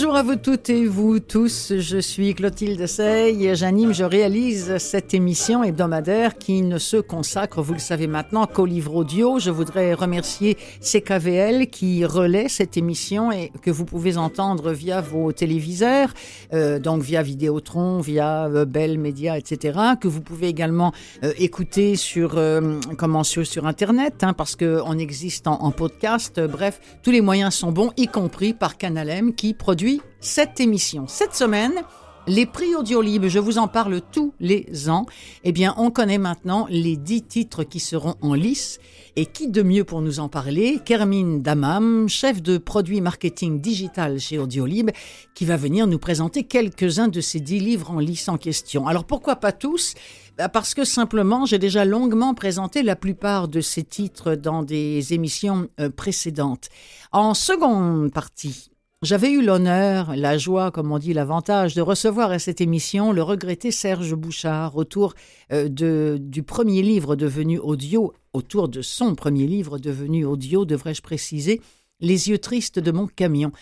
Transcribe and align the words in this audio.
Bonjour 0.00 0.14
à 0.14 0.22
vous 0.22 0.36
toutes 0.36 0.70
et 0.70 0.86
vous 0.86 1.18
tous, 1.18 1.72
je 1.76 1.98
suis 1.98 2.32
Clotilde 2.32 2.86
Sey, 2.86 3.56
j'anime, 3.56 3.92
je 3.92 4.04
réalise 4.04 4.78
cette 4.78 5.12
émission 5.12 5.64
hebdomadaire 5.64 6.38
qui 6.38 6.62
ne 6.62 6.78
se 6.78 6.98
consacre, 6.98 7.62
vous 7.62 7.72
le 7.72 7.80
savez 7.80 8.06
maintenant, 8.06 8.46
qu'au 8.46 8.64
livre 8.64 8.94
audio. 8.94 9.40
Je 9.40 9.50
voudrais 9.50 9.94
remercier 9.94 10.56
CKVL 10.80 11.66
qui 11.66 12.04
relaie 12.04 12.48
cette 12.48 12.76
émission 12.76 13.32
et 13.32 13.50
que 13.60 13.72
vous 13.72 13.84
pouvez 13.84 14.18
entendre 14.18 14.70
via 14.70 15.00
vos 15.00 15.32
téléviseurs, 15.32 16.14
euh, 16.52 16.78
donc 16.78 17.02
via 17.02 17.20
Vidéotron, 17.24 17.98
via 17.98 18.46
euh, 18.46 18.64
Bell 18.64 18.98
Media, 18.98 19.36
etc., 19.36 19.80
que 20.00 20.06
vous 20.06 20.20
pouvez 20.20 20.46
également 20.46 20.92
euh, 21.24 21.32
écouter 21.38 21.96
sur, 21.96 22.38
euh, 22.38 22.78
comment, 22.98 23.24
sur, 23.24 23.44
sur 23.44 23.66
Internet, 23.66 24.22
hein, 24.22 24.32
parce 24.32 24.54
qu'on 24.54 24.96
existe 24.96 25.48
en, 25.48 25.60
en 25.60 25.72
podcast. 25.72 26.40
Bref, 26.40 26.80
tous 27.02 27.10
les 27.10 27.20
moyens 27.20 27.52
sont 27.52 27.72
bons, 27.72 27.90
y 27.96 28.06
compris 28.06 28.54
par 28.54 28.78
Canal 28.78 29.10
M 29.10 29.34
qui 29.34 29.54
produit 29.54 29.87
cette 30.20 30.60
émission. 30.60 31.06
Cette 31.06 31.34
semaine, 31.34 31.82
les 32.28 32.44
prix 32.44 32.74
Audiolib, 32.74 33.26
je 33.26 33.38
vous 33.38 33.56
en 33.56 33.68
parle 33.68 34.02
tous 34.12 34.34
les 34.38 34.90
ans. 34.90 35.06
Eh 35.44 35.52
bien, 35.52 35.74
on 35.78 35.90
connaît 35.90 36.18
maintenant 36.18 36.66
les 36.68 36.96
dix 36.96 37.22
titres 37.22 37.64
qui 37.64 37.80
seront 37.80 38.16
en 38.20 38.34
lice. 38.34 38.80
Et 39.16 39.24
qui 39.24 39.48
de 39.48 39.62
mieux 39.62 39.84
pour 39.84 40.02
nous 40.02 40.20
en 40.20 40.28
parler? 40.28 40.78
qu'Hermine 40.84 41.42
Damam, 41.42 42.08
chef 42.08 42.42
de 42.42 42.58
produit 42.58 43.00
marketing 43.00 43.60
digital 43.60 44.20
chez 44.20 44.38
Audiolib, 44.38 44.90
qui 45.34 45.46
va 45.46 45.56
venir 45.56 45.86
nous 45.86 45.98
présenter 45.98 46.44
quelques-uns 46.44 47.08
de 47.08 47.20
ces 47.20 47.40
dix 47.40 47.60
livres 47.60 47.90
en 47.90 47.98
lice 47.98 48.28
en 48.28 48.36
question. 48.36 48.86
Alors 48.86 49.06
pourquoi 49.06 49.36
pas 49.36 49.52
tous? 49.52 49.94
Bah, 50.36 50.50
Parce 50.50 50.74
que 50.74 50.84
simplement, 50.84 51.46
j'ai 51.46 51.58
déjà 51.58 51.84
longuement 51.84 52.34
présenté 52.34 52.82
la 52.82 52.94
plupart 52.94 53.48
de 53.48 53.62
ces 53.62 53.84
titres 53.84 54.34
dans 54.34 54.62
des 54.62 55.14
émissions 55.14 55.68
euh, 55.80 55.88
précédentes. 55.90 56.68
En 57.10 57.32
seconde 57.32 58.12
partie, 58.12 58.70
j'avais 59.02 59.30
eu 59.30 59.42
l'honneur, 59.42 60.16
la 60.16 60.38
joie, 60.38 60.72
comme 60.72 60.90
on 60.90 60.98
dit, 60.98 61.12
l'avantage 61.12 61.74
de 61.74 61.80
recevoir 61.80 62.32
à 62.32 62.38
cette 62.40 62.60
émission 62.60 63.12
le 63.12 63.22
regretté 63.22 63.70
Serge 63.70 64.14
Bouchard 64.14 64.76
autour 64.76 65.14
euh, 65.52 65.68
de, 65.68 66.18
du 66.20 66.42
premier 66.42 66.82
livre 66.82 67.14
devenu 67.14 67.58
audio, 67.58 68.12
autour 68.32 68.68
de 68.68 68.82
son 68.82 69.14
premier 69.14 69.46
livre 69.46 69.78
devenu 69.78 70.24
audio, 70.24 70.64
devrais-je 70.64 71.02
préciser, 71.02 71.60
Les 72.00 72.28
yeux 72.28 72.38
tristes 72.38 72.80
de 72.80 72.90
mon 72.90 73.06
camion. 73.06 73.52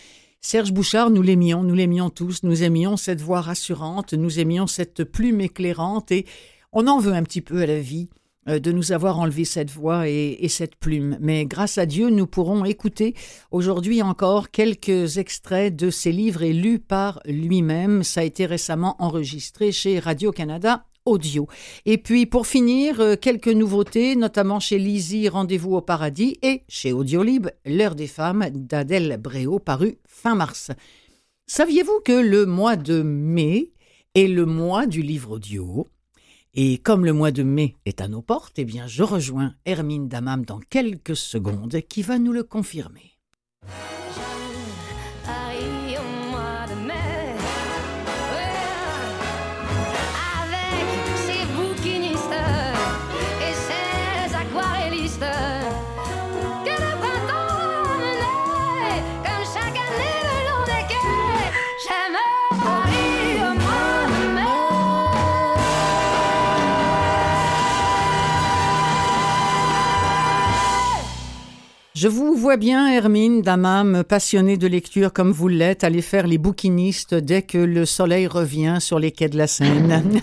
Serge 0.40 0.72
Bouchard, 0.72 1.10
nous 1.10 1.22
l'aimions, 1.22 1.62
nous 1.62 1.74
l'aimions 1.74 2.08
tous, 2.08 2.42
nous 2.42 2.62
aimions 2.62 2.96
cette 2.96 3.20
voix 3.20 3.42
rassurante, 3.42 4.14
nous 4.14 4.38
aimions 4.38 4.66
cette 4.66 5.04
plume 5.04 5.40
éclairante 5.42 6.12
et 6.12 6.24
on 6.72 6.86
en 6.86 6.98
veut 6.98 7.12
un 7.12 7.22
petit 7.22 7.42
peu 7.42 7.60
à 7.60 7.66
la 7.66 7.80
vie 7.80 8.08
de 8.46 8.72
nous 8.72 8.92
avoir 8.92 9.18
enlevé 9.18 9.44
cette 9.44 9.70
voix 9.70 10.08
et, 10.08 10.36
et, 10.40 10.48
cette 10.48 10.76
plume. 10.76 11.18
Mais 11.20 11.46
grâce 11.46 11.78
à 11.78 11.86
Dieu, 11.86 12.10
nous 12.10 12.26
pourrons 12.26 12.64
écouter 12.64 13.14
aujourd'hui 13.50 14.02
encore 14.02 14.50
quelques 14.50 15.18
extraits 15.18 15.74
de 15.74 15.90
ses 15.90 16.12
livres 16.12 16.42
et 16.42 16.52
lus 16.52 16.78
par 16.78 17.20
lui-même. 17.24 18.02
Ça 18.02 18.20
a 18.20 18.24
été 18.24 18.46
récemment 18.46 18.96
enregistré 18.98 19.72
chez 19.72 19.98
Radio-Canada 19.98 20.84
Audio. 21.06 21.46
Et 21.86 21.98
puis, 21.98 22.26
pour 22.26 22.46
finir, 22.46 23.00
euh, 23.00 23.14
quelques 23.16 23.48
nouveautés, 23.48 24.16
notamment 24.16 24.60
chez 24.60 24.78
Lizzie, 24.78 25.28
Rendez-vous 25.28 25.76
au 25.76 25.80
paradis, 25.80 26.36
et 26.42 26.64
chez 26.68 26.92
Audiolib, 26.92 27.46
L'heure 27.64 27.94
des 27.94 28.08
femmes 28.08 28.50
d'Adèle 28.50 29.16
Bréau, 29.18 29.58
paru 29.58 29.98
fin 30.06 30.34
mars. 30.34 30.72
Saviez-vous 31.46 32.00
que 32.04 32.12
le 32.12 32.44
mois 32.44 32.76
de 32.76 33.02
mai 33.02 33.72
est 34.14 34.26
le 34.26 34.46
mois 34.46 34.86
du 34.86 35.00
livre 35.00 35.36
audio? 35.36 35.88
Et 36.58 36.78
comme 36.78 37.04
le 37.04 37.12
mois 37.12 37.32
de 37.32 37.42
mai 37.42 37.76
est 37.84 38.00
à 38.00 38.08
nos 38.08 38.22
portes, 38.22 38.58
eh 38.58 38.64
bien, 38.64 38.86
je 38.86 39.02
rejoins 39.02 39.54
Hermine 39.66 40.08
Damam 40.08 40.46
dans 40.46 40.58
quelques 40.58 41.14
secondes 41.14 41.82
qui 41.82 42.00
va 42.00 42.18
nous 42.18 42.32
le 42.32 42.44
confirmer. 42.44 43.12
Je 71.98 72.08
vous 72.08 72.34
vois 72.34 72.58
bien, 72.58 72.88
Hermine 72.88 73.40
Damam, 73.40 74.04
passionnée 74.04 74.58
de 74.58 74.66
lecture 74.66 75.14
comme 75.14 75.32
vous 75.32 75.48
l'êtes, 75.48 75.82
aller 75.82 76.02
faire 76.02 76.26
les 76.26 76.36
bouquinistes 76.36 77.14
dès 77.14 77.40
que 77.40 77.56
le 77.56 77.86
soleil 77.86 78.26
revient 78.26 78.76
sur 78.80 78.98
les 78.98 79.12
quais 79.12 79.30
de 79.30 79.38
la 79.38 79.46
Seine. 79.46 80.20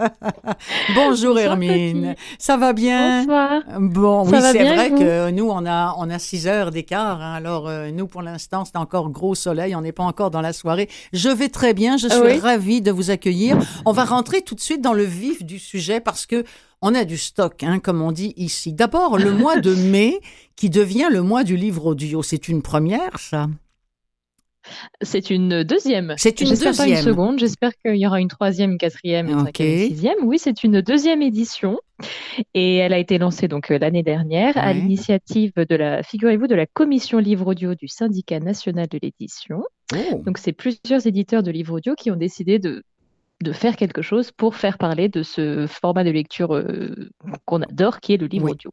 Bonjour 0.94 1.36
Hermine, 1.40 2.14
ça 2.38 2.56
va 2.56 2.72
bien? 2.72 3.22
Bonsoir. 3.24 3.62
Bon, 3.80 4.24
Ça 4.26 4.36
oui, 4.36 4.42
c'est 4.52 4.74
vrai 4.74 4.90
que 4.90 5.30
nous, 5.32 5.48
on 5.50 5.66
a, 5.66 5.96
on 5.98 6.08
a 6.08 6.20
six 6.20 6.46
heures 6.46 6.70
d'écart. 6.70 7.20
hein. 7.20 7.34
alors, 7.34 7.66
euh, 7.66 7.90
nous, 7.90 8.06
pour 8.06 8.22
l'instant, 8.22 8.64
c'est 8.64 8.76
encore 8.78 9.10
gros 9.10 9.34
soleil. 9.34 9.74
On 9.74 9.80
n'est 9.80 9.90
pas 9.90 10.04
encore 10.04 10.30
dans 10.30 10.40
la 10.40 10.52
soirée. 10.52 10.88
Je 11.12 11.30
vais 11.30 11.48
très 11.48 11.74
bien. 11.74 11.96
Je 11.96 12.06
suis 12.06 12.16
Ah 12.16 12.24
Oui? 12.24 12.38
ravie 12.38 12.80
de 12.80 12.92
vous 12.92 13.10
accueillir. 13.10 13.58
On 13.86 13.92
va 13.92 14.04
rentrer 14.04 14.42
tout 14.42 14.54
de 14.54 14.60
suite 14.60 14.82
dans 14.82 14.92
le 14.94 15.02
vif 15.04 15.42
du 15.44 15.58
sujet 15.58 15.98
parce 15.98 16.26
que 16.26 16.44
on 16.82 16.94
a 16.94 17.04
du 17.04 17.18
stock, 17.18 17.62
hein, 17.62 17.78
comme 17.78 18.02
on 18.02 18.12
dit 18.12 18.32
ici. 18.36 18.72
D'abord, 18.72 19.18
le 19.18 19.32
mois 19.32 19.60
de 19.60 19.74
mai 19.90 20.20
qui 20.56 20.70
devient 20.70 21.08
le 21.10 21.22
mois 21.22 21.44
du 21.44 21.56
livre 21.56 21.86
audio. 21.86 22.22
C'est 22.22 22.48
une 22.48 22.62
première, 22.62 23.18
ça? 23.18 23.48
C'est 25.02 25.30
une 25.30 25.64
deuxième. 25.64 26.14
C'est 26.18 26.40
une 26.40 26.48
J'espère 26.48 26.76
pas 26.76 26.84
une 26.84 26.90
deuxième. 26.90 27.14
seconde. 27.14 27.38
J'espère 27.38 27.72
qu'il 27.76 27.96
y 27.96 28.06
aura 28.06 28.20
une 28.20 28.28
troisième, 28.28 28.72
une 28.72 28.78
quatrième, 28.78 29.28
une 29.28 29.46
sixième. 29.54 30.18
Oui, 30.22 30.38
c'est 30.38 30.62
une 30.64 30.80
deuxième 30.80 31.22
édition. 31.22 31.78
Et 32.54 32.76
elle 32.76 32.92
a 32.92 32.98
été 32.98 33.18
lancée 33.18 33.48
donc 33.48 33.70
euh, 33.70 33.78
l'année 33.78 34.02
dernière 34.02 34.56
à 34.56 34.72
l'initiative 34.72 35.52
de 35.56 35.76
la, 35.76 36.02
figurez-vous, 36.02 36.46
de 36.46 36.54
la 36.54 36.66
commission 36.66 37.18
livre 37.18 37.48
audio 37.48 37.74
du 37.74 37.88
syndicat 37.88 38.40
national 38.40 38.86
de 38.88 38.98
l'édition. 39.02 39.64
Oh. 39.94 40.22
Donc, 40.24 40.38
c'est 40.38 40.52
plusieurs 40.52 41.06
éditeurs 41.06 41.42
de 41.42 41.50
livres 41.50 41.76
audio 41.76 41.94
qui 41.94 42.10
ont 42.10 42.16
décidé 42.16 42.58
de, 42.58 42.82
de 43.42 43.52
faire 43.52 43.76
quelque 43.76 44.02
chose 44.02 44.32
pour 44.32 44.56
faire 44.56 44.78
parler 44.78 45.08
de 45.08 45.22
ce 45.22 45.66
format 45.66 46.04
de 46.04 46.10
lecture 46.10 46.54
euh, 46.54 47.10
qu'on 47.46 47.62
adore, 47.62 48.00
qui 48.00 48.14
est 48.14 48.16
le 48.18 48.26
livre 48.26 48.46
Oui. 48.46 48.52
audio. 48.52 48.70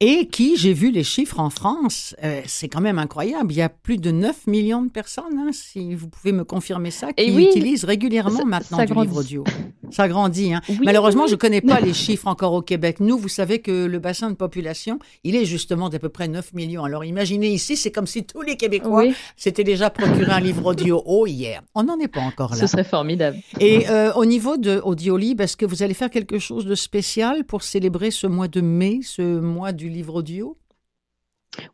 Et 0.00 0.26
qui, 0.28 0.56
j'ai 0.56 0.74
vu 0.74 0.92
les 0.92 1.02
chiffres 1.02 1.40
en 1.40 1.50
France, 1.50 2.14
euh, 2.22 2.40
c'est 2.46 2.68
quand 2.68 2.80
même 2.80 3.00
incroyable. 3.00 3.52
Il 3.52 3.56
y 3.56 3.62
a 3.62 3.68
plus 3.68 3.96
de 3.96 4.12
9 4.12 4.46
millions 4.46 4.82
de 4.82 4.90
personnes, 4.90 5.36
hein, 5.36 5.50
si 5.52 5.92
vous 5.96 6.06
pouvez 6.06 6.30
me 6.30 6.44
confirmer 6.44 6.92
ça, 6.92 7.12
qui 7.12 7.24
Et 7.24 7.32
oui, 7.32 7.48
utilisent 7.50 7.82
régulièrement 7.82 8.30
ça- 8.38 8.44
maintenant 8.44 8.76
ça 8.78 8.86
du 8.86 8.92
grandit. 8.92 9.08
livre 9.08 9.20
audio. 9.20 9.44
Ça 9.90 10.06
grandit. 10.06 10.54
Hein. 10.54 10.60
Oui, 10.68 10.78
Malheureusement, 10.84 11.24
oui. 11.24 11.30
je 11.30 11.34
ne 11.34 11.38
connais 11.40 11.60
pas 11.62 11.80
les 11.80 11.94
chiffres 11.94 12.28
encore 12.28 12.52
au 12.52 12.62
Québec. 12.62 13.00
Nous, 13.00 13.18
vous 13.18 13.26
savez 13.28 13.58
que 13.58 13.86
le 13.86 13.98
bassin 13.98 14.30
de 14.30 14.36
population, 14.36 15.00
il 15.24 15.34
est 15.34 15.44
justement 15.44 15.88
d'à 15.88 15.98
peu 15.98 16.10
près 16.10 16.28
9 16.28 16.52
millions. 16.52 16.84
Alors 16.84 17.04
imaginez 17.04 17.48
ici, 17.48 17.76
c'est 17.76 17.90
comme 17.90 18.06
si 18.06 18.22
tous 18.22 18.42
les 18.42 18.56
Québécois 18.56 19.02
s'étaient 19.36 19.64
déjà 19.64 19.90
procuré 19.90 20.30
un 20.30 20.40
livre 20.40 20.64
audio. 20.66 21.02
Oh 21.10 21.26
yeah, 21.26 21.60
on 21.74 21.82
n'en 21.84 21.98
est 21.98 22.06
pas 22.06 22.20
encore 22.20 22.50
là. 22.52 22.56
ce 22.56 22.68
serait 22.68 22.84
formidable. 22.84 23.38
Et 23.58 23.88
euh, 23.88 24.12
au 24.14 24.24
niveau 24.26 24.58
de 24.58 24.78
Audiolib, 24.84 25.40
est-ce 25.40 25.56
que 25.56 25.66
vous 25.66 25.82
allez 25.82 25.94
faire 25.94 26.10
quelque 26.10 26.38
chose 26.38 26.66
de 26.66 26.74
spécial 26.76 27.44
pour 27.44 27.62
célébrer 27.64 28.10
ce 28.12 28.26
mois 28.28 28.46
de 28.46 28.60
mai, 28.60 29.00
ce 29.02 29.22
mois 29.40 29.72
du 29.72 29.87
livre 29.88 30.14
audio? 30.14 30.58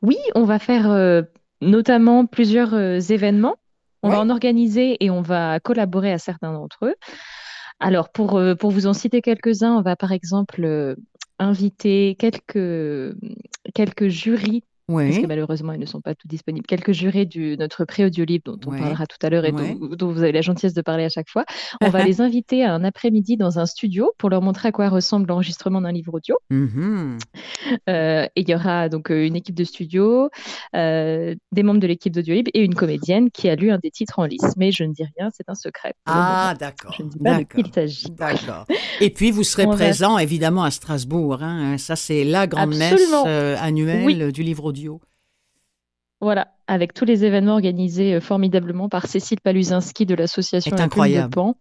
Oui, 0.02 0.16
on 0.34 0.44
va 0.44 0.58
faire 0.58 0.91
euh, 0.91 1.22
notamment 1.60 2.26
plusieurs 2.26 2.75
euh, 2.75 2.98
événements. 2.98 3.56
On 4.02 4.10
va 4.10 4.20
en 4.20 4.28
organiser 4.28 5.02
et 5.02 5.08
on 5.08 5.22
va 5.22 5.61
collaborer 5.61 6.12
à 6.12 6.19
certains 6.19 6.52
d'entre 6.52 6.84
eux. 6.84 6.94
Alors, 7.81 8.11
pour, 8.11 8.37
euh, 8.37 8.55
pour 8.55 8.70
vous 8.70 8.87
en 8.87 8.93
citer 8.93 9.22
quelques-uns, 9.22 9.72
on 9.72 9.81
va 9.81 9.96
par 9.96 10.12
exemple 10.12 10.96
inviter 11.38 12.14
quelques, 12.19 13.16
quelques 13.75 14.08
jurys 14.08 14.62
parce 14.88 15.19
que 15.19 15.26
malheureusement, 15.26 15.72
ils 15.72 15.81
ne 15.81 15.86
sont 15.86 16.00
pas 16.00 16.14
tous 16.14 16.28
disponibles. 16.28 16.66
Quelques 16.66 16.92
jurés 16.92 17.25
de 17.25 17.56
notre 17.56 17.84
pré-audio 17.84 18.25
libre 18.25 18.56
dont 18.56 18.70
on 18.72 18.78
parlera 18.78 19.06
tout 19.06 19.16
à 19.22 19.31
l'heure 19.31 19.44
et 19.44 19.52
dont, 19.52 19.75
dont 19.96 20.12
vous 20.12 20.22
avez 20.22 20.32
la 20.32 20.42
gentillesse 20.42 20.75
de 20.75 20.82
parler 20.82 21.04
à 21.04 21.08
chaque 21.08 21.28
fois. 21.31 21.44
On 21.81 21.88
va 21.88 22.04
les 22.04 22.20
inviter 22.20 22.64
à 22.64 22.75
un 22.75 22.84
après-midi 22.84 23.36
dans 23.36 23.58
un 23.58 23.66
studio 23.66 24.12
pour 24.19 24.31
leur 24.31 24.42
montrer 24.42 24.69
à 24.69 24.72
quoi 24.72 24.88
ressemble 24.88 25.26
l'enregistrement 25.28 25.81
d'un 25.81 25.92
livre 25.92 26.14
audio. 26.14 26.36
Mhm. 26.50 27.19
Euh, 27.88 28.26
et 28.36 28.40
il 28.42 28.48
y 28.48 28.54
aura 28.54 28.88
donc 28.88 29.10
euh, 29.10 29.26
une 29.26 29.36
équipe 29.36 29.54
de 29.54 29.64
studio, 29.64 30.28
euh, 30.76 31.34
des 31.52 31.62
membres 31.62 31.80
de 31.80 31.87
l'équipe 31.87 32.12
d'Audiolib 32.12 32.48
et 32.52 32.60
une 32.62 32.75
comédienne 32.75 33.30
qui 33.30 33.48
a 33.48 33.56
lu 33.56 33.70
un 33.70 33.78
des 33.78 33.90
titres 33.90 34.19
en 34.19 34.25
lice. 34.25 34.54
Mais 34.56 34.70
je 34.70 34.84
ne 34.84 34.92
dis 34.92 35.04
rien, 35.19 35.30
c'est 35.32 35.48
un 35.48 35.54
secret. 35.54 35.94
Ah, 36.06 36.54
d'accord. 36.58 36.94
Je 36.98 37.04
ne 37.04 37.08
dis 37.08 37.19
pas 37.19 37.38
de 37.38 37.42
qui 37.44 37.44
D'accord. 37.44 37.64
il 37.66 37.72
s'agit. 37.75 38.10
D'accord. 38.10 38.66
Et 39.00 39.10
puis, 39.10 39.30
vous 39.30 39.44
serez 39.44 39.66
On 39.66 39.70
va- 39.70 39.76
présent, 39.76 40.19
évidemment, 40.19 40.64
à 40.64 40.70
Strasbourg. 40.70 41.42
hein. 41.42 41.78
Ça, 41.78 41.96
c'est 41.96 42.25
la 42.25 42.46
grande 42.46 42.75
messe 42.76 43.00
euh, 43.26 43.56
annuelle 43.60 44.30
du 44.32 44.42
livre 44.42 44.64
audio. 44.66 44.74
Voilà, 46.21 46.49
avec 46.67 46.94
tous 46.94 47.05
les 47.05 47.25
événements 47.25 47.55
organisés 47.55 48.21
formidablement 48.21 48.88
par 48.88 49.06
Cécile 49.06 49.41
Paluzinski 49.41 50.06
de 50.06 50.15
l'association 50.15 50.76
Incroyable. 50.76 51.29
De 51.31 51.35
Pan. 51.35 51.56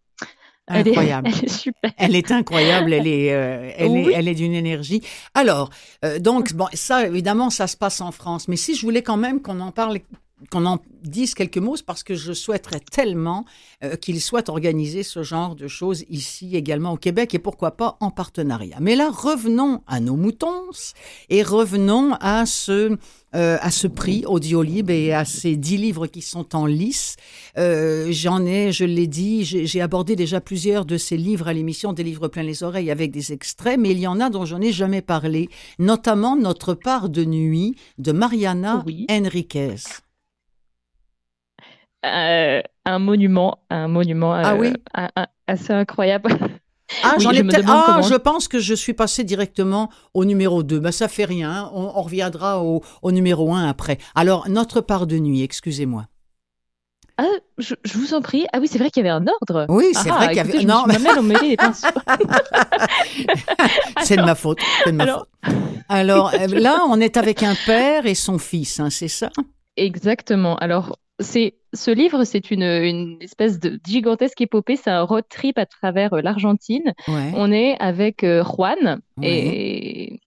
Elle 0.67 0.87
incroyable. 0.87 1.27
Est, 1.27 1.31
elle 1.37 1.43
est 1.45 1.49
super. 1.49 1.91
Elle 1.97 2.15
est 2.15 2.31
incroyable. 2.31 2.93
Elle 2.93 3.07
est, 3.07 3.33
euh, 3.33 3.71
elle 3.75 3.91
Oui. 3.91 4.09
est, 4.09 4.13
elle 4.13 4.27
est 4.29 4.35
d'une 4.35 4.53
énergie. 4.53 5.01
Alors, 5.33 5.69
euh, 6.05 6.19
donc, 6.19 6.53
bon, 6.53 6.67
ça, 6.73 7.05
évidemment, 7.05 7.49
ça 7.49 7.67
se 7.67 7.75
passe 7.75 7.99
en 7.99 8.11
France. 8.11 8.47
Mais 8.47 8.55
si 8.55 8.75
je 8.75 8.81
voulais 8.81 9.01
quand 9.01 9.17
même 9.17 9.41
qu'on 9.41 9.59
en 9.59 9.71
parle, 9.71 9.99
qu'on 10.49 10.65
en 10.65 10.79
dise 11.03 11.33
quelques 11.33 11.57
mots, 11.57 11.75
parce 11.85 12.03
que 12.03 12.15
je 12.15 12.33
souhaiterais 12.33 12.79
tellement 12.79 13.45
euh, 13.83 13.95
qu'il 13.95 14.21
soit 14.21 14.49
organisé 14.49 15.03
ce 15.03 15.23
genre 15.23 15.55
de 15.55 15.67
choses 15.67 16.05
ici 16.09 16.55
également 16.55 16.93
au 16.93 16.97
Québec 16.97 17.33
et 17.33 17.39
pourquoi 17.39 17.71
pas 17.71 17.97
en 17.99 18.11
partenariat. 18.11 18.77
Mais 18.79 18.95
là, 18.95 19.09
revenons 19.09 19.81
à 19.87 19.99
nos 19.99 20.15
moutons 20.15 20.69
et 21.29 21.43
revenons 21.43 22.13
à 22.19 22.45
ce, 22.45 22.97
euh, 23.35 23.57
à 23.59 23.71
ce 23.71 23.87
prix 23.87 24.25
Audiolib 24.25 24.89
et 24.89 25.13
à 25.13 25.25
ces 25.25 25.55
dix 25.55 25.77
livres 25.77 26.07
qui 26.07 26.21
sont 26.21 26.55
en 26.55 26.65
lice. 26.65 27.15
Euh, 27.57 28.07
J'en 28.11 28.45
ai, 28.45 28.71
je 28.71 28.85
l'ai 28.85 29.07
dit, 29.07 29.43
j'ai 29.43 29.81
abordé 29.81 30.15
déjà 30.15 30.41
plusieurs 30.41 30.85
de 30.85 30.97
ces 30.97 31.17
livres 31.17 31.47
à 31.47 31.53
l'émission 31.53 31.93
des 31.93 32.03
livres 32.03 32.27
plein 32.27 32.43
les 32.43 32.63
oreilles 32.63 32.91
avec 32.91 33.11
des 33.11 33.33
extraits, 33.33 33.79
mais 33.79 33.91
il 33.91 33.99
y 33.99 34.07
en 34.07 34.19
a 34.19 34.29
dont 34.29 34.45
je 34.45 34.55
n'ai 34.55 34.71
jamais 34.71 35.01
parlé, 35.01 35.49
notamment 35.79 36.35
Notre 36.35 36.73
part 36.73 37.09
de 37.09 37.23
nuit 37.25 37.75
de 37.97 38.11
Mariana 38.11 38.83
Oui. 38.85 39.05
Enriquez. 39.09 39.75
Euh, 42.05 42.61
un 42.85 42.99
monument, 42.99 43.59
un 43.69 43.87
monument 43.87 44.33
Ah 44.33 44.53
euh, 44.53 44.57
oui 44.57 44.73
un- 44.93 45.09
un- 45.15 45.27
assez 45.47 45.71
incroyable. 45.73 46.37
Ah, 47.01 47.13
Oui, 47.17 47.23
j'en 47.23 47.31
je 47.31 47.39
ai 47.39 47.43
peut-être. 47.43 47.63
Ah, 47.67 47.83
comment- 47.87 48.01
je 48.01 48.15
pense 48.15 48.47
que 48.47 48.59
je 48.59 48.73
suis 48.73 48.93
passé 48.93 49.23
directement 49.23 49.89
au 50.13 50.25
numéro 50.25 50.63
2. 50.63 50.79
Ben, 50.79 50.91
ça 50.91 51.07
fait 51.07 51.25
rien. 51.25 51.71
On, 51.73 51.91
on 51.95 52.01
reviendra 52.01 52.61
au, 52.63 52.83
au 53.01 53.11
numéro 53.11 53.53
1 53.53 53.67
après. 53.67 53.97
Alors, 54.15 54.49
Notre 54.49 54.81
part 54.81 55.07
de 55.07 55.17
nuit, 55.17 55.41
excusez-moi. 55.43 56.05
Ah, 57.17 57.25
je, 57.57 57.75
je 57.83 57.97
vous 57.97 58.13
en 58.13 58.21
prie. 58.21 58.45
Ah 58.53 58.57
oui, 58.59 58.67
c'est 58.67 58.79
vrai 58.79 58.89
qu'il 58.91 59.03
y 59.05 59.07
avait 59.09 59.15
un 59.17 59.25
ordre. 59.27 59.65
Oui, 59.69 59.85
c'est 59.93 60.09
Ah, 60.11 60.15
vrai 60.15 60.27
qu'il 60.29 60.37
y 60.37 60.39
écoutez, 60.41 60.57
avait. 60.57 60.65
Non, 60.65 60.83
pinceaux. 61.55 61.87
c'est 64.03 64.17
de 64.17 64.21
ma 64.23 64.35
faute. 64.35 64.59
c'est 64.83 64.91
de 64.91 64.95
ma 64.97 65.03
Alors- 65.03 65.27
faute. 65.43 65.53
Alors, 65.89 66.33
euh, 66.33 66.47
là, 66.47 66.79
on 66.89 66.99
est 66.99 67.17
avec 67.17 67.43
un 67.43 67.55
père 67.65 68.05
et 68.05 68.15
son 68.15 68.37
fils, 68.39 68.79
hein, 68.79 68.89
c'est 68.89 69.07
ça? 69.07 69.29
Exactement. 69.77 70.55
Alors, 70.57 70.97
c'est 71.19 71.55
ce 71.73 71.91
livre, 71.91 72.23
c'est 72.23 72.51
une, 72.51 72.63
une 72.63 73.17
espèce 73.21 73.59
de 73.59 73.79
gigantesque 73.85 74.39
épopée. 74.41 74.75
C'est 74.75 74.89
un 74.91 75.01
road 75.03 75.25
trip 75.29 75.57
à 75.57 75.65
travers 75.65 76.13
euh, 76.13 76.21
l'Argentine. 76.21 76.93
Ouais. 77.07 77.31
On 77.35 77.51
est 77.51 77.75
avec 77.79 78.23
euh, 78.23 78.43
Juan 78.43 78.99
Ouais. 79.17 79.27
et 79.27 80.19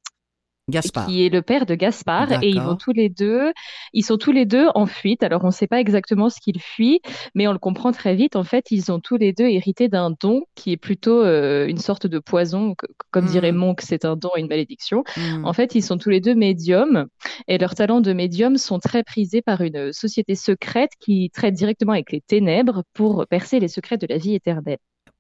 Gaspard. 0.69 1.07
qui 1.07 1.25
est 1.25 1.29
le 1.29 1.43
père 1.43 1.65
de 1.65 1.75
Gaspard 1.77 2.43
et 2.43 2.49
ils 2.49 2.61
vont 2.61 2.77
tous 2.77 2.93
les 2.93 3.09
deux, 3.09 3.53
ils 3.93 4.03
sont 4.05 4.17
tous 4.19 4.33
les 4.33 4.47
deux 4.47 4.67
en 4.75 4.87
fuite. 4.87 5.23
Alors 5.23 5.45
on 5.45 5.49
ne 5.49 5.53
sait 5.53 5.69
pas 5.69 5.79
exactement 5.81 6.29
ce 6.29 6.41
qu'ils 6.41 6.61
fuient, 6.61 7.01
mais 7.37 7.47
on 7.47 7.53
le 7.53 7.59
comprend 7.61 7.93
très 7.93 8.17
vite. 8.17 8.35
En 8.35 8.43
fait, 8.45 8.73
ils 8.73 8.91
ont 8.91 8.99
tous 8.99 9.17
les 9.17 9.33
deux 9.33 9.47
hérité 9.47 9.89
d'un 9.89 10.11
don 10.21 10.43
qui 10.57 10.73
est 10.73 10.77
plutôt 10.77 11.23
euh, 11.23 11.67
une 11.69 11.79
sorte 11.79 12.07
de 12.09 12.19
poison, 12.19 12.75
que- 12.75 12.87
comme 13.13 13.27
Mm. 13.27 13.31
dirait 13.31 13.53
Monk, 13.53 13.81
c'est 13.81 14.05
un 14.05 14.17
don 14.17 14.31
et 14.37 14.41
une 14.41 14.49
malédiction. 14.49 15.05
Hmm. 15.17 15.45
En 15.45 15.53
fait, 15.53 15.75
ils 15.77 15.83
sont 15.83 15.99
tous 15.99 16.11
les 16.11 16.21
deux 16.21 16.35
médiums 16.35 17.07
et 17.47 17.59
leurs 17.59 17.75
talents 17.77 18.01
de 18.01 18.13
médium 18.13 18.57
sont 18.57 18.79
très 18.81 19.05
prisés 19.05 19.43
par 19.43 19.61
une 19.61 19.93
société 19.93 20.35
secrète 20.35 20.91
qui 20.99 21.31
traite 21.33 21.55
directement 21.55 21.93
avec 21.93 22.11
les 22.11 22.21
ténèbres 22.23 22.83
pour 22.93 23.25
percer 23.29 23.61
les 23.61 23.69
secrets 23.69 23.99
de 23.99 24.07
la 24.09 24.19
vie 24.19 24.35
éternelle. 24.35 24.79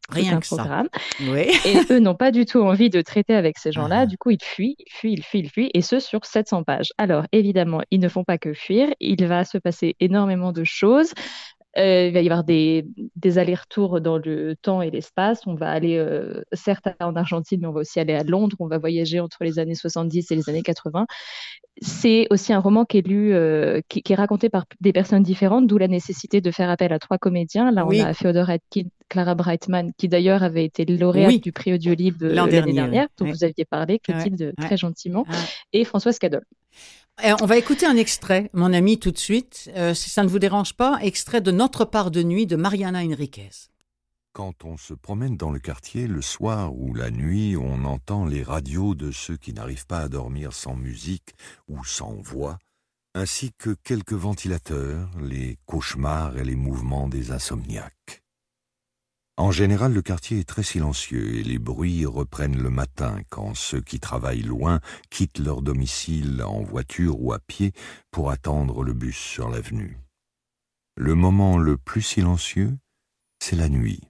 Rien 0.08 0.40
que 0.40 0.46
ça. 0.46 0.56
programme. 0.56 0.88
Oui. 1.20 1.50
Et 1.64 1.76
eux 1.92 1.98
n'ont 1.98 2.14
pas 2.14 2.30
du 2.30 2.46
tout 2.46 2.60
envie 2.60 2.90
de 2.90 3.00
traiter 3.00 3.34
avec 3.34 3.58
ces 3.58 3.72
gens-là. 3.72 4.00
Ah. 4.00 4.06
Du 4.06 4.16
coup, 4.18 4.30
ils 4.30 4.42
fuient, 4.42 4.76
ils 4.78 4.92
fuient, 4.92 5.12
ils 5.14 5.22
fuient, 5.22 5.40
ils 5.40 5.50
fuient, 5.50 5.70
et 5.74 5.82
ce 5.82 5.98
sur 6.00 6.24
700 6.24 6.62
pages. 6.64 6.92
Alors, 6.98 7.24
évidemment, 7.32 7.82
ils 7.90 8.00
ne 8.00 8.08
font 8.08 8.24
pas 8.24 8.38
que 8.38 8.54
fuir. 8.54 8.88
Il 9.00 9.26
va 9.26 9.44
se 9.44 9.58
passer 9.58 9.96
énormément 10.00 10.52
de 10.52 10.64
choses. 10.64 11.12
Euh, 11.78 12.06
il 12.08 12.14
va 12.14 12.20
y 12.22 12.26
avoir 12.26 12.42
des, 12.42 12.86
des 13.16 13.38
allers-retours 13.38 14.00
dans 14.00 14.16
le 14.16 14.56
temps 14.56 14.80
et 14.80 14.90
l'espace. 14.90 15.46
On 15.46 15.54
va 15.54 15.70
aller, 15.70 15.98
euh, 15.98 16.42
certes, 16.52 16.88
en 17.00 17.14
Argentine, 17.16 17.60
mais 17.60 17.66
on 17.66 17.72
va 17.72 17.80
aussi 17.80 18.00
aller 18.00 18.14
à 18.14 18.22
Londres. 18.22 18.56
On 18.60 18.66
va 18.66 18.78
voyager 18.78 19.20
entre 19.20 19.44
les 19.44 19.58
années 19.58 19.74
70 19.74 20.30
et 20.30 20.36
les 20.36 20.48
années 20.48 20.62
80. 20.62 21.06
C'est 21.82 22.26
aussi 22.30 22.54
un 22.54 22.60
roman 22.60 22.86
qui 22.86 22.98
est 22.98 23.06
lu, 23.06 23.34
euh, 23.34 23.82
qui, 23.90 24.02
qui 24.02 24.14
est 24.14 24.16
raconté 24.16 24.48
par 24.48 24.64
des 24.80 24.94
personnes 24.94 25.22
différentes, 25.22 25.66
d'où 25.66 25.76
la 25.76 25.88
nécessité 25.88 26.40
de 26.40 26.50
faire 26.50 26.70
appel 26.70 26.92
à 26.94 26.98
trois 26.98 27.18
comédiens. 27.18 27.70
Là, 27.70 27.84
Oui. 27.84 28.00
on 28.02 28.06
a 28.06 28.14
Theodore 28.14 28.48
Atkin, 28.48 28.84
Clara 29.10 29.34
Brightman, 29.34 29.92
qui 29.98 30.08
d'ailleurs 30.08 30.42
avait 30.42 30.64
été 30.64 30.86
lauréate 30.86 31.28
Oui. 31.28 31.40
du 31.40 31.52
prix 31.52 31.74
Audiolib 31.74 32.22
L'an 32.22 32.46
l'année 32.46 32.72
dernière, 32.72 33.08
dont 33.18 33.26
vous 33.26 33.44
aviez 33.44 33.66
parlé, 33.66 33.98
Clotilde, 33.98 34.54
Ouais. 34.58 34.64
très 34.66 34.78
gentiment, 34.78 35.24
Ah. 35.28 35.34
et 35.74 35.84
Françoise 35.84 36.18
Cadol. 36.18 36.42
Euh, 37.24 37.34
on 37.40 37.46
va 37.46 37.56
écouter 37.56 37.86
un 37.86 37.96
extrait, 37.96 38.50
mon 38.52 38.74
ami, 38.74 38.98
tout 38.98 39.10
de 39.10 39.18
suite, 39.18 39.70
euh, 39.74 39.94
si 39.94 40.10
ça 40.10 40.22
ne 40.22 40.28
vous 40.28 40.38
dérange 40.38 40.74
pas, 40.74 40.98
extrait 41.00 41.40
de 41.40 41.50
Notre 41.50 41.86
part 41.86 42.10
de 42.10 42.22
nuit 42.22 42.46
de 42.46 42.56
Mariana 42.56 43.02
Enriquez. 43.02 43.70
Quand 44.34 44.64
on 44.64 44.76
se 44.76 44.92
promène 44.92 45.38
dans 45.38 45.50
le 45.50 45.58
quartier 45.58 46.08
le 46.08 46.20
soir 46.20 46.76
ou 46.76 46.92
la 46.92 47.10
nuit, 47.10 47.56
on 47.56 47.86
entend 47.86 48.26
les 48.26 48.42
radios 48.42 48.94
de 48.94 49.12
ceux 49.12 49.38
qui 49.38 49.54
n'arrivent 49.54 49.86
pas 49.86 50.00
à 50.00 50.08
dormir 50.08 50.52
sans 50.52 50.76
musique 50.76 51.34
ou 51.68 51.82
sans 51.86 52.16
voix, 52.20 52.58
ainsi 53.14 53.50
que 53.56 53.70
quelques 53.82 54.12
ventilateurs, 54.12 55.08
les 55.18 55.56
cauchemars 55.64 56.36
et 56.36 56.44
les 56.44 56.54
mouvements 56.54 57.08
des 57.08 57.30
insomniaques. 57.30 58.25
En 59.38 59.50
général, 59.50 59.92
le 59.92 60.00
quartier 60.00 60.38
est 60.38 60.48
très 60.48 60.62
silencieux 60.62 61.34
et 61.34 61.42
les 61.42 61.58
bruits 61.58 62.06
reprennent 62.06 62.56
le 62.56 62.70
matin 62.70 63.20
quand 63.28 63.54
ceux 63.54 63.82
qui 63.82 64.00
travaillent 64.00 64.40
loin 64.40 64.80
quittent 65.10 65.38
leur 65.40 65.60
domicile 65.60 66.42
en 66.42 66.62
voiture 66.62 67.20
ou 67.20 67.34
à 67.34 67.38
pied 67.38 67.72
pour 68.10 68.30
attendre 68.30 68.82
le 68.82 68.94
bus 68.94 69.16
sur 69.16 69.50
l'avenue. 69.50 69.98
Le 70.96 71.14
moment 71.14 71.58
le 71.58 71.76
plus 71.76 72.00
silencieux, 72.00 72.78
c'est 73.38 73.56
la 73.56 73.68
nuit. 73.68 74.00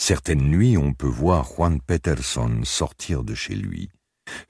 Certaines 0.00 0.50
nuits, 0.50 0.76
on 0.76 0.92
peut 0.92 1.06
voir 1.06 1.44
Juan 1.44 1.80
Peterson 1.80 2.62
sortir 2.64 3.22
de 3.22 3.34
chez 3.34 3.54
lui, 3.54 3.90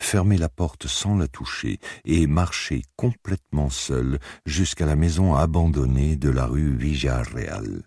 fermer 0.01 0.39
la 0.39 0.49
porte 0.49 0.87
sans 0.87 1.19
la 1.19 1.29
toucher 1.29 1.81
et 2.07 2.27
marcher 2.27 2.83
complètement 2.97 3.69
seul 3.69 4.19
jusqu'à 4.47 4.87
la 4.87 4.97
maison 4.97 5.35
abandonnée 5.35 6.17
de 6.17 6.31
la 6.31 6.47
rue 6.47 6.75
Villarreal. 6.75 7.83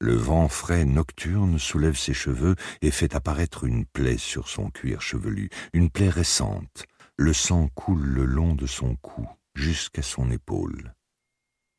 Le 0.00 0.14
vent 0.14 0.48
frais 0.48 0.84
nocturne 0.84 1.58
soulève 1.58 1.96
ses 1.96 2.14
cheveux 2.14 2.54
et 2.82 2.92
fait 2.92 3.16
apparaître 3.16 3.64
une 3.64 3.84
plaie 3.84 4.18
sur 4.18 4.48
son 4.48 4.70
cuir 4.70 5.02
chevelu, 5.02 5.50
une 5.72 5.90
plaie 5.90 6.08
récente. 6.08 6.84
Le 7.16 7.32
sang 7.32 7.68
coule 7.74 8.04
le 8.04 8.24
long 8.24 8.54
de 8.54 8.66
son 8.66 8.94
cou 8.96 9.26
jusqu'à 9.56 10.02
son 10.02 10.30
épaule. 10.30 10.94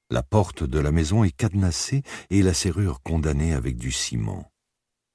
La 0.09 0.21
porte 0.21 0.63
de 0.63 0.79
la 0.79 0.91
maison 0.91 1.23
est 1.23 1.31
cadenassée 1.31 2.03
et 2.29 2.41
la 2.41 2.53
serrure 2.53 3.01
condamnée 3.03 3.53
avec 3.53 3.77
du 3.77 3.91
ciment. 3.91 4.51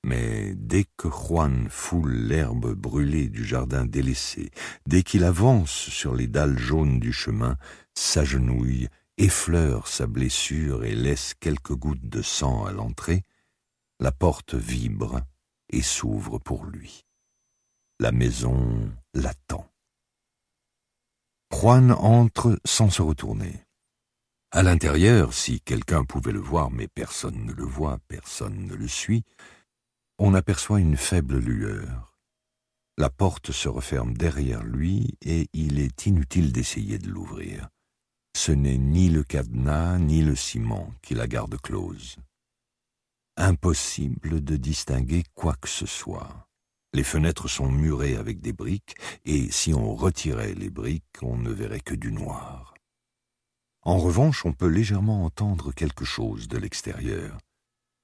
Mais 0.04 0.54
dès 0.54 0.84
que 0.96 1.08
Juan 1.08 1.66
foule 1.68 2.12
l'herbe 2.12 2.74
brûlée 2.74 3.28
du 3.28 3.44
jardin 3.44 3.84
délaissé, 3.84 4.50
dès 4.86 5.02
qu'il 5.02 5.24
avance 5.24 5.70
sur 5.70 6.14
les 6.14 6.26
dalles 6.26 6.58
jaunes 6.58 7.00
du 7.00 7.12
chemin, 7.12 7.56
s'agenouille, 7.94 8.88
effleure 9.18 9.88
sa 9.88 10.06
blessure 10.06 10.84
et 10.84 10.94
laisse 10.94 11.34
quelques 11.38 11.74
gouttes 11.74 12.08
de 12.08 12.22
sang 12.22 12.64
à 12.64 12.72
l'entrée, 12.72 13.22
la 14.00 14.12
porte 14.12 14.54
vibre 14.54 15.20
et 15.70 15.82
s'ouvre 15.82 16.38
pour 16.38 16.64
lui. 16.64 17.04
La 18.00 18.12
maison 18.12 18.90
l'attend. 19.14 19.70
Juan 21.52 21.92
entre 21.92 22.58
sans 22.64 22.90
se 22.90 23.02
retourner. 23.02 23.64
À 24.50 24.62
l'intérieur, 24.62 25.32
si 25.32 25.60
quelqu'un 25.60 26.04
pouvait 26.04 26.32
le 26.32 26.40
voir, 26.40 26.70
mais 26.70 26.88
personne 26.88 27.44
ne 27.44 27.52
le 27.52 27.64
voit, 27.64 27.98
personne 28.08 28.66
ne 28.66 28.74
le 28.74 28.88
suit, 28.88 29.24
on 30.18 30.34
aperçoit 30.34 30.80
une 30.80 30.96
faible 30.96 31.38
lueur. 31.38 32.12
La 32.96 33.10
porte 33.10 33.50
se 33.50 33.68
referme 33.68 34.16
derrière 34.16 34.62
lui 34.62 35.16
et 35.22 35.48
il 35.52 35.80
est 35.80 36.06
inutile 36.06 36.52
d'essayer 36.52 36.98
de 36.98 37.08
l'ouvrir. 37.08 37.68
Ce 38.36 38.52
n'est 38.52 38.78
ni 38.78 39.08
le 39.08 39.22
cadenas 39.22 39.98
ni 39.98 40.22
le 40.22 40.34
ciment 40.34 40.92
qui 41.02 41.14
la 41.14 41.26
garde 41.26 41.56
close. 41.60 42.16
Impossible 43.36 44.42
de 44.42 44.56
distinguer 44.56 45.24
quoi 45.34 45.54
que 45.54 45.68
ce 45.68 45.86
soit. 45.86 46.46
Les 46.92 47.04
fenêtres 47.04 47.48
sont 47.48 47.70
murées 47.70 48.16
avec 48.16 48.40
des 48.40 48.52
briques 48.52 48.96
et 49.24 49.50
si 49.50 49.74
on 49.74 49.94
retirait 49.94 50.54
les 50.54 50.70
briques, 50.70 51.22
on 51.22 51.36
ne 51.36 51.50
verrait 51.50 51.80
que 51.80 51.94
du 51.94 52.12
noir. 52.12 52.74
En 53.82 53.98
revanche, 53.98 54.44
on 54.44 54.52
peut 54.52 54.68
légèrement 54.68 55.24
entendre 55.24 55.72
quelque 55.72 56.04
chose 56.04 56.48
de 56.48 56.56
l'extérieur. 56.56 57.38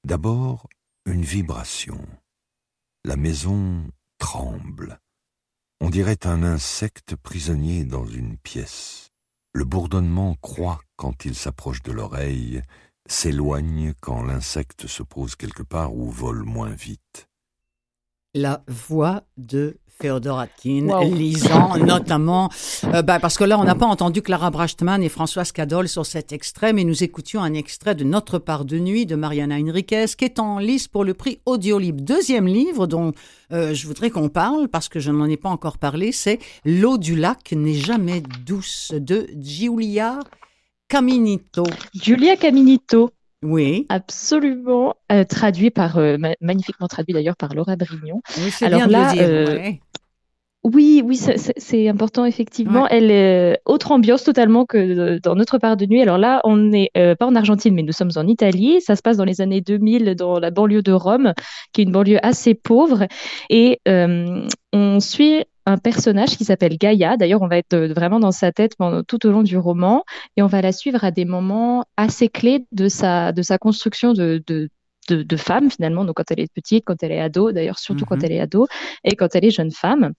D'abord, 0.04 0.68
une 1.06 1.22
vibration. 1.22 2.04
La 3.04 3.16
maison 3.16 3.84
tremble. 4.18 5.00
On 5.80 5.88
dirait 5.88 6.26
un 6.26 6.42
insecte 6.42 7.16
prisonnier 7.16 7.84
dans 7.84 8.06
une 8.06 8.36
pièce. 8.36 9.09
Le 9.52 9.64
bourdonnement 9.64 10.36
croît 10.36 10.80
quand 10.96 11.24
il 11.24 11.34
s'approche 11.34 11.82
de 11.82 11.92
l'oreille, 11.92 12.62
s'éloigne 13.06 13.94
quand 14.00 14.22
l'insecte 14.22 14.86
se 14.86 15.02
pose 15.02 15.34
quelque 15.34 15.62
part 15.62 15.94
ou 15.94 16.08
vole 16.08 16.44
moins 16.44 16.70
vite. 16.70 17.28
La 18.32 18.62
voix 18.68 19.24
de 19.36 19.76
Féodor 20.00 20.38
Atkin, 20.38 20.88
lisant 21.04 21.76
notamment, 21.84 22.48
euh, 22.84 23.02
bah, 23.02 23.18
parce 23.20 23.36
que 23.36 23.44
là, 23.44 23.58
on 23.58 23.64
n'a 23.64 23.74
pas 23.74 23.86
entendu 23.86 24.22
Clara 24.22 24.50
Brachtman 24.50 25.02
et 25.02 25.08
Françoise 25.08 25.52
Cadol 25.52 25.88
sur 25.88 26.06
cet 26.06 26.32
extrait, 26.32 26.72
mais 26.72 26.84
nous 26.84 27.04
écoutions 27.04 27.42
un 27.42 27.52
extrait 27.52 27.94
de 27.94 28.04
Notre 28.04 28.38
part 28.38 28.64
de 28.64 28.78
nuit 28.78 29.04
de 29.04 29.14
Mariana 29.14 29.56
Enriquez, 29.56 30.06
qui 30.16 30.24
est 30.24 30.38
en 30.38 30.58
lice 30.58 30.88
pour 30.88 31.04
le 31.04 31.12
prix 31.12 31.40
Audiolib. 31.44 32.00
Deuxième 32.00 32.46
livre 32.46 32.86
dont 32.86 33.12
euh, 33.52 33.74
je 33.74 33.86
voudrais 33.86 34.10
qu'on 34.10 34.30
parle, 34.30 34.68
parce 34.68 34.88
que 34.88 35.00
je 35.00 35.10
n'en 35.10 35.26
ai 35.26 35.36
pas 35.36 35.50
encore 35.50 35.76
parlé, 35.76 36.12
c'est 36.12 36.38
L'eau 36.64 36.96
du 36.96 37.14
lac 37.14 37.52
n'est 37.52 37.74
jamais 37.74 38.22
douce 38.46 38.92
de 38.96 39.26
Giulia 39.36 40.18
Caminito. 40.88 41.64
Giulia 41.94 42.36
Caminito. 42.36 43.10
Oui. 43.42 43.86
Absolument. 43.88 44.94
Euh, 45.10 45.24
traduit 45.24 45.70
par, 45.70 45.98
magnifiquement 46.40 46.88
traduit 46.88 47.14
d'ailleurs 47.14 47.36
par 47.36 47.54
Laura 47.54 47.76
Brignon. 47.76 48.20
Oui, 48.38 48.52
bien 48.60 48.86
de 48.86 48.92
le 48.92 49.62
dire. 49.62 49.80
Oui, 50.62 51.02
oui, 51.02 51.18
c'est 51.56 51.88
important 51.88 52.26
effectivement. 52.26 52.86
Elle 52.86 53.10
est 53.10 53.60
autre 53.64 53.92
ambiance 53.92 54.24
totalement 54.24 54.66
que 54.66 55.18
dans 55.18 55.34
notre 55.34 55.56
part 55.56 55.78
de 55.78 55.86
nuit. 55.86 56.02
Alors 56.02 56.18
là, 56.18 56.42
on 56.44 56.58
n'est 56.58 56.90
euh, 56.98 57.14
pas 57.14 57.26
en 57.26 57.34
Argentine, 57.34 57.74
mais 57.74 57.82
nous 57.82 57.92
sommes 57.92 58.10
en 58.16 58.26
Italie. 58.26 58.82
Ça 58.82 58.94
se 58.94 59.00
passe 59.00 59.16
dans 59.16 59.24
les 59.24 59.40
années 59.40 59.62
2000 59.62 60.14
dans 60.16 60.38
la 60.38 60.50
banlieue 60.50 60.82
de 60.82 60.92
Rome, 60.92 61.32
qui 61.72 61.80
est 61.80 61.84
une 61.84 61.92
banlieue 61.92 62.18
assez 62.22 62.52
pauvre. 62.52 63.06
Et 63.48 63.80
euh, 63.88 64.46
on 64.74 65.00
suit 65.00 65.44
un 65.70 65.78
personnage 65.78 66.36
qui 66.36 66.44
s'appelle 66.44 66.76
Gaïa. 66.76 67.16
D'ailleurs, 67.16 67.42
on 67.42 67.48
va 67.48 67.58
être 67.58 67.74
euh, 67.74 67.92
vraiment 67.92 68.20
dans 68.20 68.32
sa 68.32 68.52
tête 68.52 68.76
pendant, 68.76 69.02
tout 69.02 69.26
au 69.26 69.30
long 69.30 69.42
du 69.42 69.56
roman 69.56 70.04
et 70.36 70.42
on 70.42 70.46
va 70.46 70.60
la 70.62 70.72
suivre 70.72 71.04
à 71.04 71.10
des 71.10 71.24
moments 71.24 71.84
assez 71.96 72.28
clés 72.28 72.66
de 72.72 72.88
sa, 72.88 73.32
de 73.32 73.42
sa 73.42 73.58
construction 73.58 74.12
de, 74.12 74.42
de, 74.46 74.68
de, 75.08 75.36
femme 75.36 75.70
finalement, 75.70 76.04
donc 76.04 76.16
quand 76.16 76.30
elle 76.30 76.40
est 76.40 76.52
petite, 76.52 76.84
quand 76.84 77.02
elle 77.02 77.12
est 77.12 77.20
ado, 77.20 77.52
d'ailleurs 77.52 77.78
surtout 77.78 78.04
quand 78.04 78.16
mhm. 78.16 78.24
elle 78.26 78.32
est 78.32 78.40
ado, 78.40 78.66
et 79.04 79.16
quand 79.16 79.34
elle 79.34 79.44
est 79.44 79.50
jeune 79.50 79.72
femme. 79.72 80.12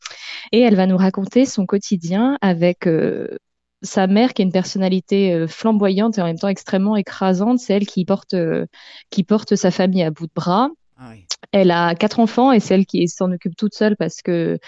Et 0.51 0.59
elle 0.59 0.75
va 0.75 0.85
nous 0.85 0.97
raconter 0.97 1.45
son 1.45 1.65
quotidien 1.65 2.37
avec 2.41 2.87
euh, 2.87 3.37
sa 3.81 4.07
mère 4.07 4.33
qui 4.33 4.41
est 4.41 4.45
une 4.45 4.51
personnalité 4.51 5.33
euh, 5.33 5.47
flamboyante 5.47 6.17
et 6.17 6.21
en 6.21 6.25
même 6.25 6.39
temps 6.39 6.47
extrêmement 6.47 6.95
écrasante. 6.95 7.59
C'est 7.59 7.73
elle 7.73 7.87
qui 7.87 8.05
porte, 8.05 8.33
euh, 8.33 8.65
qui 9.09 9.23
porte 9.23 9.55
sa 9.55 9.71
famille 9.71 10.03
à 10.03 10.11
bout 10.11 10.27
de 10.27 10.33
bras. 10.33 10.69
Ah 10.97 11.13
elle 11.51 11.71
a 11.71 11.95
quatre 11.95 12.19
enfants 12.19 12.51
et 12.51 12.59
c'est 12.59 12.75
elle 12.75 12.85
qui 12.85 13.07
s'en 13.07 13.31
occupe 13.31 13.55
toute 13.55 13.73
seule 13.73 13.97
parce 13.97 14.21
que 14.21 14.59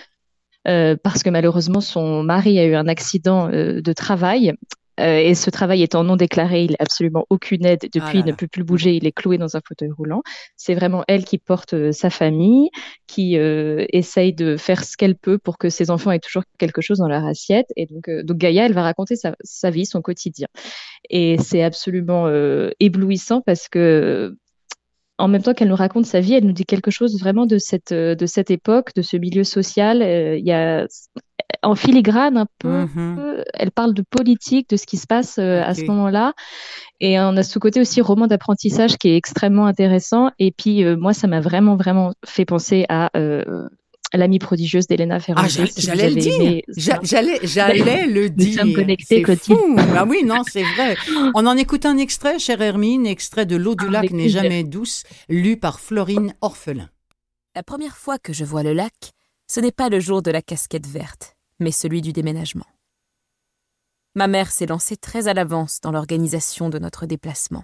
parce 0.65 1.23
que 1.23 1.29
malheureusement 1.29 1.81
son 1.81 2.23
mari 2.23 2.59
a 2.59 2.65
eu 2.65 2.75
un 2.75 2.87
accident 2.87 3.49
de 3.49 3.93
travail 3.93 4.53
euh, 4.99 5.17
et 5.17 5.33
ce 5.33 5.49
travail 5.49 5.81
étant 5.81 6.03
non 6.03 6.15
déclaré, 6.15 6.65
il 6.65 6.71
n'a 6.71 6.77
absolument 6.79 7.25
aucune 7.29 7.65
aide. 7.65 7.81
Depuis, 7.81 8.01
ah 8.01 8.11
il 8.19 8.25
ne 8.25 8.31
peut 8.31 8.47
plus 8.47 8.63
bouger, 8.63 8.95
il 8.95 9.07
est 9.07 9.11
cloué 9.11 9.37
dans 9.37 9.55
un 9.55 9.61
fauteuil 9.67 9.89
roulant. 9.89 10.21
C'est 10.55 10.75
vraiment 10.75 11.03
elle 11.07 11.25
qui 11.25 11.39
porte 11.39 11.73
euh, 11.73 11.91
sa 11.91 12.09
famille, 12.09 12.69
qui 13.07 13.37
euh, 13.37 13.85
essaye 13.89 14.33
de 14.33 14.55
faire 14.55 14.83
ce 14.83 14.95
qu'elle 14.95 15.15
peut 15.15 15.39
pour 15.39 15.57
que 15.57 15.69
ses 15.69 15.89
enfants 15.89 16.11
aient 16.11 16.19
toujours 16.19 16.43
quelque 16.59 16.81
chose 16.81 16.99
dans 16.99 17.07
leur 17.07 17.25
assiette. 17.25 17.67
Et 17.75 17.87
donc, 17.87 18.09
donc 18.23 18.37
Gaïa, 18.37 18.65
elle 18.65 18.73
va 18.73 18.83
raconter 18.83 19.15
sa, 19.15 19.35
sa 19.43 19.71
vie, 19.71 19.85
son 19.85 20.01
quotidien. 20.01 20.47
Et 21.09 21.37
c'est 21.39 21.63
absolument 21.63 22.29
éblouissant 22.79 23.41
parce 23.41 23.67
que 23.67 24.35
en 25.23 25.27
même 25.29 25.41
temps 25.41 25.53
qu'elle 25.53 25.69
nous 25.69 25.75
raconte 25.75 26.05
sa 26.05 26.19
vie, 26.19 26.33
elle 26.33 26.45
nous 26.45 26.53
dit 26.53 26.65
quelque 26.65 26.91
chose 26.91 27.17
vraiment 27.19 27.45
de 27.45 27.57
cette, 27.57 27.93
de 27.93 28.25
cette 28.25 28.51
époque, 28.51 28.93
de 28.95 29.01
ce 29.01 29.15
milieu 29.15 29.43
social. 29.43 30.01
Il 30.01 30.45
y 30.45 30.51
a 30.51 30.85
en 31.61 31.75
filigrane 31.75 32.37
un 32.37 32.47
peu. 32.59 32.85
Mhm. 32.85 33.43
Elle 33.53 33.71
parle 33.71 33.93
de 33.93 34.03
politique, 34.03 34.69
de 34.69 34.77
ce 34.77 34.85
qui 34.85 34.97
se 34.97 35.07
passe 35.07 35.37
euh, 35.39 35.61
à 35.63 35.73
ce 35.73 35.85
moment-là. 35.85 36.33
Et 36.99 37.19
on 37.19 37.35
a 37.37 37.43
ce 37.43 37.59
côté 37.59 37.79
aussi 37.79 38.01
roman 38.01 38.27
d'apprentissage 38.27 38.97
qui 38.97 39.09
est 39.09 39.17
extrêmement 39.17 39.65
intéressant. 39.65 40.31
Et 40.39 40.51
puis, 40.51 40.83
euh, 40.83 40.97
moi, 40.97 41.13
ça 41.13 41.27
m'a 41.27 41.39
vraiment, 41.39 41.75
vraiment 41.75 42.13
fait 42.25 42.45
penser 42.45 42.85
à 42.89 43.09
euh, 43.17 43.67
l'amie 44.17 44.39
prodigieuse 44.39 44.87
d'Elena 44.87 45.19
Ferrante. 45.19 45.45
Ah, 45.45 45.65
j'allais 45.77 46.09
le 46.09 46.15
dire. 46.15 46.61
J'allais, 47.03 47.39
j'allais 47.43 48.05
le 48.05 48.29
dire. 48.29 48.65
Nous 48.65 48.71
sommes 48.71 48.73
connectés, 48.73 49.25
Ah 49.95 50.05
oui, 50.05 50.23
non, 50.23 50.43
c'est 50.49 50.63
vrai. 50.63 50.95
On 51.35 51.45
en 51.45 51.57
écoute 51.57 51.85
un 51.85 51.97
extrait, 51.97 52.39
chère 52.39 52.61
Hermine, 52.61 53.05
extrait 53.05 53.45
de 53.45 53.55
L'eau 53.55 53.75
du 53.75 53.89
lac 53.89 54.11
n'est 54.11 54.29
jamais 54.29 54.63
douce, 54.63 55.03
lu 55.29 55.57
par 55.57 55.79
Florine 55.79 56.35
Orphelin. 56.41 56.89
La 57.55 57.63
première 57.63 57.97
fois 57.97 58.17
que 58.17 58.33
je 58.33 58.45
vois 58.45 58.63
le 58.63 58.73
lac, 58.73 59.11
ce 59.47 59.59
n'est 59.59 59.71
pas 59.71 59.89
le 59.89 59.99
jour 59.99 60.21
de 60.21 60.31
la 60.31 60.41
casquette 60.41 60.87
verte 60.87 61.35
mais 61.59 61.71
celui 61.71 62.01
du 62.01 62.13
déménagement. 62.13 62.65
Ma 64.15 64.27
mère 64.27 64.51
s'est 64.51 64.67
lancée 64.67 64.97
très 64.97 65.27
à 65.27 65.33
l'avance 65.33 65.79
dans 65.81 65.91
l'organisation 65.91 66.69
de 66.69 66.77
notre 66.77 67.07
déplacement. 67.07 67.63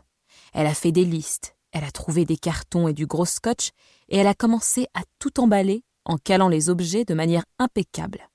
Elle 0.53 0.65
a 0.65 0.73
fait 0.73 0.91
des 0.91 1.05
listes, 1.05 1.55
elle 1.71 1.83
a 1.83 1.91
trouvé 1.91 2.25
des 2.25 2.37
cartons 2.37 2.87
et 2.87 2.93
du 2.93 3.05
gros 3.05 3.25
scotch, 3.25 3.69
et 4.07 4.17
elle 4.17 4.27
a 4.27 4.33
commencé 4.33 4.87
à 4.95 5.01
tout 5.19 5.39
emballer 5.39 5.83
en 6.09 6.17
calant 6.17 6.49
les 6.49 6.69
objets 6.69 7.05
de 7.05 7.13
manière 7.13 7.45
impeccable. 7.59 8.29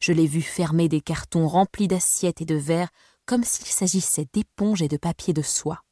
Je 0.00 0.12
l'ai 0.12 0.26
vue 0.26 0.42
fermer 0.42 0.88
des 0.88 1.02
cartons 1.02 1.46
remplis 1.46 1.86
d'assiettes 1.86 2.40
et 2.40 2.46
de 2.46 2.54
verres 2.54 2.88
comme 3.26 3.44
s'il 3.44 3.66
s'agissait 3.66 4.26
d'éponges 4.32 4.80
et 4.80 4.88
de 4.88 4.96
papier 4.96 5.34
de 5.34 5.42
soie. 5.42 5.82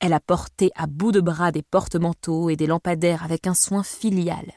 Elle 0.00 0.12
a 0.12 0.20
porté 0.20 0.72
à 0.74 0.88
bout 0.88 1.12
de 1.12 1.20
bras 1.20 1.52
des 1.52 1.62
porte-manteaux 1.62 2.50
et 2.50 2.56
des 2.56 2.66
lampadaires 2.66 3.22
avec 3.22 3.46
un 3.46 3.54
soin 3.54 3.84
filial. 3.84 4.52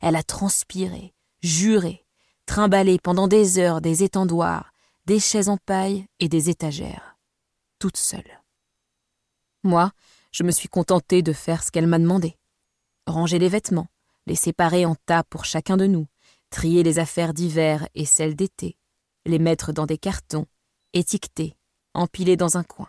Elle 0.00 0.16
a 0.16 0.22
transpiré, 0.22 1.14
juré, 1.42 2.06
trimballé 2.46 2.98
pendant 2.98 3.28
des 3.28 3.58
heures 3.58 3.82
des 3.82 4.02
étendoirs, 4.02 4.72
des 5.04 5.20
chaises 5.20 5.50
en 5.50 5.58
paille 5.58 6.06
et 6.20 6.28
des 6.30 6.48
étagères, 6.48 7.18
toute 7.78 7.98
seule. 7.98 8.42
Moi, 9.62 9.92
je 10.32 10.42
me 10.42 10.50
suis 10.50 10.68
contentée 10.68 11.20
de 11.20 11.34
faire 11.34 11.62
ce 11.62 11.70
qu'elle 11.70 11.86
m'a 11.86 11.98
demandé. 11.98 12.38
Ranger 13.06 13.38
les 13.38 13.48
vêtements, 13.48 13.88
les 14.26 14.36
séparer 14.36 14.86
en 14.86 14.94
tas 15.06 15.24
pour 15.24 15.44
chacun 15.44 15.76
de 15.76 15.86
nous, 15.86 16.06
trier 16.50 16.82
les 16.82 16.98
affaires 16.98 17.34
d'hiver 17.34 17.88
et 17.94 18.04
celles 18.04 18.36
d'été, 18.36 18.76
les 19.26 19.38
mettre 19.38 19.72
dans 19.72 19.86
des 19.86 19.98
cartons, 19.98 20.46
étiqueter, 20.92 21.56
empiler 21.94 22.36
dans 22.36 22.56
un 22.56 22.64
coin. 22.64 22.88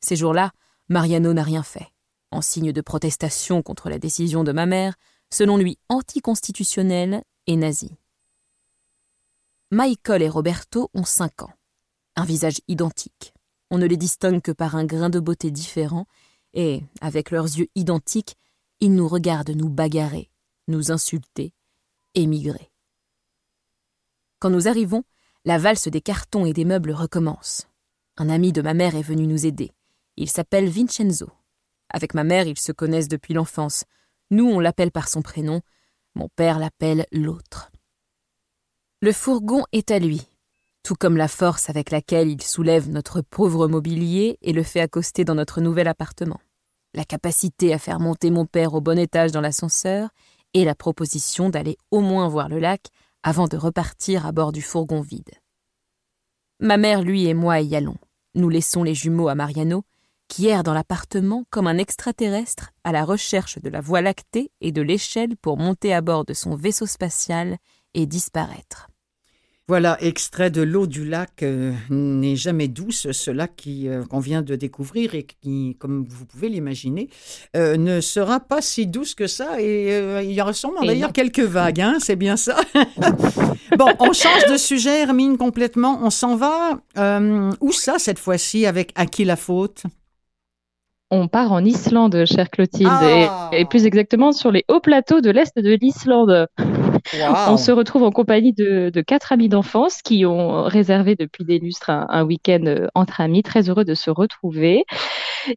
Ces 0.00 0.16
jours-là, 0.16 0.52
Mariano 0.88 1.32
n'a 1.32 1.42
rien 1.42 1.62
fait. 1.62 1.92
En 2.30 2.42
signe 2.42 2.72
de 2.72 2.80
protestation 2.80 3.62
contre 3.62 3.88
la 3.88 3.98
décision 3.98 4.44
de 4.44 4.52
ma 4.52 4.66
mère, 4.66 4.94
selon 5.32 5.56
lui 5.56 5.78
anticonstitutionnelle 5.88 7.22
et 7.46 7.56
nazie. 7.56 7.96
Michael 9.70 10.22
et 10.22 10.28
Roberto 10.28 10.90
ont 10.94 11.04
cinq 11.04 11.42
ans. 11.42 11.52
Un 12.16 12.24
visage 12.24 12.60
identique. 12.68 13.34
On 13.70 13.78
ne 13.78 13.86
les 13.86 13.96
distingue 13.96 14.40
que 14.40 14.52
par 14.52 14.76
un 14.76 14.84
grain 14.84 15.10
de 15.10 15.20
beauté 15.20 15.50
différent, 15.50 16.06
et, 16.54 16.82
avec 17.00 17.30
leurs 17.30 17.44
yeux 17.44 17.68
identiques, 17.74 18.36
ils 18.80 18.94
nous 18.94 19.08
regardent 19.08 19.50
nous 19.50 19.68
bagarrer, 19.68 20.30
nous 20.68 20.90
insulter, 20.92 21.54
émigrer. 22.14 22.70
Quand 24.38 24.50
nous 24.50 24.68
arrivons, 24.68 25.04
la 25.44 25.58
valse 25.58 25.88
des 25.88 26.00
cartons 26.00 26.46
et 26.46 26.52
des 26.52 26.64
meubles 26.64 26.92
recommence. 26.92 27.66
Un 28.16 28.28
ami 28.28 28.52
de 28.52 28.62
ma 28.62 28.74
mère 28.74 28.96
est 28.96 29.02
venu 29.02 29.26
nous 29.26 29.46
aider. 29.46 29.72
Il 30.16 30.30
s'appelle 30.30 30.68
Vincenzo. 30.68 31.30
Avec 31.90 32.14
ma 32.14 32.24
mère, 32.24 32.46
ils 32.46 32.58
se 32.58 32.72
connaissent 32.72 33.08
depuis 33.08 33.34
l'enfance. 33.34 33.84
Nous, 34.30 34.44
on 34.44 34.60
l'appelle 34.60 34.90
par 34.90 35.08
son 35.08 35.22
prénom. 35.22 35.62
Mon 36.14 36.28
père 36.28 36.58
l'appelle 36.58 37.06
l'autre. 37.12 37.70
Le 39.00 39.12
fourgon 39.12 39.64
est 39.72 39.92
à 39.92 40.00
lui, 40.00 40.28
tout 40.82 40.96
comme 40.96 41.16
la 41.16 41.28
force 41.28 41.70
avec 41.70 41.90
laquelle 41.90 42.28
il 42.28 42.42
soulève 42.42 42.88
notre 42.90 43.20
pauvre 43.20 43.68
mobilier 43.68 44.38
et 44.42 44.52
le 44.52 44.64
fait 44.64 44.80
accoster 44.80 45.24
dans 45.24 45.36
notre 45.36 45.60
nouvel 45.60 45.86
appartement, 45.86 46.40
la 46.94 47.04
capacité 47.04 47.72
à 47.72 47.78
faire 47.78 48.00
monter 48.00 48.30
mon 48.30 48.46
père 48.46 48.74
au 48.74 48.80
bon 48.80 48.98
étage 48.98 49.32
dans 49.32 49.40
l'ascenseur 49.40 50.10
et 50.54 50.64
la 50.64 50.74
proposition 50.74 51.50
d'aller 51.50 51.76
au 51.90 52.00
moins 52.00 52.28
voir 52.28 52.48
le 52.48 52.58
lac 52.58 52.88
avant 53.22 53.48
de 53.48 53.56
repartir 53.56 54.26
à 54.26 54.32
bord 54.32 54.52
du 54.52 54.62
fourgon 54.62 55.00
vide. 55.00 55.30
Ma 56.60 56.76
mère, 56.76 57.02
lui 57.02 57.26
et 57.26 57.34
moi 57.34 57.60
y 57.60 57.76
allons. 57.76 57.98
Nous 58.34 58.48
laissons 58.48 58.82
les 58.82 58.94
jumeaux 58.94 59.28
à 59.28 59.34
Mariano, 59.34 59.84
qui 60.28 60.46
erre 60.46 60.62
dans 60.62 60.74
l'appartement 60.74 61.44
comme 61.50 61.66
un 61.66 61.78
extraterrestre 61.78 62.72
à 62.84 62.92
la 62.92 63.04
recherche 63.04 63.58
de 63.58 63.70
la 63.70 63.80
voie 63.80 64.02
lactée 64.02 64.50
et 64.60 64.72
de 64.72 64.82
l'échelle 64.82 65.36
pour 65.36 65.56
monter 65.56 65.94
à 65.94 66.00
bord 66.00 66.24
de 66.24 66.34
son 66.34 66.54
vaisseau 66.54 66.86
spatial 66.86 67.56
et 67.94 68.06
disparaître. 68.06 68.88
Voilà, 69.68 69.98
extrait 70.00 70.50
de 70.50 70.62
l'eau 70.62 70.86
du 70.86 71.04
lac 71.04 71.42
euh, 71.42 71.74
n'est 71.90 72.36
jamais 72.36 72.68
douce, 72.68 73.12
ce 73.12 73.30
lac 73.30 73.52
euh, 73.66 74.02
qu'on 74.06 74.18
vient 74.18 74.40
de 74.40 74.56
découvrir 74.56 75.14
et 75.14 75.24
qui, 75.24 75.76
comme 75.78 76.06
vous 76.08 76.24
pouvez 76.24 76.48
l'imaginer, 76.48 77.10
euh, 77.54 77.76
ne 77.76 78.00
sera 78.00 78.40
pas 78.40 78.62
si 78.62 78.86
douce 78.86 79.14
que 79.14 79.26
ça. 79.26 79.60
Et 79.60 80.24
il 80.24 80.32
y 80.32 80.40
aura 80.40 80.54
sûrement 80.54 80.82
d'ailleurs 80.82 81.12
quelques 81.12 81.40
vagues, 81.40 81.82
hein, 81.82 81.98
c'est 82.00 82.16
bien 82.16 82.38
ça. 82.38 82.56
bon, 83.76 83.88
on 84.00 84.14
change 84.14 84.46
de 84.50 84.56
sujet, 84.56 85.00
Hermine, 85.00 85.36
complètement. 85.36 86.00
On 86.02 86.08
s'en 86.08 86.34
va. 86.34 86.80
où 87.60 87.72
ça, 87.72 87.98
cette 87.98 88.18
fois-ci, 88.18 88.64
avec 88.64 88.92
À 88.94 89.04
qui 89.04 89.26
la 89.26 89.36
faute? 89.36 89.82
On 91.10 91.28
part 91.28 91.52
en 91.52 91.62
Islande, 91.62 92.24
chère 92.24 92.48
Clotilde, 92.48 92.88
ah. 92.90 93.50
et, 93.52 93.66
plus 93.66 93.84
exactement 93.84 94.32
sur 94.32 94.50
les 94.50 94.64
hauts 94.68 94.80
plateaux 94.80 95.20
de 95.20 95.30
l'Est 95.30 95.58
de 95.58 95.76
l'Islande. 95.78 96.48
On 97.48 97.56
se 97.56 97.70
retrouve 97.70 98.02
en 98.02 98.10
compagnie 98.10 98.52
de, 98.52 98.90
quatre 99.06 99.32
amis 99.32 99.48
d'enfance 99.48 100.02
qui 100.02 100.26
ont 100.26 100.64
réservé 100.64 101.14
depuis 101.14 101.44
des 101.44 101.58
lustres 101.58 101.90
un, 101.90 102.24
week-end 102.24 102.64
euh, 102.66 102.86
entre 102.94 103.20
amis, 103.20 103.42
très 103.42 103.68
heureux 103.68 103.84
de 103.84 103.94
se 103.94 104.10
retrouver. 104.10 104.84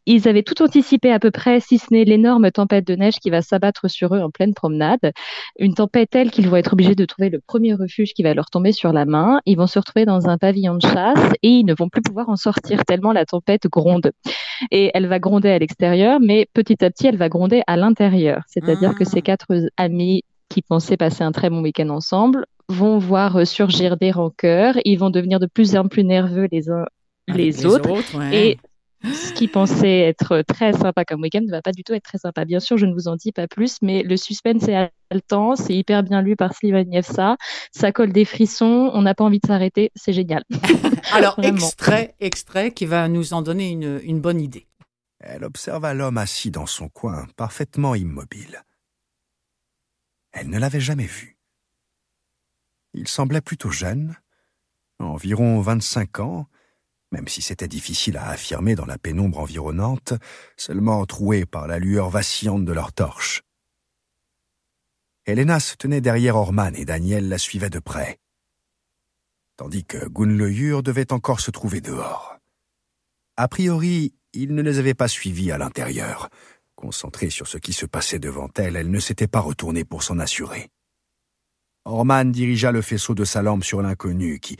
Ils 0.06 0.28
avaient 0.28 0.44
tout 0.44 0.62
anticipé 0.62 1.12
à 1.12 1.20
peu 1.20 1.32
près, 1.32 1.60
si 1.60 1.78
ce 1.78 1.88
n'est 1.92 2.06
l'énorme 2.06 2.52
tempête 2.52 2.86
de 2.86 2.96
neige 2.96 3.16
qui 3.20 3.30
va 3.30 3.42
s'abattre 3.42 3.90
sur 3.90 4.16
eux 4.16 4.20
en 4.20 4.30
pleine 4.30 4.54
promenade. 4.54 5.12
Une 5.60 5.74
tempête 5.74 6.10
telle 6.12 6.32
qu'ils 6.32 6.50
vont 6.50 6.58
être 6.58 6.74
obligés 6.74 6.96
de 6.96 7.06
trouver 7.06 7.30
le 7.30 7.40
premier 7.40 7.74
refuge 7.74 8.14
qui 8.14 8.24
va 8.24 8.34
leur 8.34 8.50
tomber 8.50 8.72
sur 8.72 8.94
la 8.94 9.06
main. 9.06 9.42
Ils 9.46 9.58
vont 9.58 9.68
se 9.68 9.80
retrouver 9.80 10.06
dans 10.06 10.30
un 10.30 10.38
pavillon 10.38 10.76
de 10.76 10.82
chasse 10.82 11.34
et 11.44 11.50
ils 11.50 11.66
ne 11.66 11.74
vont 11.78 11.90
plus 11.90 12.02
pouvoir 12.02 12.30
en 12.30 12.36
sortir 12.36 12.86
tellement 12.86 13.12
la 13.12 13.26
tempête 13.26 13.68
gronde. 13.68 14.12
Et 14.70 14.92
elle 14.94 15.08
va 15.08 15.20
gronder 15.20 15.50
à 15.50 15.60
l'extérieur, 15.60 16.20
mais 16.22 16.48
petit 16.54 16.84
à 16.84 16.90
petit, 16.90 17.08
elle 17.08 17.18
va 17.18 17.30
gronder 17.30 17.64
à 17.68 17.78
l'intérieur. 17.78 18.44
C'est-à-dire 18.48 18.96
que 18.96 19.04
ces 19.04 19.20
ah. 19.20 19.22
quatre 19.22 19.48
amis 19.78 20.24
qui 20.51 20.62
pensaient 20.62 20.98
passer 20.98 21.24
un 21.24 21.31
très 21.31 21.50
bon 21.50 21.62
week-end 21.62 21.89
ensemble 21.89 22.46
vont 22.67 23.00
voir 23.00 23.46
surgir 23.48 23.98
des 23.98 24.12
rancœurs, 24.12 24.75
ils 24.86 24.98
vont 24.98 25.10
devenir 25.10 25.39
de 25.39 25.46
plus 25.46 25.75
en 25.75 25.88
plus 25.88 26.03
nerveux 26.03 26.48
les 26.51 26.70
uns 26.70 26.86
les, 27.27 27.65
autres. 27.65 27.89
Et 28.34 28.58
ce 29.03 29.31
qui 29.34 29.48
pensait 29.48 30.00
être 30.00 30.43
très 30.46 30.74
sympa 30.74 31.05
comme 31.05 31.22
week-end 31.22 31.41
ne 31.41 31.51
va 31.51 31.62
pas 31.62 31.72
du 31.72 31.84
tout 31.84 31.93
être 31.93 32.03
très 32.03 32.17
sympa. 32.17 32.43
Bien 32.43 32.60
sûr, 32.60 32.77
je 32.77 32.86
ne 32.86 32.93
vous 32.93 33.08
en 33.08 33.15
dis 33.15 33.31
pas 33.31 33.48
plus, 33.48 33.77
mais 33.81 34.03
le 34.03 34.17
suspense 34.17 34.67
est 34.67 34.89
haletant, 35.10 35.55
c'est 35.55 35.74
hyper 35.74 36.03
bien 36.03 36.22
lu 36.22 36.36
par 36.36 36.53
Sylvain 36.53 36.84
Nievsa, 36.84 37.38
ça 37.72 37.91
colle 37.91 38.12
des 38.12 38.25
frissons, 38.25 38.91
on 38.93 39.01
n'a 39.01 39.15
pas 39.15 39.24
envie 39.24 39.39
de 39.39 39.48
s'arrêter, 39.48 39.91
c'est 39.96 40.13
génial. 40.13 40.43
Alors, 41.13 41.39
extrait, 41.41 42.15
extrait 42.20 42.72
qui 42.72 42.86
va 42.86 43.08
nous 43.08 43.34
en 43.34 43.41
donner 43.41 43.70
une, 43.70 44.01
une 44.03 44.20
bonne 44.20 44.41
idée. 44.41 44.67
Elle 45.20 45.46
observa 45.46 45.93
l'homme 45.93 46.17
assis 46.17 46.51
dans 46.51 46.65
son 46.65 46.89
coin, 46.89 47.27
parfaitement 47.38 47.96
immobile. 47.96 48.63
Elle 50.32 50.50
ne 50.50 50.60
l'avait 50.60 50.80
jamais 50.80 51.06
vu. 51.06 51.38
Il 52.94 53.08
semblait 53.08 53.42
plutôt 53.42 53.72
jeune, 53.72 54.16
environ 55.00 55.62
25 55.62 56.20
ans, 56.20 56.48
même 57.12 57.28
si 57.28 57.42
c'était 57.42 57.68
difficile 57.68 58.18
à 58.18 58.30
affirmer 58.30 58.76
dans 58.76 58.86
la 58.86 58.98
pénombre 58.98 59.40
environnante, 59.40 60.14
seulement 60.58 61.06
troué 61.06 61.46
par 61.46 61.68
la 61.68 61.80
lueur 61.80 62.10
vacillante 62.10 62.66
de 62.66 62.72
leur 62.72 62.94
torche. 62.94 63.44
Helena 65.26 65.60
se 65.60 65.76
tenait 65.76 66.02
derrière 66.02 66.36
Orman 66.36 66.76
et 66.76 66.86
Daniel 66.86 67.30
la 67.30 67.38
suivait 67.38 67.70
de 67.70 67.80
près, 67.80 68.20
tandis 69.58 69.86
que 69.86 70.08
Gunleyur 70.08 70.82
devait 70.84 71.14
encore 71.14 71.40
se 71.40 71.52
trouver 71.52 71.82
dehors. 71.82 72.38
A 73.38 73.48
priori, 73.48 74.16
il 74.34 74.56
ne 74.56 74.62
les 74.62 74.80
avait 74.80 74.94
pas 74.94 75.08
suivis 75.08 75.52
à 75.52 75.58
l'intérieur. 75.58 76.30
Concentrée 76.82 77.30
sur 77.30 77.48
ce 77.48 77.60
qui 77.60 77.74
se 77.74 77.86
passait 77.86 78.18
devant 78.18 78.50
elle, 78.56 78.76
elle 78.76 78.90
ne 78.90 79.00
s'était 79.00 79.28
pas 79.28 79.40
retournée 79.40 79.86
pour 79.86 80.02
s'en 80.02 80.18
assurer. 80.18 80.72
Orman 81.86 82.32
dirigea 82.32 82.72
le 82.72 82.82
faisceau 82.82 83.14
de 83.14 83.24
sa 83.24 83.44
lampe 83.44 83.64
sur 83.64 83.84
l'inconnu 83.84 84.40
qui, 84.40 84.58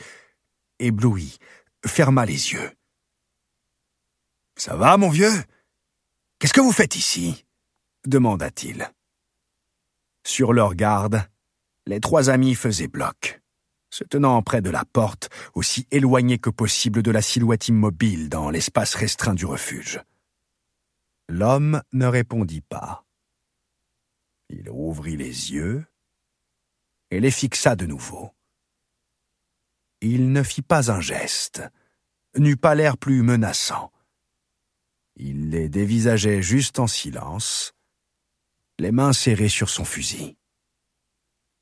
ébloui, 0.78 1.40
ferma 1.84 2.28
les 2.28 2.54
yeux. 2.54 2.72
Ça 4.56 4.76
va, 4.76 4.98
mon 4.98 5.10
vieux? 5.10 5.34
Qu'est-ce 6.38 6.54
que 6.54 6.62
vous 6.62 6.72
faites 6.72 6.96
ici? 6.96 7.44
demanda-t-il. 8.06 8.92
Sur 10.24 10.54
leur 10.54 10.76
garde, 10.76 11.28
les 11.88 12.00
trois 12.00 12.30
amis 12.30 12.54
faisaient 12.54 12.88
bloc, 12.88 13.42
se 13.90 14.04
tenant 14.04 14.40
près 14.44 14.62
de 14.62 14.70
la 14.70 14.86
porte, 14.86 15.32
aussi 15.56 15.88
éloignés 15.90 16.38
que 16.38 16.52
possible 16.52 17.02
de 17.02 17.10
la 17.10 17.24
silhouette 17.24 17.68
immobile 17.68 18.30
dans 18.30 18.52
l'espace 18.52 18.94
restreint 18.94 19.34
du 19.34 19.46
refuge. 19.48 20.04
L'homme 21.32 21.82
ne 21.94 22.08
répondit 22.08 22.60
pas. 22.60 23.06
Il 24.50 24.70
rouvrit 24.70 25.16
les 25.16 25.54
yeux 25.54 25.86
et 27.10 27.22
les 27.22 27.32
fixa 27.32 27.78
de 27.78 27.86
nouveau. 27.86 28.32
Il 30.02 30.34
ne 30.34 30.44
fit 30.44 30.62
pas 30.62 30.92
un 30.92 31.00
geste, 31.00 31.64
n'eut 32.36 32.58
pas 32.58 32.76
l'air 32.76 32.98
plus 32.98 33.22
menaçant. 33.24 33.94
Il 35.16 35.52
les 35.52 35.70
dévisageait 35.70 36.42
juste 36.42 36.80
en 36.80 36.88
silence, 36.88 37.72
les 38.78 38.92
mains 38.92 39.14
serrées 39.14 39.48
sur 39.48 39.70
son 39.70 39.86
fusil. 39.86 40.36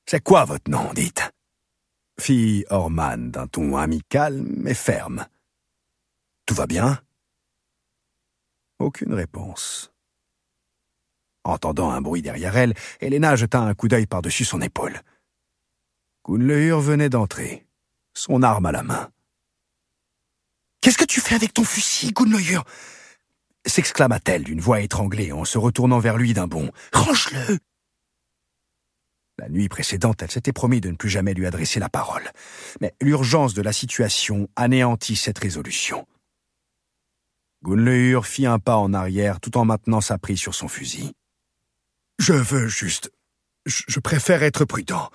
C'est 0.07 0.23
quoi 0.23 0.45
votre 0.45 0.71
nom, 0.71 0.91
dites? 0.93 1.29
fit 2.19 2.65
Orman 2.71 3.29
d'un 3.29 3.45
ton 3.45 3.77
amical 3.77 4.41
mais 4.41 4.73
ferme. 4.73 5.27
Tout 6.47 6.55
va 6.55 6.65
bien? 6.65 6.99
Aucune 8.79 9.13
réponse. 9.13 9.91
Entendant 11.43 11.91
un 11.91 12.01
bruit 12.01 12.21
derrière 12.21 12.55
elle, 12.57 12.73
Helena 13.01 13.35
jeta 13.35 13.59
un 13.59 13.73
coup 13.73 13.87
d'œil 13.87 14.05
par-dessus 14.05 14.45
son 14.45 14.61
épaule. 14.61 15.01
Gunleur 16.25 16.79
venait 16.79 17.09
d'entrer 17.09 17.65
son 18.13 18.43
arme 18.43 18.65
à 18.65 18.71
la 18.71 18.83
main. 18.83 19.09
Qu'est-ce 20.81 20.97
que 20.97 21.05
tu 21.05 21.19
fais 21.21 21.35
avec 21.35 21.53
ton 21.53 21.63
fusil, 21.63 22.11
Gunloyer 22.13 22.59
s'exclama-t-elle 23.65 24.43
d'une 24.43 24.61
voix 24.61 24.81
étranglée 24.81 25.31
en 25.31 25.45
se 25.45 25.57
retournant 25.57 25.99
vers 25.99 26.17
lui 26.17 26.33
d'un 26.33 26.47
bond. 26.47 26.71
Range-le 26.93 27.59
La 29.37 29.49
nuit 29.49 29.69
précédente, 29.69 30.21
elle 30.23 30.31
s'était 30.31 30.53
promis 30.53 30.81
de 30.81 30.89
ne 30.89 30.95
plus 30.95 31.09
jamais 31.09 31.33
lui 31.33 31.45
adresser 31.45 31.79
la 31.79 31.89
parole. 31.89 32.31
Mais 32.81 32.95
l'urgence 33.01 33.53
de 33.53 33.61
la 33.61 33.73
situation 33.73 34.47
anéantit 34.55 35.15
cette 35.15 35.39
résolution. 35.39 36.07
Gunleur 37.63 38.25
fit 38.25 38.45
un 38.45 38.59
pas 38.59 38.77
en 38.77 38.93
arrière 38.93 39.39
tout 39.39 39.57
en 39.57 39.65
maintenant 39.65 40.01
sa 40.01 40.17
prise 40.17 40.39
sur 40.39 40.55
son 40.55 40.67
fusil. 40.67 41.13
Je 42.17 42.33
veux 42.33 42.67
juste. 42.67 43.11
Je 43.65 43.99
préfère 43.99 44.43
être 44.43 44.65
prudent. 44.65 45.09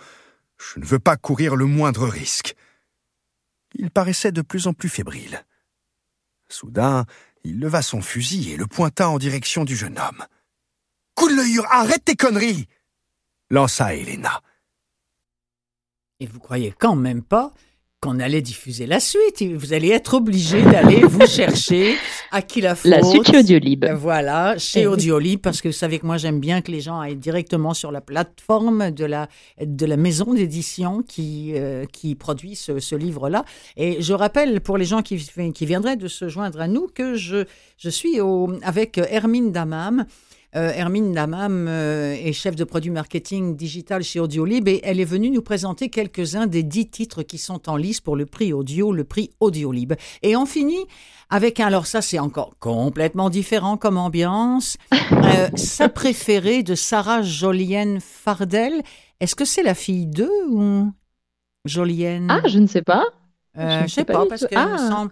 Je 0.59 0.78
ne 0.78 0.85
veux 0.85 0.98
pas 0.98 1.16
courir 1.16 1.57
le 1.57 1.66
moindre 1.66 2.07
risque. 2.07 2.54
Il 3.74 3.90
paraissait 3.90 4.33
de 4.33 4.42
plus 4.42 4.66
en 4.66 4.72
plus 4.72 4.88
fébrile. 4.88 5.44
Soudain, 6.48 7.07
il 7.42 7.59
leva 7.59 7.83
son 7.83 8.02
fusil 8.02 8.52
et 8.52 8.57
le 8.57 8.66
pointa 8.66 9.09
en 9.09 9.18
direction 9.18 9.64
du 9.64 9.76
jeune 9.76 9.98
homme. 9.98 10.24
Coup 11.14 11.28
de 11.28 11.35
l'œil, 11.35 11.59
arrête 11.70 12.04
tes 12.04 12.16
conneries 12.16 12.68
lança 13.50 13.94
Helena. 13.94 14.42
Et 16.20 16.26
vous 16.26 16.40
croyez 16.40 16.72
quand 16.72 16.96
même 16.96 17.22
pas 17.22 17.52
qu'on 18.05 18.21
allait 18.21 18.43
diffuser 18.43 18.85
la 18.87 19.01
suite. 19.01 19.43
Vous 19.57 19.73
allez 19.73 19.88
être 19.88 20.12
obligé 20.12 20.61
d'aller 20.61 21.01
vous 21.01 21.27
chercher 21.27 21.95
à 22.31 22.43
qui 22.43 22.61
la 22.61 22.75
faute. 22.75 22.90
La 22.90 23.03
suite 23.03 23.27
chez 23.31 23.38
Audiolib. 23.38 23.87
Voilà, 23.95 24.59
chez 24.59 24.83
eh 24.83 24.87
Audiolib, 24.87 25.40
parce 25.40 25.62
que 25.62 25.69
vous 25.69 25.73
savez 25.73 25.99
que 25.99 26.05
moi 26.05 26.19
j'aime 26.19 26.38
bien 26.38 26.61
que 26.61 26.71
les 26.71 26.83
gens 26.83 27.01
aillent 27.01 27.17
directement 27.17 27.73
sur 27.73 27.90
la 27.90 28.03
plateforme 28.03 28.90
de 28.90 29.07
la, 29.07 29.29
de 29.59 29.87
la 29.87 29.97
maison 29.97 30.35
d'édition 30.35 31.03
qui, 31.03 31.53
euh, 31.55 31.87
qui 31.87 32.14
produit 32.14 32.57
ce, 32.57 32.95
livre-là. 32.95 33.47
Et 33.79 34.03
je 34.03 34.12
rappelle 34.12 34.61
pour 34.61 34.77
les 34.77 34.85
gens 34.85 35.01
qui, 35.01 35.17
qui 35.55 35.64
viendraient 35.64 35.97
de 35.97 36.09
se 36.09 36.29
joindre 36.29 36.61
à 36.61 36.69
nous 36.69 36.88
que 36.95 37.14
je, 37.14 37.47
je 37.79 37.88
suis 37.88 38.21
au, 38.21 38.53
avec 38.62 38.99
Hermine 38.99 39.51
Damam 39.51 40.05
euh, 40.57 40.71
Hermine 40.73 41.12
Damam 41.12 41.67
euh, 41.69 42.14
est 42.14 42.33
chef 42.33 42.55
de 42.55 42.62
produit 42.62 42.90
marketing 42.90 43.57
digital 43.57 44.05
chez 44.05 44.21
Audiolib 44.21 44.69
et 44.69 44.81
elle 44.85 45.01
est 45.01 45.05
venue 45.05 45.31
nous 45.31 45.43
présenter 45.43 45.90
quelques-uns 45.90 46.47
des 46.47 46.62
dix 46.62 46.88
titres 46.88 47.25
qui 47.25 47.38
sont 47.38 47.69
en 47.69 47.77
lice 47.77 48.01
pour 48.01 48.14
le 48.14 48.25
prix 48.25 48.53
audio, 48.53 48.93
le 48.93 49.03
prix 49.03 49.31
Audiolib. 49.40 49.95
Et 50.23 50.37
on 50.37 50.47
finit 50.47 50.87
avec 51.29 51.59
un, 51.59 51.67
alors 51.67 51.87
ça 51.87 52.03
c'est 52.03 52.21
encore 52.21 52.55
complètement 52.61 53.31
différent 53.31 53.77
comme 53.77 53.99
ambiance, 53.99 54.77
euh, 55.12 55.49
sa 55.57 55.88
préférée 55.88 56.62
de 56.62 56.77
Sarah 56.77 57.23
Jolienne 57.23 57.99
Fardel. 58.01 58.81
Est-ce 59.19 59.35
que 59.35 59.45
c'est 59.45 59.64
la 59.64 59.75
fille 59.75 60.07
d'eux 60.07 60.47
ou 60.51 60.93
Jolienne? 61.64 62.29
Ah, 62.31 62.47
je 62.47 62.61
ne 62.61 62.69
sais 62.69 62.83
pas. 62.83 63.05
je 63.57 63.83
ne 63.83 63.88
sais, 63.88 64.05
pas, 64.05 64.25
parce 64.27 64.47
qu'elle 64.47 64.59
me 64.59 64.75
ah. 64.75 64.88
semble. 64.88 65.11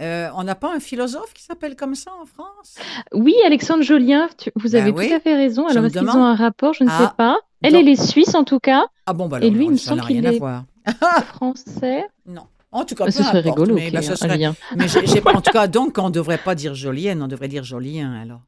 Euh, 0.00 0.28
on 0.34 0.42
n'a 0.42 0.56
pas 0.56 0.74
un 0.74 0.80
philosophe 0.80 1.32
qui 1.34 1.44
s'appelle 1.44 1.76
comme 1.76 1.94
ça 1.94 2.10
en 2.20 2.26
France? 2.26 2.76
Oui, 3.12 3.34
Alexandre 3.46 3.82
Jolien, 3.82 4.28
vous 4.56 4.74
avez 4.74 4.90
ben 4.90 5.08
tout 5.08 5.14
à 5.14 5.20
fait 5.20 5.36
raison. 5.36 5.68
Alors, 5.68 5.84
est-ce 5.84 5.98
qu'ils 5.98 6.08
ont 6.08 6.24
un 6.24 6.34
rapport? 6.34 6.74
Je 6.74 6.82
ne 6.82 6.88
sais 6.88 6.96
ah, 6.98 7.14
pas. 7.16 7.38
Elle, 7.62 7.76
elle 7.76 7.88
est 7.88 8.02
suisse 8.02 8.34
en 8.34 8.44
tout 8.44 8.58
cas. 8.58 8.86
Ah 9.06 9.12
bon, 9.12 9.28
bah 9.28 9.36
alors, 9.36 9.48
Et 9.48 9.52
lui, 9.52 9.66
il 9.66 9.70
me 9.70 9.76
semble 9.76 10.02
qu'il 10.02 10.26
est 10.26 10.40
français. 11.26 12.06
Non. 12.26 12.42
En 12.72 12.84
tout 12.84 12.96
cas, 12.96 13.04
bah, 13.04 13.12
ce 13.12 13.22
serait 13.22 13.40
rigolo. 13.40 13.76
Mais, 13.76 13.92
bah, 13.92 14.02
ce 14.02 14.16
serait... 14.16 14.36
mais 14.76 14.86
en 15.32 15.40
tout 15.40 15.50
cas, 15.52 15.68
donc, 15.68 15.96
on 15.98 16.08
ne 16.08 16.12
devrait 16.12 16.38
pas 16.38 16.56
dire 16.56 16.74
Jolienne, 16.74 17.22
on 17.22 17.28
devrait 17.28 17.48
dire 17.48 17.62
Jolien 17.62 18.12
alors. 18.20 18.40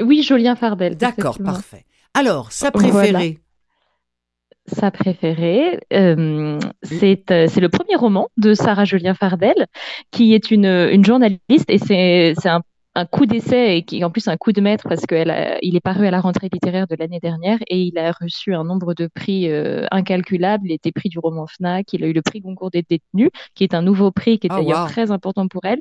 Oui, 0.00 0.22
Jolien 0.22 0.54
Fardel. 0.54 0.96
D'accord, 0.96 1.38
parfait. 1.38 1.86
Alors, 2.12 2.52
sa 2.52 2.70
préférée 2.70 3.40
sa 4.68 4.90
préférée. 4.90 5.80
Euh, 5.92 6.58
c'est, 6.82 7.30
euh, 7.30 7.46
c'est 7.48 7.60
le 7.60 7.68
premier 7.68 7.96
roman 7.96 8.28
de 8.36 8.54
Sarah 8.54 8.84
Julien 8.84 9.14
Fardel, 9.14 9.66
qui 10.10 10.34
est 10.34 10.50
une, 10.50 10.66
une 10.66 11.04
journaliste, 11.04 11.68
et 11.68 11.78
c'est, 11.78 12.34
c'est 12.40 12.48
un 12.48 12.62
un 12.98 13.06
coup 13.06 13.26
d'essai 13.26 13.76
et 13.76 13.82
qui 13.84 14.04
en 14.04 14.10
plus 14.10 14.26
un 14.26 14.36
coup 14.36 14.50
de 14.50 14.60
maître 14.60 14.88
parce 14.88 15.06
qu'il 15.06 15.20
est 15.76 15.80
paru 15.80 16.08
à 16.08 16.10
la 16.10 16.20
rentrée 16.20 16.48
littéraire 16.52 16.88
de 16.88 16.96
l'année 16.98 17.20
dernière 17.20 17.58
et 17.68 17.80
il 17.80 17.96
a 17.96 18.10
reçu 18.10 18.52
un 18.54 18.64
nombre 18.64 18.92
de 18.92 19.06
prix 19.06 19.48
euh, 19.48 19.86
incalculables. 19.92 20.66
Il 20.66 20.72
était 20.72 20.90
prix 20.90 21.08
du 21.08 21.20
roman 21.20 21.46
Fnac, 21.46 21.92
il 21.92 22.02
a 22.02 22.08
eu 22.08 22.12
le 22.12 22.22
prix 22.22 22.40
Goncourt 22.40 22.72
des 22.72 22.82
détenus, 22.82 23.30
qui 23.54 23.62
est 23.62 23.72
un 23.72 23.82
nouveau 23.82 24.10
prix 24.10 24.40
qui 24.40 24.48
est 24.48 24.50
ah, 24.52 24.56
d'ailleurs 24.56 24.88
très 24.88 25.12
important 25.12 25.46
pour 25.46 25.64
elle. 25.64 25.80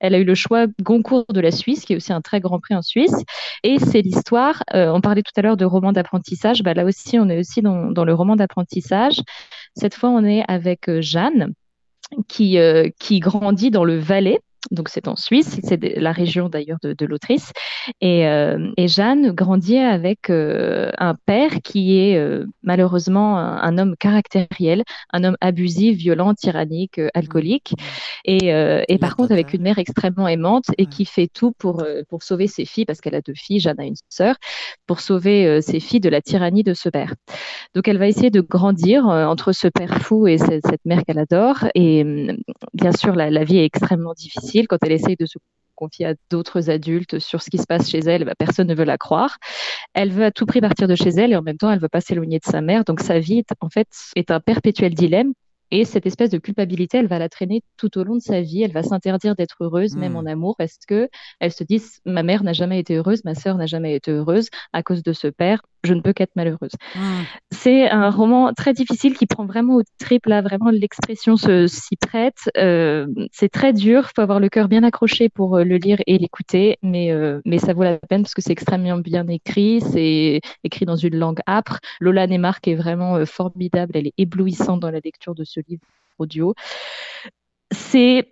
Elle 0.00 0.14
a 0.14 0.18
eu 0.18 0.24
le 0.24 0.34
choix 0.34 0.66
Goncourt 0.82 1.26
de 1.28 1.40
la 1.40 1.50
Suisse, 1.50 1.84
qui 1.84 1.92
est 1.92 1.96
aussi 1.96 2.14
un 2.14 2.22
très 2.22 2.40
grand 2.40 2.58
prix 2.60 2.74
en 2.74 2.82
Suisse. 2.82 3.24
Et 3.62 3.78
c'est 3.78 4.00
l'histoire, 4.00 4.62
euh, 4.72 4.90
on 4.90 5.02
parlait 5.02 5.22
tout 5.22 5.32
à 5.36 5.42
l'heure 5.42 5.58
de 5.58 5.66
roman 5.66 5.92
d'apprentissage, 5.92 6.62
bah, 6.62 6.72
là 6.72 6.86
aussi 6.86 7.18
on 7.18 7.28
est 7.28 7.38
aussi 7.38 7.60
dans, 7.60 7.90
dans 7.90 8.06
le 8.06 8.14
roman 8.14 8.36
d'apprentissage. 8.36 9.20
Cette 9.76 9.94
fois 9.94 10.08
on 10.08 10.24
est 10.24 10.42
avec 10.48 10.88
euh, 10.88 11.02
Jeanne 11.02 11.52
qui, 12.28 12.58
qui 13.00 13.18
grandit 13.18 13.70
dans 13.70 13.82
le 13.82 13.98
Valais 13.98 14.38
donc 14.70 14.88
c'est 14.88 15.08
en 15.08 15.16
Suisse, 15.16 15.60
c'est 15.62 15.82
la 15.96 16.12
région 16.12 16.48
d'ailleurs 16.48 16.78
de, 16.82 17.06
l'autrice. 17.06 17.52
Et, 18.00 18.24
Jeanne 18.86 19.32
grandit 19.32 19.78
avec 19.78 20.30
un 20.30 21.14
père 21.26 21.60
qui 21.62 21.98
est 21.98 22.18
malheureusement 22.62 23.38
un, 23.38 23.78
homme 23.78 23.96
caractériel, 23.96 24.84
un 25.12 25.24
homme 25.24 25.36
abusif, 25.40 25.96
violent, 25.96 26.34
tyrannique, 26.34 27.00
alcoolique. 27.14 27.74
Et, 28.24 28.48
et 28.48 28.98
par 28.98 29.16
contre 29.16 29.32
avec 29.32 29.52
une 29.52 29.62
mère 29.62 29.78
extrêmement 29.78 30.28
aimante 30.28 30.66
et 30.78 30.86
qui 30.86 31.04
fait 31.04 31.28
tout 31.28 31.52
pour, 31.58 31.84
pour 32.08 32.22
sauver 32.22 32.46
ses 32.46 32.64
filles, 32.64 32.84
parce 32.84 33.00
qu'elle 33.00 33.14
a 33.14 33.20
deux 33.20 33.34
filles, 33.34 33.60
Jeanne 33.60 33.80
a 33.80 33.84
une 33.84 33.96
sœur, 34.08 34.36
pour 34.86 35.00
sauver 35.00 35.60
ses 35.60 35.80
filles 35.80 36.00
de 36.00 36.08
la 36.08 36.22
tyrannie 36.22 36.62
de 36.62 36.74
ce 36.74 36.88
père. 36.88 37.14
Donc 37.74 37.88
elle 37.88 37.98
va 37.98 38.08
essayer 38.08 38.30
de 38.30 38.40
grandir 38.40 39.06
entre 39.06 39.52
ce 39.52 39.68
père 39.68 40.00
fou 40.00 40.26
et 40.26 40.38
cette, 40.38 40.64
mère 40.84 41.04
qu'elle 41.04 41.18
adore. 41.18 41.66
Et 41.74 42.04
bien 42.72 42.92
sûr, 42.92 43.14
la 43.14 43.44
vie 43.44 43.58
est 43.58 43.64
extrêmement 43.64 44.14
difficile 44.14 44.53
quand 44.62 44.78
elle 44.82 44.92
essaye 44.92 45.16
de 45.16 45.26
se 45.26 45.38
confier 45.74 46.06
à 46.06 46.14
d'autres 46.30 46.70
adultes 46.70 47.18
sur 47.18 47.42
ce 47.42 47.50
qui 47.50 47.58
se 47.58 47.66
passe 47.66 47.90
chez 47.90 47.98
elle, 47.98 48.24
bah, 48.24 48.34
personne 48.38 48.68
ne 48.68 48.74
veut 48.74 48.84
la 48.84 48.98
croire. 48.98 49.38
Elle 49.92 50.12
veut 50.12 50.24
à 50.24 50.30
tout 50.30 50.46
prix 50.46 50.60
partir 50.60 50.88
de 50.88 50.94
chez 50.94 51.10
elle 51.10 51.32
et 51.32 51.36
en 51.36 51.42
même 51.42 51.58
temps, 51.58 51.70
elle 51.70 51.80
veut 51.80 51.88
pas 51.88 52.00
s'éloigner 52.00 52.38
de 52.38 52.44
sa 52.44 52.60
mère. 52.60 52.84
Donc 52.84 53.00
sa 53.00 53.18
vie, 53.18 53.42
en 53.60 53.68
fait, 53.68 53.88
est 54.16 54.30
un 54.30 54.40
perpétuel 54.40 54.94
dilemme 54.94 55.32
et 55.70 55.84
cette 55.84 56.06
espèce 56.06 56.30
de 56.30 56.38
culpabilité, 56.38 56.98
elle 56.98 57.06
va 57.06 57.18
la 57.18 57.28
traîner 57.28 57.62
tout 57.76 57.98
au 57.98 58.04
long 58.04 58.14
de 58.14 58.20
sa 58.20 58.40
vie. 58.40 58.62
Elle 58.62 58.72
va 58.72 58.82
s'interdire 58.82 59.34
d'être 59.34 59.56
heureuse, 59.60 59.96
même 59.96 60.12
hmm. 60.12 60.16
en 60.16 60.26
amour, 60.26 60.54
parce 60.56 60.78
que 60.86 61.08
elle 61.40 61.52
se 61.52 61.64
dit 61.64 61.82
ma 62.04 62.22
mère 62.22 62.44
n'a 62.44 62.52
jamais 62.52 62.78
été 62.78 62.96
heureuse, 62.96 63.24
ma 63.24 63.34
sœur 63.34 63.56
n'a 63.56 63.66
jamais 63.66 63.94
été 63.94 64.10
heureuse 64.10 64.48
à 64.72 64.82
cause 64.82 65.02
de 65.02 65.12
ce 65.12 65.28
père. 65.28 65.62
Je 65.84 65.92
ne 65.92 66.00
peux 66.00 66.14
qu'être 66.14 66.34
malheureuse. 66.34 66.72
Hmm. 66.94 67.22
C'est 67.50 67.90
un 67.90 68.08
roman 68.08 68.52
très 68.54 68.72
difficile 68.72 69.16
qui 69.18 69.26
prend 69.26 69.44
vraiment 69.44 69.76
au 69.76 69.82
triple. 69.98 70.30
Là, 70.30 70.40
vraiment, 70.40 70.70
l'expression 70.70 71.36
s'y 71.36 71.96
prête. 71.96 72.38
Euh, 72.56 73.06
c'est 73.32 73.50
très 73.50 73.74
dur. 73.74 74.06
Il 74.08 74.12
faut 74.16 74.22
avoir 74.22 74.40
le 74.40 74.48
cœur 74.48 74.68
bien 74.68 74.82
accroché 74.82 75.28
pour 75.28 75.56
euh, 75.56 75.64
le 75.64 75.76
lire 75.76 75.98
et 76.06 76.16
l'écouter, 76.16 76.78
mais 76.82 77.12
euh, 77.12 77.40
mais 77.44 77.58
ça 77.58 77.74
vaut 77.74 77.82
la 77.82 77.98
peine 77.98 78.22
parce 78.22 78.32
que 78.32 78.40
c'est 78.40 78.52
extrêmement 78.52 78.98
bien 78.98 79.26
écrit. 79.28 79.82
C'est 79.82 80.40
écrit 80.62 80.86
dans 80.86 80.96
une 80.96 81.16
langue 81.16 81.40
âpre. 81.46 81.80
Lola 82.00 82.26
Neymark 82.26 82.66
est 82.66 82.76
vraiment 82.76 83.24
formidable. 83.26 83.92
Elle 83.94 84.06
est 84.06 84.14
éblouissante 84.16 84.80
dans 84.80 84.90
la 84.90 85.00
lecture 85.04 85.34
de 85.34 85.44
ce 85.54 85.60
livre 85.68 85.82
audio. 86.18 86.54
C'est 87.70 88.28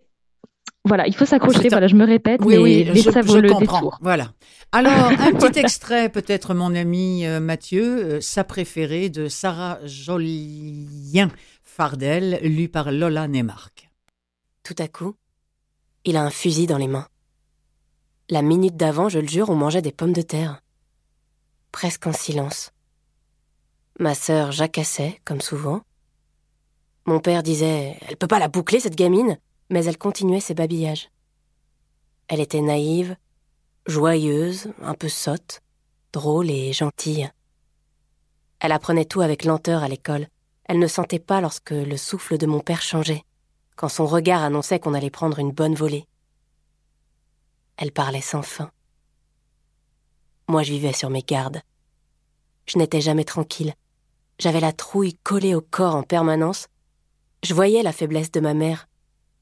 voilà, 0.84 1.06
il 1.06 1.14
faut 1.14 1.26
s'accrocher. 1.26 1.68
Voilà, 1.68 1.86
je 1.86 1.94
me 1.94 2.04
répète, 2.04 2.44
mais, 2.44 2.58
oui, 2.58 3.02
ça 3.02 3.20
vaut 3.20 3.40
le 3.40 3.52
comprends. 3.52 3.92
Voilà. 4.00 4.32
Alors, 4.72 4.92
un 4.92 5.32
petit 5.38 5.60
extrait, 5.60 6.08
peut-être, 6.08 6.54
mon 6.54 6.74
ami 6.74 7.24
euh, 7.24 7.38
Mathieu, 7.38 7.84
euh, 7.84 8.20
sa 8.20 8.42
préférée 8.42 9.08
de 9.08 9.28
Sarah 9.28 9.78
Jolien 9.84 11.30
Fardel, 11.62 12.40
lue 12.42 12.68
par 12.68 12.90
Lola 12.90 13.28
Neymark. 13.28 13.90
Tout 14.64 14.74
à 14.78 14.88
coup, 14.88 15.14
il 16.04 16.16
a 16.16 16.22
un 16.22 16.30
fusil 16.30 16.66
dans 16.66 16.78
les 16.78 16.88
mains. 16.88 17.06
La 18.28 18.42
minute 18.42 18.76
d'avant, 18.76 19.08
je 19.08 19.20
le 19.20 19.28
jure, 19.28 19.50
on 19.50 19.56
mangeait 19.56 19.82
des 19.82 19.92
pommes 19.92 20.12
de 20.12 20.22
terre. 20.22 20.62
Presque 21.70 22.06
en 22.06 22.12
silence. 22.12 22.72
Ma 24.00 24.14
sœur 24.14 24.50
jacassait, 24.50 25.20
comme 25.24 25.40
souvent. 25.40 25.82
Mon 27.06 27.20
père 27.20 27.42
disait 27.42 27.96
Elle 28.08 28.16
peut 28.16 28.26
pas 28.26 28.38
la 28.38 28.48
boucler, 28.48 28.80
cette 28.80 28.96
gamine 28.96 29.38
mais 29.72 29.86
elle 29.86 29.98
continuait 29.98 30.40
ses 30.40 30.54
babillages. 30.54 31.10
Elle 32.28 32.40
était 32.40 32.60
naïve, 32.60 33.16
joyeuse, 33.86 34.68
un 34.82 34.94
peu 34.94 35.08
sotte, 35.08 35.62
drôle 36.12 36.50
et 36.50 36.74
gentille. 36.74 37.30
Elle 38.60 38.72
apprenait 38.72 39.06
tout 39.06 39.22
avec 39.22 39.44
lenteur 39.44 39.82
à 39.82 39.88
l'école. 39.88 40.28
Elle 40.66 40.78
ne 40.78 40.86
sentait 40.86 41.18
pas 41.18 41.40
lorsque 41.40 41.70
le 41.70 41.96
souffle 41.96 42.36
de 42.36 42.46
mon 42.46 42.60
père 42.60 42.82
changeait, 42.82 43.24
quand 43.74 43.88
son 43.88 44.06
regard 44.06 44.42
annonçait 44.42 44.78
qu'on 44.78 44.94
allait 44.94 45.10
prendre 45.10 45.38
une 45.38 45.52
bonne 45.52 45.74
volée. 45.74 46.06
Elle 47.78 47.92
parlait 47.92 48.20
sans 48.20 48.42
fin. 48.42 48.70
Moi, 50.48 50.62
je 50.62 50.72
vivais 50.72 50.92
sur 50.92 51.08
mes 51.08 51.22
gardes. 51.22 51.62
Je 52.66 52.78
n'étais 52.78 53.00
jamais 53.00 53.24
tranquille. 53.24 53.74
J'avais 54.38 54.60
la 54.60 54.72
trouille 54.72 55.14
collée 55.24 55.54
au 55.54 55.62
corps 55.62 55.96
en 55.96 56.02
permanence 56.02 56.68
je 57.42 57.54
voyais 57.54 57.82
la 57.82 57.92
faiblesse 57.92 58.30
de 58.30 58.40
ma 58.40 58.54
mère, 58.54 58.88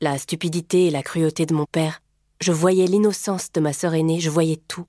la 0.00 0.16
stupidité 0.16 0.86
et 0.86 0.90
la 0.90 1.02
cruauté 1.02 1.44
de 1.44 1.54
mon 1.54 1.66
père. 1.66 2.02
Je 2.40 2.52
voyais 2.52 2.86
l'innocence 2.86 3.52
de 3.52 3.60
ma 3.60 3.74
sœur 3.74 3.92
aînée, 3.94 4.20
je 4.20 4.30
voyais 4.30 4.56
tout. 4.56 4.86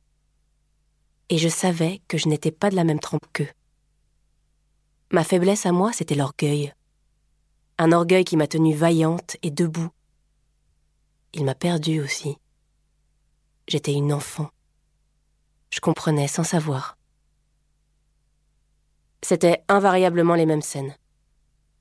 Et 1.28 1.38
je 1.38 1.50
savais 1.50 2.02
que 2.08 2.18
je 2.18 2.30
n'étais 2.30 2.52
pas 2.52 2.70
de 2.70 2.76
la 2.78 2.86
même 2.86 3.00
trempe 3.00 3.26
qu'eux. 3.34 3.50
Ma 5.12 5.26
faiblesse 5.26 5.66
à 5.66 5.74
moi, 5.74 5.92
c'était 5.92 6.16
l'orgueil. 6.16 6.74
Un 7.78 7.92
orgueil 7.92 8.24
qui 8.24 8.38
m'a 8.38 8.48
tenue 8.48 8.74
vaillante 8.74 9.36
et 9.44 9.52
debout. 9.52 9.90
Il 11.34 11.44
m'a 11.44 11.56
perdue 11.56 12.00
aussi. 12.00 12.38
J'étais 13.68 13.94
une 13.94 14.14
enfant. 14.14 14.50
Je 15.70 15.82
comprenais 15.82 16.28
sans 16.28 16.44
savoir. 16.44 16.98
C'était 19.22 19.64
invariablement 19.68 20.36
les 20.36 20.46
mêmes 20.46 20.62
scènes. 20.62 20.96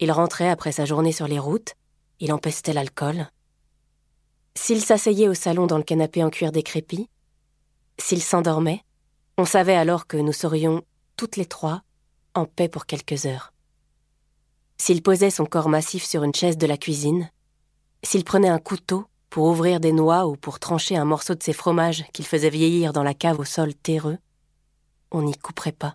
Il 0.02 0.10
rentrait 0.12 0.48
après 0.48 0.72
sa 0.72 0.86
journée 0.86 1.12
sur 1.12 1.28
les 1.28 1.38
routes, 1.38 1.74
il 2.20 2.32
empestait 2.32 2.72
l'alcool. 2.72 3.28
S'il 4.54 4.80
s'asseyait 4.80 5.28
au 5.28 5.34
salon 5.34 5.66
dans 5.66 5.76
le 5.76 5.84
canapé 5.84 6.24
en 6.24 6.30
cuir 6.30 6.52
décrépit, 6.52 7.10
s'il 7.98 8.22
s'endormait, 8.22 8.82
on 9.36 9.44
savait 9.44 9.76
alors 9.76 10.06
que 10.06 10.16
nous 10.16 10.32
serions, 10.32 10.82
toutes 11.16 11.36
les 11.36 11.44
trois, 11.44 11.82
en 12.34 12.46
paix 12.46 12.68
pour 12.68 12.86
quelques 12.86 13.26
heures. 13.26 13.52
S'il 14.78 15.02
posait 15.02 15.30
son 15.30 15.44
corps 15.44 15.68
massif 15.68 16.02
sur 16.02 16.24
une 16.24 16.34
chaise 16.34 16.56
de 16.56 16.66
la 16.66 16.78
cuisine, 16.78 17.30
s'il 18.02 18.24
prenait 18.24 18.48
un 18.48 18.58
couteau 18.58 19.04
pour 19.28 19.44
ouvrir 19.44 19.80
des 19.80 19.92
noix 19.92 20.26
ou 20.26 20.34
pour 20.34 20.58
trancher 20.60 20.96
un 20.96 21.04
morceau 21.04 21.34
de 21.34 21.42
ses 21.42 21.52
fromages 21.52 22.04
qu'il 22.14 22.24
faisait 22.24 22.48
vieillir 22.48 22.94
dans 22.94 23.02
la 23.02 23.12
cave 23.12 23.38
au 23.38 23.44
sol 23.44 23.74
terreux, 23.74 24.16
on 25.10 25.22
n'y 25.22 25.36
couperait 25.36 25.72
pas. 25.72 25.94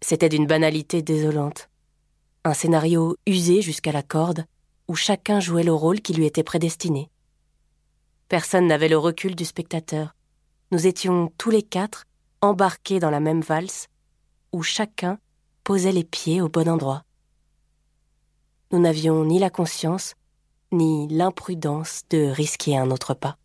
C'était 0.00 0.28
d'une 0.28 0.46
banalité 0.46 1.00
désolante 1.00 1.68
un 2.44 2.54
scénario 2.54 3.16
usé 3.26 3.62
jusqu'à 3.62 3.92
la 3.92 4.02
corde, 4.02 4.44
où 4.88 4.94
chacun 4.94 5.40
jouait 5.40 5.62
le 5.62 5.72
rôle 5.72 6.00
qui 6.00 6.14
lui 6.14 6.26
était 6.26 6.42
prédestiné. 6.42 7.10
Personne 8.28 8.66
n'avait 8.66 8.88
le 8.88 8.98
recul 8.98 9.34
du 9.34 9.44
spectateur. 9.44 10.14
Nous 10.70 10.86
étions 10.86 11.32
tous 11.38 11.50
les 11.50 11.62
quatre 11.62 12.04
embarqués 12.40 13.00
dans 13.00 13.10
la 13.10 13.20
même 13.20 13.40
valse, 13.40 13.88
où 14.52 14.62
chacun 14.62 15.18
posait 15.64 15.92
les 15.92 16.04
pieds 16.04 16.40
au 16.40 16.48
bon 16.48 16.68
endroit. 16.68 17.04
Nous 18.70 18.78
n'avions 18.78 19.24
ni 19.24 19.38
la 19.38 19.50
conscience, 19.50 20.14
ni 20.72 21.08
l'imprudence 21.08 22.02
de 22.10 22.26
risquer 22.26 22.76
un 22.76 22.90
autre 22.90 23.14
pas. 23.14 23.38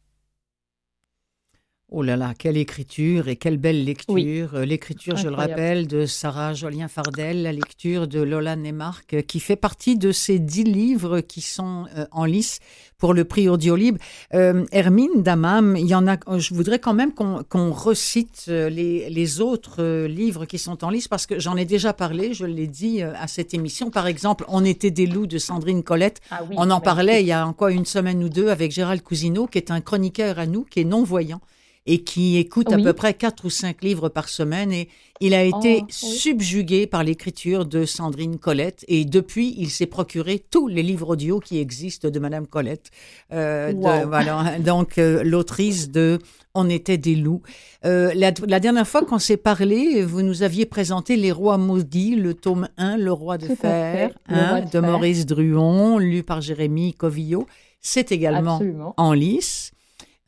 Oh 1.95 2.01
là 2.01 2.17
là, 2.17 2.34
quelle 2.36 2.58
écriture 2.58 3.27
et 3.27 3.36
quelle 3.36 3.58
belle 3.58 3.86
lecture. 3.86 4.56
Euh, 4.56 4.65
l'écriture, 4.65 5.15
je 5.15 5.29
le 5.29 5.36
rappelle, 5.36 5.86
de 5.86 6.08
Sarah 6.08 6.56
Jolien 6.56 6.88
Fardel, 6.88 7.43
la 7.43 7.51
lecture 7.51 8.08
de 8.08 8.19
Lola 8.19 8.56
Neymark, 8.56 9.13
euh, 9.13 9.21
qui 9.21 9.39
fait 9.39 9.56
partie 9.56 9.95
de 9.95 10.12
ces 10.12 10.39
dix 10.39 10.63
livres 10.63 11.19
qui 11.19 11.41
sont 11.41 11.86
euh, 11.95 12.06
en 12.12 12.25
lice 12.25 12.58
pour 12.97 13.13
le 13.13 13.25
prix 13.25 13.47
Audiolib. 13.47 13.99
Euh, 14.34 14.65
Hermine 14.71 15.21
Damam, 15.21 15.77
il 15.77 15.86
y 15.86 15.93
en 15.93 16.08
a, 16.08 16.17
je 16.39 16.56
voudrais 16.56 16.79
quand 16.79 16.95
même 16.95 17.13
qu'on 17.13 17.71
recite 17.71 18.47
les, 18.47 19.08
les, 19.12 19.41
autres 19.41 20.06
livres 20.06 20.45
qui 20.45 20.58
sont 20.58 20.84
en 20.84 20.89
lice 20.89 21.08
parce 21.08 21.27
que 21.27 21.38
j'en 21.38 21.56
ai 21.58 21.65
déjà 21.65 21.93
parlé, 21.93 22.34
je 22.34 22.47
l'ai 22.47 22.65
dit 22.65 23.03
à 23.03 23.27
cette 23.27 23.53
émission. 23.53 23.91
Par 23.91 24.08
exemple, 24.08 24.45
On 24.47 24.65
était 24.65 24.89
des 24.89 25.06
loups 25.06 25.27
de 25.27 25.38
Sandrine 25.38 25.84
Colette. 25.84 26.21
Ah 26.32 26.41
On 26.58 26.71
en 26.71 26.82
parlait 26.82 27.21
il 27.21 27.27
y 27.27 27.34
a 27.34 27.45
encore 27.45 27.67
une 27.67 27.86
semaine 27.86 28.23
ou 28.23 28.29
deux 28.29 28.47
avec 28.47 28.71
Gérald 28.71 29.03
Cousineau, 29.03 29.45
qui 29.45 29.60
est 29.60 29.69
un 29.69 29.82
chroniqueur 29.82 30.39
à 30.39 30.47
nous, 30.47 30.63
qui 30.63 30.79
est 30.79 30.86
non-voyant 30.86 31.41
et 31.86 32.04
qui 32.04 32.38
écoute 32.38 32.72
à 32.72 32.78
peu 32.78 32.93
près 32.93 33.13
quatre 33.13 33.46
ou 33.46 33.50
cinq 33.50 33.84
livres 33.84 34.10
par 34.10 34.30
semaine 34.30 34.72
et 34.72 34.89
il 35.19 35.34
a 35.34 35.43
été 35.43 35.82
oh, 35.84 35.86
subjugué 35.89 36.88
par 36.88 37.04
l'écriture 37.04 37.65
de 37.65 37.86
Sandrine 37.86 38.38
Colette 38.38 38.84
et 38.88 39.06
depuis 39.06 39.54
il 39.58 39.69
s'est 39.69 39.86
procuré 39.86 40.43
tous 40.50 40.67
les 40.67 40.84
livres 40.84 41.10
audio 41.10 41.39
qui 41.39 41.60
existent 41.60 42.10
de 42.10 42.19
Madame 42.19 42.48
Colette. 42.48 42.89
Euh, 43.32 43.74
voilà, 43.76 44.58
donc 44.60 44.98
euh, 44.98 45.24
l'autrice 45.24 45.91
de 45.91 46.19
On 46.56 46.69
était 46.69 46.98
des 46.98 47.15
loups. 47.15 47.41
Euh, 47.86 48.13
la, 48.15 48.32
dernière 48.32 48.88
fois 48.88 49.04
qu'on 49.04 49.19
s'est 49.19 49.38
parlé, 49.38 50.04
vous 50.04 50.22
nous 50.22 50.43
aviez 50.43 50.65
présenté 50.65 51.15
Les 51.15 51.32
Rois 51.32 51.58
maudits, 51.58 52.15
le 52.15 52.34
tome 52.34 52.69
1, 52.78 52.98
Le 52.98 53.12
Roi 53.12 53.38
de 53.38 53.54
Fer, 53.56 54.12
hein, 54.30 54.62
de, 54.72 54.80
Maurice 54.80 55.26
Druon, 55.26 55.98
lu 55.98 56.24
par 56.24 56.41
Jérémy 56.41 56.93
Covillot. 56.93 57.46
C'est 57.82 58.13
également 58.13 58.62
en 58.98 59.13
lice. 59.13 59.72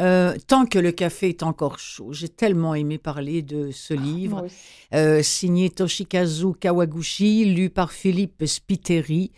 Euh, 0.01 0.35
tant 0.47 0.65
que 0.65 0.77
le 0.77 0.91
café 0.91 1.29
est 1.29 1.43
encore 1.43 1.79
chaud. 1.79 2.11
J'ai 2.11 2.27
tellement 2.27 2.75
aimé 2.75 2.97
parler 2.97 3.41
de 3.41 3.71
ce 3.71 3.93
ah, 3.93 4.01
livre, 4.01 4.47
euh, 4.93 5.23
signé 5.23 5.69
Toshikazu 5.69 6.53
Kawaguchi, 6.59 7.45
lu 7.45 7.69
par 7.69 7.93
Philippe 7.93 8.45
Spiteri. 8.45 9.31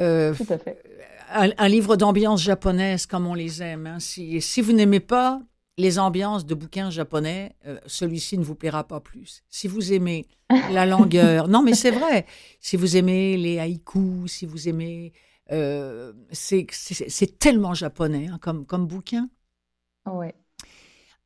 Euh, 0.00 0.34
Tout 0.34 0.46
à 0.48 0.58
fait. 0.58 0.82
Un, 1.32 1.68
livre 1.68 1.94
d'ambiance 1.96 2.42
japonaise 2.42 3.06
comme 3.06 3.26
on 3.26 3.34
les 3.34 3.62
aime. 3.62 3.86
Hein. 3.86 4.00
Si, 4.00 4.40
si, 4.40 4.60
vous 4.62 4.72
n'aimez 4.72 4.98
pas 4.98 5.40
les 5.78 6.00
ambiances 6.00 6.44
de 6.44 6.54
bouquins 6.54 6.90
japonais, 6.90 7.52
celui-ci 7.86 8.36
ne 8.36 8.42
vous 8.42 8.56
plaira 8.56 8.82
pas 8.82 8.98
plus. 8.98 9.44
Si 9.48 9.68
vous 9.68 9.92
aimez 9.92 10.26
la 10.72 10.86
longueur, 10.86 11.46
non 11.46 11.62
mais 11.62 11.74
c'est 11.74 11.92
vrai, 11.92 12.26
si 12.58 12.76
vous 12.76 12.96
aimez 12.96 13.36
les 13.36 13.60
haïkus, 13.60 14.32
si 14.32 14.46
vous 14.46 14.68
aimez 14.68 15.12
c'est 16.32 17.38
tellement 17.38 17.74
japonais 17.74 18.28
hein, 18.28 18.38
comme, 18.40 18.66
comme 18.66 18.86
bouquin. 18.86 19.28
Ouais. 20.06 20.34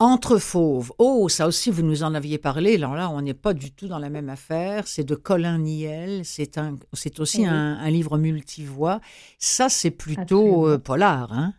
Entre 0.01 0.39
fauves. 0.39 0.93
Oh, 0.99 1.29
ça 1.29 1.47
aussi, 1.47 1.71
vous 1.71 1.83
nous 1.83 2.03
en 2.03 2.15
aviez 2.15 2.37
parlé. 2.39 2.75
Alors 2.75 2.95
là, 2.95 3.09
on 3.11 3.23
n'est 3.23 3.33
pas 3.33 3.55
du 3.55 3.71
tout 3.71 3.87
dans 3.87 4.01
la 4.01 4.11
même 4.11 4.29
affaire. 4.29 4.89
C'est 4.89 5.05
de 5.05 5.15
Colin 5.15 5.59
Niel. 5.59 6.25
C'est 6.25 6.59
un, 6.59 6.77
c'est 6.93 7.21
aussi 7.21 7.43
Oui. 7.43 7.47
un, 7.47 7.77
un 7.79 7.91
livre 7.91 8.19
multivoix. 8.19 9.01
Ça, 9.39 9.69
c'est 9.69 9.93
plutôt 9.93 10.67
euh, 10.69 10.79
polar, 10.79 11.33
hein. 11.33 11.55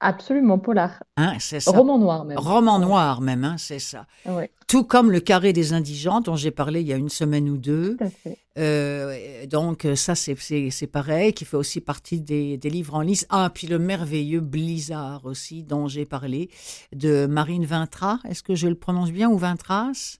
Absolument 0.00 0.58
polar. 0.58 1.02
Hein, 1.16 1.34
c'est 1.38 1.60
ça. 1.60 1.70
Roman 1.70 1.98
noir 1.98 2.24
même. 2.24 2.38
Roman 2.38 2.78
noir 2.78 3.20
même, 3.20 3.44
hein, 3.44 3.56
c'est 3.58 3.78
ça. 3.78 4.06
Ouais, 4.26 4.50
Tout 4.68 4.84
comme 4.84 5.10
le 5.10 5.20
carré 5.20 5.52
des 5.52 5.72
indigents 5.72 6.20
dont 6.20 6.36
j'ai 6.36 6.50
parlé 6.50 6.80
il 6.82 6.86
y 6.86 6.92
a 6.92 6.96
une 6.96 7.08
semaine 7.08 7.48
ou 7.48 7.56
deux. 7.56 7.96
tout 7.96 8.04
à 8.04 8.10
fait. 8.10 8.38
Euh, 8.58 9.46
donc 9.46 9.84
euh, 9.84 9.96
ça 9.96 10.14
c'est 10.14 10.86
pareil, 10.86 11.32
qui 11.32 11.44
fait 11.44 11.56
aussi 11.56 11.80
partie 11.80 12.20
des, 12.20 12.56
des 12.58 12.70
livres 12.70 12.94
en 12.94 13.00
lice. 13.00 13.26
Ah 13.30 13.50
puis 13.52 13.66
le 13.66 13.78
merveilleux 13.78 14.40
Blizzard 14.40 15.24
aussi 15.24 15.62
dont 15.62 15.88
j'ai 15.88 16.04
parlé 16.04 16.50
de 16.94 17.26
Marine 17.26 17.64
Vintras. 17.64 18.18
Est-ce 18.28 18.42
que 18.42 18.54
je 18.54 18.68
le 18.68 18.74
prononce 18.74 19.10
bien 19.10 19.28
ou 19.30 19.38
Vintras? 19.38 20.18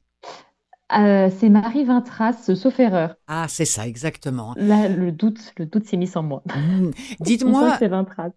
Euh, 0.92 1.30
c'est 1.38 1.48
Marie 1.48 1.84
Vintras, 1.84 2.54
sauf 2.54 2.78
erreur. 2.78 3.16
Ah 3.26 3.46
c'est 3.48 3.64
ça 3.64 3.86
exactement. 3.86 4.54
Là, 4.56 4.88
le 4.88 5.12
doute, 5.12 5.54
le 5.56 5.64
doute 5.64 5.86
s'est 5.86 5.96
mis 5.96 6.14
en 6.14 6.22
moi. 6.22 6.42
Hmm. 6.46 6.90
Dites-moi. 7.20 7.78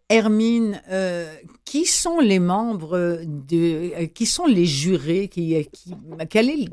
Hermine, 0.09 0.81
euh, 0.89 1.31
qui 1.65 1.85
sont 1.85 2.19
les 2.19 2.39
membres 2.39 3.19
de, 3.25 3.91
euh, 4.01 4.05
qui 4.07 4.25
sont 4.25 4.45
les 4.45 4.65
jurés, 4.65 5.27
qui, 5.27 5.67
qui, 5.73 5.93
quel 6.29 6.49
est, 6.49 6.69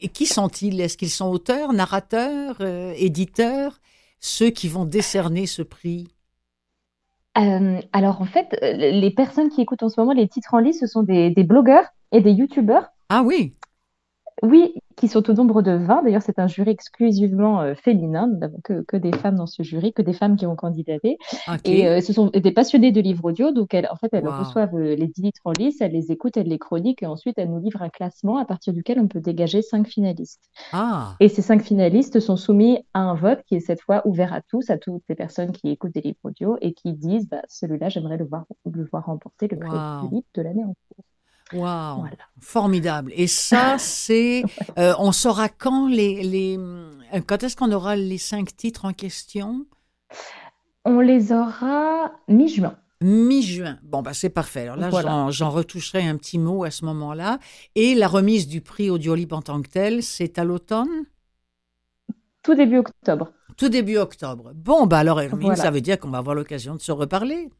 et 0.00 0.08
qui 0.08 0.26
sont-ils? 0.26 0.80
Est-ce 0.80 0.96
qu'ils 0.96 1.10
sont 1.10 1.28
auteurs, 1.28 1.72
narrateurs, 1.72 2.60
éditeurs, 2.96 3.80
ceux 4.20 4.50
qui 4.50 4.68
vont 4.68 4.84
décerner 4.84 5.46
ce 5.46 5.62
prix? 5.62 6.08
Alors 7.34 8.20
en 8.20 8.26
fait, 8.26 8.56
les 8.62 9.10
personnes 9.10 9.48
qui 9.48 9.62
écoutent 9.62 9.82
en 9.82 9.88
ce 9.88 10.00
moment 10.00 10.12
les 10.12 10.28
titres 10.28 10.54
en 10.54 10.58
lice, 10.58 10.78
ce 10.80 10.86
sont 10.86 11.02
des, 11.02 11.30
des 11.30 11.44
blogueurs 11.44 11.86
et 12.12 12.20
des 12.20 12.32
youtubeurs. 12.32 12.88
Ah 13.08 13.22
oui, 13.24 13.54
Oui, 14.42 14.74
qui 14.96 15.06
sont 15.06 15.30
au 15.30 15.34
nombre 15.34 15.62
de 15.62 15.70
20. 15.70 16.02
D'ailleurs, 16.02 16.22
c'est 16.22 16.40
un 16.40 16.48
jury 16.48 16.70
exclusivement 16.70 17.60
euh, 17.62 17.74
féminin. 17.74 18.26
Nous 18.26 18.38
n'avons 18.38 18.58
que, 18.64 18.82
que 18.82 18.96
des 18.96 19.12
femmes 19.12 19.36
dans 19.36 19.46
ce 19.46 19.62
jury, 19.62 19.92
que 19.92 20.02
des 20.02 20.12
femmes 20.12 20.36
qui 20.36 20.46
ont 20.46 20.56
candidaté. 20.56 21.16
Et 21.64 21.86
euh, 21.86 22.00
ce 22.00 22.12
sont 22.12 22.26
des 22.26 22.50
passionnées 22.52 22.90
de 22.90 23.00
livres 23.00 23.24
audio. 23.26 23.52
Donc, 23.52 23.72
elles, 23.72 23.88
en 23.90 23.96
fait, 23.96 24.08
elles 24.12 24.24
Wow. 24.24 24.32
reçoivent 24.32 24.74
euh, 24.74 24.96
les 24.96 25.06
10 25.06 25.22
litres 25.22 25.40
en 25.44 25.52
lice, 25.52 25.80
elles 25.80 25.92
les 25.92 26.10
écoutent, 26.10 26.36
elles 26.36 26.48
les 26.48 26.58
chroniquent 26.58 27.02
et 27.02 27.06
ensuite 27.06 27.38
elles 27.38 27.50
nous 27.50 27.60
livrent 27.60 27.82
un 27.82 27.88
classement 27.88 28.36
à 28.38 28.44
partir 28.44 28.72
duquel 28.72 28.98
on 28.98 29.06
peut 29.08 29.20
dégager 29.20 29.62
cinq 29.62 29.86
finalistes. 29.86 30.42
ah, 30.72 31.20
Et 31.20 31.28
ces 31.28 31.42
cinq 31.42 31.62
finalistes 31.62 32.20
sont 32.20 32.36
soumis 32.36 32.78
à 32.94 33.00
un 33.00 33.14
vote 33.14 33.42
qui 33.46 33.54
est 33.56 33.60
cette 33.60 33.80
fois 33.80 34.06
ouvert 34.06 34.32
à 34.32 34.40
tous, 34.42 34.70
à 34.70 34.78
toutes 34.78 35.04
les 35.08 35.14
personnes 35.14 35.52
qui 35.52 35.70
écoutent 35.70 35.94
des 35.94 36.00
livres 36.02 36.18
audio 36.24 36.58
et 36.60 36.74
qui 36.74 36.92
disent 36.94 37.28
bah, 37.28 37.42
celui-là, 37.48 37.88
j'aimerais 37.88 38.16
le 38.18 38.24
voir, 38.26 38.46
le 38.70 38.84
voir 38.90 39.06
remporter 39.06 39.48
le 39.48 39.56
prix 39.58 39.78
Wow. 39.78 40.00
du 40.00 40.08
livre 40.08 40.26
de 40.34 40.42
l'année 40.42 40.64
en 40.64 40.74
cours. 40.88 41.01
Waouh, 41.54 42.00
Voilà. 42.00 42.16
formidable. 42.40 43.12
Et 43.14 43.26
ça, 43.26 43.76
c'est, 43.78 44.42
euh, 44.78 44.94
on 44.98 45.12
saura 45.12 45.48
quand 45.48 45.88
les, 45.88 46.22
les, 46.22 46.56
euh, 46.58 47.20
quand 47.26 47.42
est-ce 47.42 47.56
qu'on 47.56 47.72
aura 47.72 47.96
les 47.96 48.18
cinq 48.18 48.56
titres 48.56 48.84
en 48.84 48.92
question? 48.92 49.66
On 50.84 51.00
les 51.00 51.32
aura 51.32 52.12
mi-juin. 52.28 52.76
Mi-juin. 53.00 53.78
Bon, 53.82 54.00
bah, 54.02 54.14
c'est 54.14 54.30
parfait. 54.30 54.62
Alors 54.62 54.76
là, 54.76 54.88
Voilà. 54.88 55.08
j'en- 55.10 55.30
j'en 55.30 55.50
retoucherai 55.50 56.06
un 56.06 56.16
petit 56.16 56.38
mot 56.38 56.64
à 56.64 56.70
ce 56.70 56.84
moment-là. 56.84 57.38
Et 57.74 57.94
la 57.94 58.06
remise 58.08 58.46
du 58.46 58.60
prix 58.60 58.90
Audiolib 58.90 59.32
en 59.32 59.42
tant 59.42 59.60
que 59.62 59.68
tel, 59.68 60.02
c'est 60.04 60.38
à 60.38 60.44
l'automne, 60.44 61.04
Tout 62.42 62.54
début 62.54 62.78
octobre. 62.78 63.32
tout 63.56 63.68
début 63.68 63.96
octobre. 63.98 64.52
Bon, 64.54 64.86
bah 64.86 64.98
alors, 64.98 65.20
Hermine, 65.20 65.46
Voilà. 65.48 65.62
ça 65.62 65.70
veut 65.70 65.80
dire 65.80 65.98
qu'on 65.98 66.10
va 66.10 66.18
avoir 66.18 66.34
l'occasion 66.34 66.74
de 66.74 66.80
se 66.80 66.92
reparler. 66.92 67.50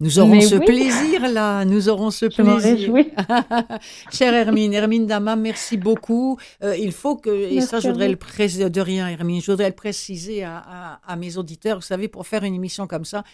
Nous 0.00 0.18
aurons 0.18 0.30
Mais 0.30 0.40
ce 0.40 0.54
oui. 0.54 0.64
plaisir-là. 0.64 1.64
Nous 1.66 1.88
aurons 1.90 2.10
ce 2.10 2.30
Je 2.30 2.42
plaisir. 2.42 2.58
réjouis. 2.62 3.10
Chère 4.12 4.34
Hermine, 4.34 4.72
Hermine 4.72 5.06
Dama, 5.06 5.36
merci 5.36 5.76
beaucoup. 5.76 6.38
Euh, 6.62 6.76
il 6.76 6.92
faut 6.92 7.16
que, 7.16 7.28
et 7.30 7.54
Merci 7.56 7.68
ça 7.68 7.80
je 7.80 7.88
voudrais 7.88 8.08
le 8.08 8.16
préciser, 8.16 8.70
de 8.70 8.80
rien 8.80 9.08
Hermine, 9.08 9.42
je 9.42 9.50
voudrais 9.50 9.68
le 9.68 9.74
préciser 9.74 10.42
à, 10.42 10.56
à- 10.58 11.00
à 11.06 11.16
mes 11.16 11.36
auditeurs. 11.36 11.76
Vous 11.76 11.82
savez, 11.86 12.08
pour 12.08 12.26
faire 12.26 12.44
une 12.44 12.54
émission 12.54 12.86
comme 12.86 13.04
ça, 13.04 13.24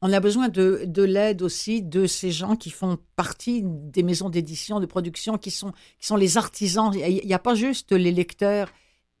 on 0.00 0.12
a 0.12 0.20
besoin 0.20 0.48
de, 0.48 0.82
de 0.86 1.02
l'aide 1.02 1.42
aussi 1.42 1.82
de 1.82 2.06
ces 2.06 2.30
gens 2.32 2.56
qui 2.56 2.70
font 2.70 2.98
partie 3.16 3.62
des 3.64 4.02
maisons 4.02 4.30
d'édition, 4.30 4.80
de 4.80 4.86
production, 4.86 5.38
qui 5.38 5.50
sont, 5.50 5.72
qui 6.00 6.06
sont 6.06 6.16
les 6.16 6.36
artisans. 6.38 6.92
Il 6.94 7.26
n'y 7.26 7.34
a 7.34 7.38
pas 7.38 7.54
juste 7.54 7.92
les 7.92 8.10
lecteurs 8.12 8.68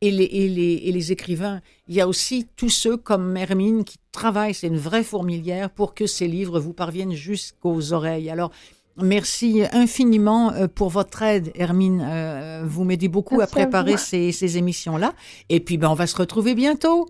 et 0.02 0.10
les, 0.10 0.24
et, 0.24 0.48
les, 0.48 0.74
et 0.84 0.92
les 0.92 1.12
écrivains. 1.12 1.60
Il 1.88 1.94
y 1.94 2.00
a 2.02 2.06
aussi 2.08 2.46
tous 2.56 2.68
ceux 2.68 2.96
comme 2.98 3.36
Hermine 3.36 3.84
qui 3.84 3.96
travaillent, 4.12 4.52
c'est 4.52 4.66
une 4.66 4.76
vraie 4.76 5.04
fourmilière, 5.04 5.70
pour 5.70 5.94
que 5.94 6.06
ces 6.06 6.28
livres 6.28 6.60
vous 6.60 6.74
parviennent 6.74 7.14
jusqu'aux 7.14 7.92
oreilles. 7.94 8.28
Alors, 8.28 8.50
merci 8.96 9.62
infiniment 9.72 10.52
euh, 10.52 10.66
pour 10.68 10.90
votre 10.90 11.22
aide, 11.22 11.50
Hermine. 11.54 12.04
Euh, 12.06 12.62
Vous 12.66 12.84
m'aidez 12.84 13.08
beaucoup 13.08 13.38
Merci 13.38 13.52
à 13.54 13.56
préparer 13.56 13.96
ces, 13.96 14.32
ces 14.32 14.58
émissions-là. 14.58 15.14
Et 15.48 15.60
puis, 15.60 15.78
ben, 15.78 15.88
on 15.88 15.94
va 15.94 16.06
se 16.06 16.16
retrouver 16.16 16.54
bientôt. 16.54 17.08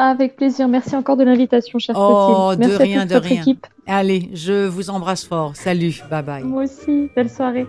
Avec 0.00 0.36
plaisir. 0.36 0.68
Merci 0.68 0.94
encore 0.94 1.16
de 1.16 1.24
l'invitation, 1.24 1.80
chère 1.80 1.96
Oh, 1.98 2.52
de 2.56 2.70
rien, 2.70 3.00
à 3.00 3.02
toute 3.02 3.10
de 3.10 3.14
votre 3.14 3.28
rien. 3.28 3.40
équipe. 3.42 3.66
Allez, 3.86 4.30
je 4.32 4.66
vous 4.68 4.90
embrasse 4.90 5.24
fort. 5.24 5.56
Salut, 5.56 6.00
bye 6.08 6.22
bye. 6.22 6.44
Moi 6.44 6.62
aussi. 6.64 7.08
Belle 7.16 7.28
soirée. 7.28 7.66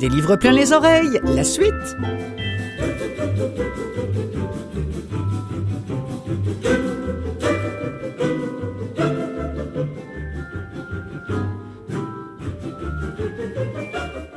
Des 0.00 0.08
livres 0.08 0.36
plein 0.36 0.52
les 0.52 0.72
oreilles, 0.72 1.20
la 1.24 1.44
suite. 1.44 1.74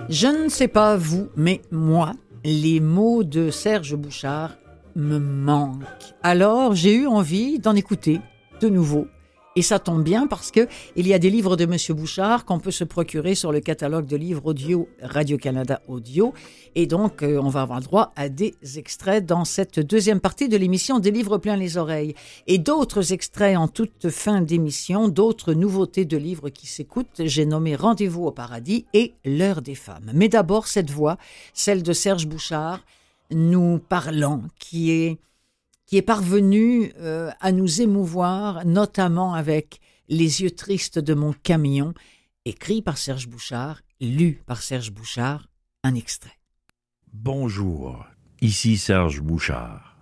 Je 0.10 0.28
ne 0.28 0.50
sais 0.50 0.68
pas 0.68 0.98
vous, 0.98 1.30
mais 1.38 1.62
moi, 1.72 2.12
les 2.44 2.82
mots 2.82 3.24
de 3.24 3.50
Serge 3.50 3.96
Bouchard 3.96 4.58
me 4.98 5.18
manquent. 5.18 5.86
Alors 6.24 6.76
j'ai 6.76 6.94
eu 6.94 7.08
envie 7.08 7.60
d'en 7.60 7.74
écouter 7.74 8.20
de 8.60 8.68
nouveau. 8.68 9.08
Et 9.56 9.62
ça 9.62 9.78
tombe 9.78 10.04
bien 10.04 10.26
parce 10.26 10.50
que 10.50 10.68
il 10.96 11.08
y 11.08 11.14
a 11.14 11.20
des 11.20 11.30
livres 11.30 11.56
de 11.56 11.68
Monsieur 11.68 11.94
Bouchard 11.94 12.44
qu'on 12.44 12.60
peut 12.60 12.72
se 12.72 12.84
procurer 12.84 13.36
sur 13.36 13.52
le 13.52 13.60
catalogue 13.60 14.08
de 14.08 14.18
livres 14.18 14.46
audio 14.46 14.90
Radio-Canada 15.00 15.80
Audio. 15.88 16.34
Et 16.74 16.88
donc, 16.88 17.22
euh, 17.22 17.40
on 17.40 17.50
va 17.50 17.62
avoir 17.62 17.80
droit 17.82 18.14
à 18.16 18.30
des 18.30 18.56
extraits 18.78 19.24
dans 19.24 19.46
cette 19.46 19.80
deuxième 19.80 20.20
partie 20.20 20.50
de 20.50 20.58
l'émission 20.58 20.98
Des 20.98 21.12
livres 21.12 21.38
plein 21.38 21.56
les 21.56 21.78
oreilles. 21.78 22.16
Et 22.48 22.58
d'autres 22.58 23.14
extraits 23.14 23.56
en 23.56 23.68
toute 23.68 24.10
fin 24.10 24.42
d'émission, 24.42 25.08
d'autres 25.08 25.54
nouveautés 25.54 26.06
de 26.06 26.18
livres 26.18 26.50
qui 26.50 26.66
s'écoutent. 26.66 27.22
J'ai 27.24 27.46
nommé 27.46 27.76
Rendez-vous 27.76 28.26
au 28.26 28.32
paradis 28.32 28.86
et 28.94 29.14
L'heure 29.24 29.62
des 29.62 29.76
femmes. 29.76 30.12
Mais 30.16 30.30
d'abord, 30.30 30.66
cette 30.66 30.90
voix, 30.90 31.18
celle 31.54 31.84
de 31.84 31.94
Serge 31.94 32.26
Bouchard, 32.26 32.80
nous 33.30 33.78
parlant, 33.78 34.42
qui 34.58 34.92
est 34.92 35.20
est 35.98 36.02
parvenu 36.02 36.92
euh, 37.00 37.30
à 37.40 37.52
nous 37.52 37.82
émouvoir, 37.82 38.66
notamment 38.66 39.34
avec 39.34 39.80
Les 40.10 40.42
yeux 40.42 40.52
tristes 40.52 41.00
de 41.00 41.14
mon 41.14 41.34
camion, 41.34 41.94
écrit 42.46 42.82
par 42.82 42.98
Serge 42.98 43.28
Bouchard, 43.28 43.82
lu 44.02 44.42
par 44.46 44.62
Serge 44.62 44.92
Bouchard, 44.92 45.48
un 45.84 45.96
extrait. 45.96 46.38
Bonjour, 47.14 48.06
ici 48.42 48.78
Serge 48.78 49.22
Bouchard. 49.22 49.98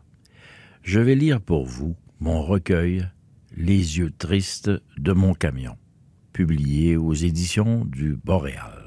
Je 0.82 1.00
vais 1.00 1.16
lire 1.16 1.42
pour 1.42 1.66
vous 1.66 1.96
mon 2.20 2.42
recueil 2.42 3.08
Les 3.56 4.00
yeux 4.00 4.12
tristes 4.18 4.72
de 4.98 5.12
mon 5.14 5.34
camion, 5.34 5.78
publié 6.34 6.98
aux 6.98 7.14
éditions 7.14 7.86
du 7.86 8.16
Boréal. 8.16 8.81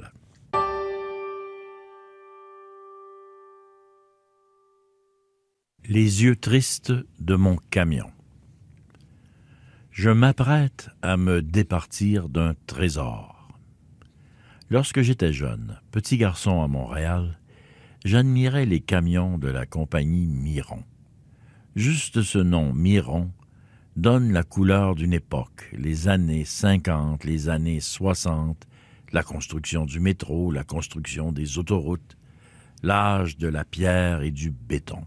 Les 5.87 6.23
yeux 6.23 6.35
tristes 6.35 6.93
de 7.19 7.35
mon 7.35 7.57
camion. 7.69 8.09
Je 9.91 10.09
m'apprête 10.09 10.89
à 11.03 11.15
me 11.15 11.43
départir 11.43 12.27
d'un 12.27 12.55
trésor. 12.65 13.59
Lorsque 14.71 15.01
j'étais 15.01 15.31
jeune, 15.31 15.79
petit 15.91 16.17
garçon 16.17 16.63
à 16.63 16.67
Montréal, 16.67 17.37
j'admirais 18.03 18.65
les 18.65 18.79
camions 18.79 19.37
de 19.37 19.47
la 19.47 19.67
compagnie 19.67 20.25
Miron. 20.25 20.83
Juste 21.75 22.23
ce 22.23 22.39
nom, 22.39 22.73
Miron, 22.73 23.31
donne 23.95 24.33
la 24.33 24.41
couleur 24.41 24.95
d'une 24.95 25.13
époque, 25.13 25.69
les 25.71 26.07
années 26.07 26.45
50, 26.45 27.25
les 27.25 27.47
années 27.47 27.79
60, 27.79 28.65
la 29.11 29.21
construction 29.21 29.85
du 29.85 29.99
métro, 29.99 30.51
la 30.51 30.63
construction 30.63 31.31
des 31.31 31.59
autoroutes, 31.59 32.17
l'âge 32.81 33.37
de 33.37 33.47
la 33.47 33.65
pierre 33.65 34.23
et 34.23 34.31
du 34.31 34.49
béton. 34.49 35.05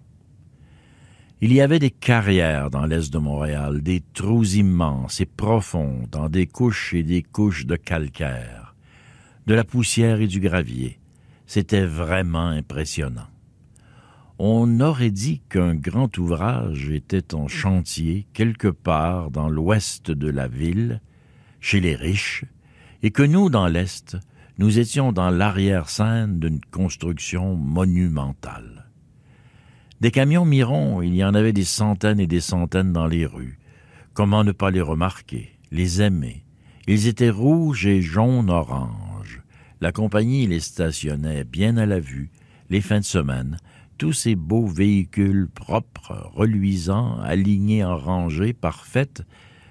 Il 1.41 1.53
y 1.53 1.61
avait 1.61 1.79
des 1.79 1.93
carrières 1.93 2.69
dans 2.69 2.85
l'est 2.85 3.13
de 3.13 3.19
Montréal, 3.19 3.81
des 3.81 4.03
trous 4.13 4.57
immenses 4.57 5.21
et 5.21 5.27
profonds 5.27 6.03
dans 6.11 6.29
des 6.29 6.49
couches 6.49 6.95
et 6.95 7.05
des 7.05 7.23
couches 7.23 7.65
de 7.65 7.77
calcaire, 7.77 8.75
de 9.47 9.55
la 9.55 9.63
poussière 9.63 10.21
et 10.21 10.27
du 10.27 10.41
gravier. 10.41 10.99
C'était 11.47 11.87
vraiment 11.87 12.49
impressionnant. 12.49 13.29
On 14.41 14.81
aurait 14.81 15.13
dit 15.13 15.41
qu'un 15.49 15.77
grand 15.77 16.19
ouvrage 16.19 16.91
était 16.91 17.35
en 17.37 17.47
chantier 17.47 18.27
quelque 18.33 18.67
part 18.67 19.31
dans 19.31 19.49
l'ouest 19.49 20.11
de 20.11 20.29
la 20.29 20.49
ville, 20.49 21.01
chez 21.61 21.79
les 21.79 21.95
riches, 21.95 22.47
et 23.05 23.13
que 23.13 23.23
nous, 23.23 23.49
dans 23.49 23.69
l'est, 23.69 24.17
nous 24.59 24.81
étions 24.81 25.13
dans 25.13 25.31
l'arrière-scène 25.31 26.41
d'une 26.41 26.61
construction 26.73 27.55
monumentale. 27.55 28.78
Des 30.01 30.13
camions 30.13 30.45
Miron, 30.45 31.03
il 31.03 31.17
y 31.17 31.25
en 31.25 31.35
avait 31.35 31.53
des 31.53 31.65
centaines 31.65 32.21
et 32.21 32.29
des 32.29 32.41
centaines 32.41 32.93
dans 32.93 33.09
les 33.09 33.27
rues. 33.27 33.59
Comment 34.15 34.45
ne 34.45 34.53
pas 34.53 34.71
les 34.71 34.81
remarquer, 34.81 35.59
les 35.73 36.03
aimer? 36.03 36.45
Ils 36.87 37.09
étaient 37.09 37.31
rouges 37.31 37.85
et 37.85 38.01
jaunes-orange. 38.01 39.43
La 39.81 39.91
compagnie 39.91 40.47
les 40.47 40.61
stationnait 40.61 41.43
bien 41.43 41.77
à 41.79 41.87
la 41.87 41.99
vue, 41.99 42.31
les 42.71 42.81
fins 42.81 43.01
de 43.01 43.05
semaine, 43.05 43.57
tous 43.99 44.13
ces 44.13 44.37
beaux 44.37 44.69
véhicules 44.69 45.49
propres, 45.53 46.31
reluisants, 46.33 47.19
alignés 47.21 47.85
en 47.85 47.97
rangées 47.97 48.53
parfaites, 48.53 49.25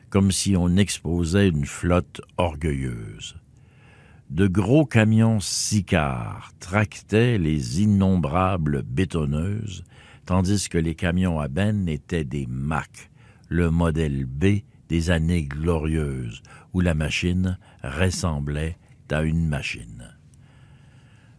comme 0.09 0.33
si 0.33 0.57
on 0.57 0.75
exposait 0.75 1.47
une 1.47 1.65
flotte 1.65 2.19
orgueilleuse. 2.35 3.37
De 4.29 4.47
gros 4.47 4.85
camions 4.85 5.39
sicars 5.39 6.51
tractaient 6.59 7.37
les 7.37 7.81
innombrables 7.81 8.83
bétonneuses, 8.83 9.85
tandis 10.27 10.69
que 10.69 10.77
les 10.77 10.93
camions 10.93 11.39
à 11.39 11.47
benne 11.47 11.87
étaient 11.87 12.25
des 12.25 12.45
Mac, 12.47 13.09
le 13.47 13.71
modèle 13.71 14.25
B 14.25 14.59
des 14.89 15.09
années 15.09 15.43
glorieuses, 15.43 16.43
où 16.73 16.81
la 16.81 16.93
machine 16.93 17.57
ressemblait 17.83 18.77
à 19.09 19.23
une 19.23 19.47
machine. 19.47 20.13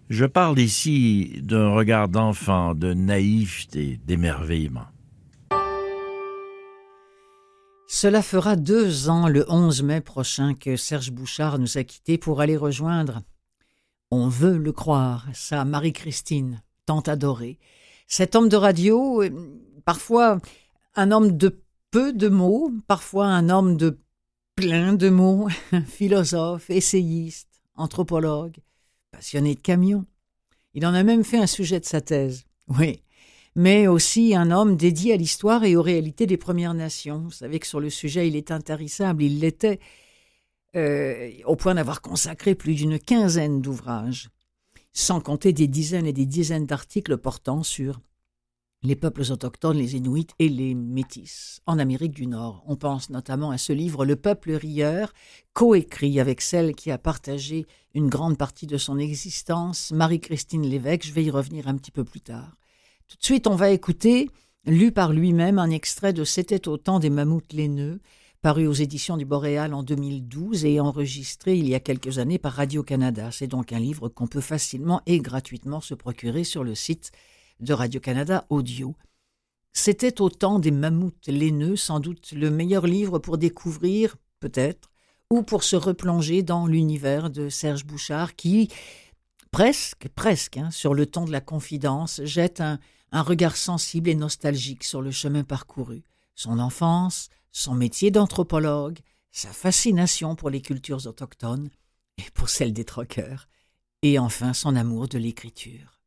Je 0.09 0.25
parle 0.25 0.59
ici 0.59 1.39
d'un 1.43 1.69
regard 1.69 2.09
d'enfant, 2.09 2.75
de 2.75 2.95
naïveté, 2.95 4.01
d'émerveillement. 4.07 4.87
Cela 7.87 8.23
fera 8.23 8.57
deux 8.57 9.11
ans, 9.11 9.29
le 9.29 9.45
11 9.51 9.83
mai 9.83 10.01
prochain, 10.01 10.55
que 10.55 10.77
Serge 10.77 11.13
Bouchard 11.13 11.59
nous 11.59 11.77
a 11.77 11.85
quittés 11.85 12.19
pour 12.19 12.41
aller 12.41 12.57
rejoindre, 12.57 13.21
on 14.11 14.29
veut 14.29 14.57
le 14.57 14.73
croire, 14.73 15.27
sa 15.35 15.67
Marie-Christine, 15.67 16.63
tant 16.87 17.01
adorée, 17.01 17.59
cet 18.09 18.35
homme 18.35 18.49
de 18.49 18.57
radio, 18.57 19.23
euh, 19.23 19.31
parfois 19.85 20.41
un 20.97 21.13
homme 21.13 21.37
de 21.37 21.63
peu 21.91 22.13
de 22.13 22.29
mots, 22.29 22.73
parfois 22.87 23.27
un 23.27 23.51
homme 23.51 23.77
de 23.77 23.99
plein 24.57 24.95
de 24.95 25.11
mots, 25.11 25.49
philosophe, 25.87 26.71
essayiste, 26.71 27.49
anthropologue, 27.77 28.57
passionné 29.13 29.55
de 29.55 29.61
camions. 29.61 30.07
Il 30.75 30.87
en 30.87 30.95
a 30.95 31.03
même 31.03 31.23
fait 31.23 31.39
un 31.39 31.47
sujet 31.47 31.79
de 31.79 31.85
sa 31.85 32.01
thèse. 32.01 32.45
Oui. 32.79 33.03
Mais 33.55 33.87
aussi 33.89 34.37
un 34.37 34.51
homme 34.51 34.77
dédié 34.77 35.15
à 35.15 35.17
l'histoire 35.17 35.65
et 35.65 35.75
aux 35.75 35.83
réalités 35.83 36.27
des 36.27 36.37
Premières 36.37 36.75
Nations. 36.75 37.21
Vous 37.21 37.31
savez 37.31 37.59
que 37.59 37.67
sur 37.67 37.81
le 37.81 37.89
sujet, 37.89 38.29
il 38.29 38.37
est 38.37 38.51
intarissable, 38.51 39.23
il 39.23 39.41
l'était, 39.41 39.81
euh, 40.77 41.31
au 41.47 41.57
point 41.57 41.75
d'avoir 41.75 42.03
consacré 42.03 42.55
plus 42.55 42.75
d'une 42.75 42.99
quinzaine 42.99 43.63
d'ouvrages 43.63 44.29
sans 44.93 45.21
compter 45.21 45.53
des 45.53 45.69
dizaines 45.69 46.07
et 46.07 46.13
des 46.13 46.27
dizaines 46.27 46.67
d'articles 46.67 47.17
portant 47.19 47.63
sur 47.63 48.01
les 48.83 48.95
peuples 48.95 49.25
autochtones, 49.33 49.77
les 49.77 49.97
Inuits 49.97 50.29
et 50.39 50.49
les 50.49 50.75
Métis 50.75 51.61
en 51.67 51.79
Amérique 51.79 52.15
du 52.15 52.27
Nord. 52.27 52.63
On 52.67 52.77
pense 52.77 53.11
notamment 53.11 53.51
à 53.51 53.59
ce 53.59 53.73
livre 53.73 54.05
Le 54.05 54.15
peuple 54.15 54.53
rieur, 54.53 55.13
coécrit 55.53 56.21
avec 56.21 56.41
celle 56.41 56.75
qui 56.75 56.91
a 56.91 56.99
partagé 56.99 57.67
une 57.95 58.09
grande 58.09 58.39
partie 58.39 58.67
de 58.69 58.77
son 58.77 58.99
existence, 58.99 59.91
Marie-Christine 59.91 60.67
Lévesque. 60.67 61.07
Je 61.07 61.13
vais 61.13 61.25
y 61.25 61.31
revenir 61.31 61.67
un 61.67 61.77
petit 61.77 61.91
peu 61.91 62.05
plus 62.05 62.21
tard. 62.21 62.57
Tout 63.09 63.17
de 63.17 63.25
suite, 63.25 63.47
on 63.49 63.57
va 63.57 63.71
écouter, 63.71 64.31
lu 64.65 64.93
par 64.93 65.13
lui-même, 65.13 65.59
un 65.59 65.71
extrait 65.71 66.13
de 66.13 66.25
C'était 66.25 66.69
au 66.69 66.77
temps 66.77 67.01
des 67.01 67.11
mammouths 67.11 67.53
laineux, 67.53 68.01
paru 68.41 68.67
aux 68.67 68.73
éditions 68.73 69.17
du 69.17 69.25
Boréal 69.25 69.75
en 69.75 69.83
2012 69.83 70.65
et 70.65 70.81
enregistré 70.81 71.57
il 71.57 71.69
y 71.69 71.75
a 71.75 71.81
quelques 71.81 72.19
années 72.19 72.39
par 72.39 72.53
Radio-Canada. 72.53 73.31
C'est 73.33 73.49
donc 73.49 73.73
un 73.73 73.81
livre 73.81 74.09
qu'on 74.09 74.29
peut 74.29 74.41
facilement 74.41 75.03
et 75.07 75.19
gratuitement 75.19 75.81
se 75.81 75.95
procurer 75.95 76.45
sur 76.45 76.63
le 76.63 76.75
site 76.75 77.11
de 77.61 77.73
Radio-Canada 77.73 78.47
Audio. 78.49 78.95
C'était 79.73 80.21
au 80.21 80.31
temps 80.31 80.61
des 80.61 80.71
mammouths 80.71 81.27
laineux, 81.27 81.77
sans 81.77 82.01
doute 82.01 82.33
le 82.33 82.51
meilleur 82.51 82.87
livre 82.87 83.19
pour 83.19 83.39
découvrir, 83.39 84.17
peut-être, 84.41 84.91
ou 85.31 85.43
pour 85.43 85.65
se 85.65 85.77
replonger 85.77 86.43
dans 86.43 86.67
l'univers 86.67 87.31
de 87.31 87.49
Serge 87.49 87.85
Bouchard 87.85 88.37
qui, 88.37 88.71
presque, 89.51 90.09
presque, 90.15 90.57
hein, 90.57 90.71
sur 90.71 90.95
le 90.95 91.07
ton 91.07 91.25
de 91.25 91.33
la 91.33 91.41
confidence, 91.41 92.21
jette 92.25 92.61
un 92.61 93.23
regard 93.23 93.57
sensible 93.57 94.11
et 94.11 94.15
nostalgique 94.15 94.85
sur 94.85 95.03
le 95.03 95.11
chemin 95.11 95.43
parcouru, 95.43 96.03
son 96.35 96.61
enfance, 96.61 97.31
son 97.53 97.75
métier 97.75 98.11
d'anthropologue, 98.11 98.99
sa 99.31 99.49
fascination 99.49 100.37
pour 100.37 100.51
les 100.51 100.61
cultures 100.61 101.07
autochtones 101.07 101.71
et 102.19 102.31
pour 102.35 102.49
celles 102.49 102.73
des 102.73 102.85
troqueurs, 102.85 103.49
et 104.03 104.19
enfin 104.19 104.53
son 104.53 104.77
amour 104.77 105.09
de 105.09 105.19
l'écriture. 105.19 106.01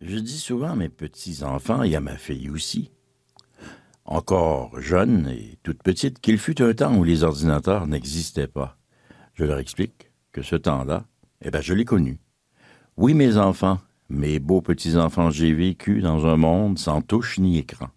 Je 0.00 0.18
dis 0.18 0.38
souvent 0.38 0.72
à 0.72 0.76
mes 0.76 0.90
petits-enfants 0.90 1.82
et 1.82 1.96
à 1.96 2.00
ma 2.00 2.18
fille 2.18 2.50
aussi, 2.50 2.90
encore 4.04 4.78
jeune 4.80 5.28
et 5.28 5.58
toute 5.62 5.82
petite, 5.82 6.20
qu'il 6.20 6.38
fut 6.38 6.62
un 6.62 6.74
temps 6.74 6.94
où 6.96 7.02
les 7.02 7.24
ordinateurs 7.24 7.86
n'existaient 7.86 8.46
pas. 8.46 8.78
Je 9.34 9.44
leur 9.44 9.58
explique 9.58 10.10
que 10.32 10.42
ce 10.42 10.56
temps-là, 10.56 11.06
eh 11.42 11.50
bien, 11.50 11.60
je 11.60 11.74
l'ai 11.74 11.84
connu. 11.84 12.20
Oui, 12.96 13.14
mes 13.14 13.36
enfants, 13.36 13.80
mes 14.08 14.38
beaux 14.38 14.60
petits-enfants, 14.60 15.30
j'ai 15.30 15.52
vécu 15.52 16.00
dans 16.00 16.26
un 16.26 16.36
monde 16.36 16.78
sans 16.78 17.02
touche 17.02 17.38
ni 17.38 17.58
écran. 17.58 17.88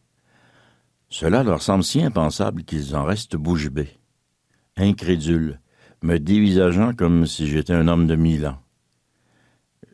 Cela 1.09 1.43
leur 1.43 1.61
semble 1.61 1.83
si 1.83 2.01
impensable 2.01 2.63
qu'ils 2.63 2.95
en 2.95 3.03
restent 3.03 3.35
bouche 3.35 3.69
bée, 3.69 3.99
incrédules, 4.77 5.59
me 6.01 6.17
dévisageant 6.17 6.93
comme 6.93 7.25
si 7.25 7.47
j'étais 7.47 7.73
un 7.73 7.87
homme 7.87 8.07
de 8.07 8.15
mille 8.15 8.47
ans. 8.47 8.59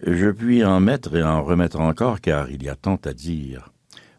Je 0.05 0.29
puis 0.29 0.63
en 0.63 0.79
mettre 0.79 1.15
et 1.15 1.23
en 1.23 1.43
remettre 1.43 1.79
encore, 1.79 2.21
car 2.21 2.49
il 2.51 2.63
y 2.63 2.69
a 2.69 2.75
tant 2.75 2.99
à 3.05 3.13
dire. 3.13 3.71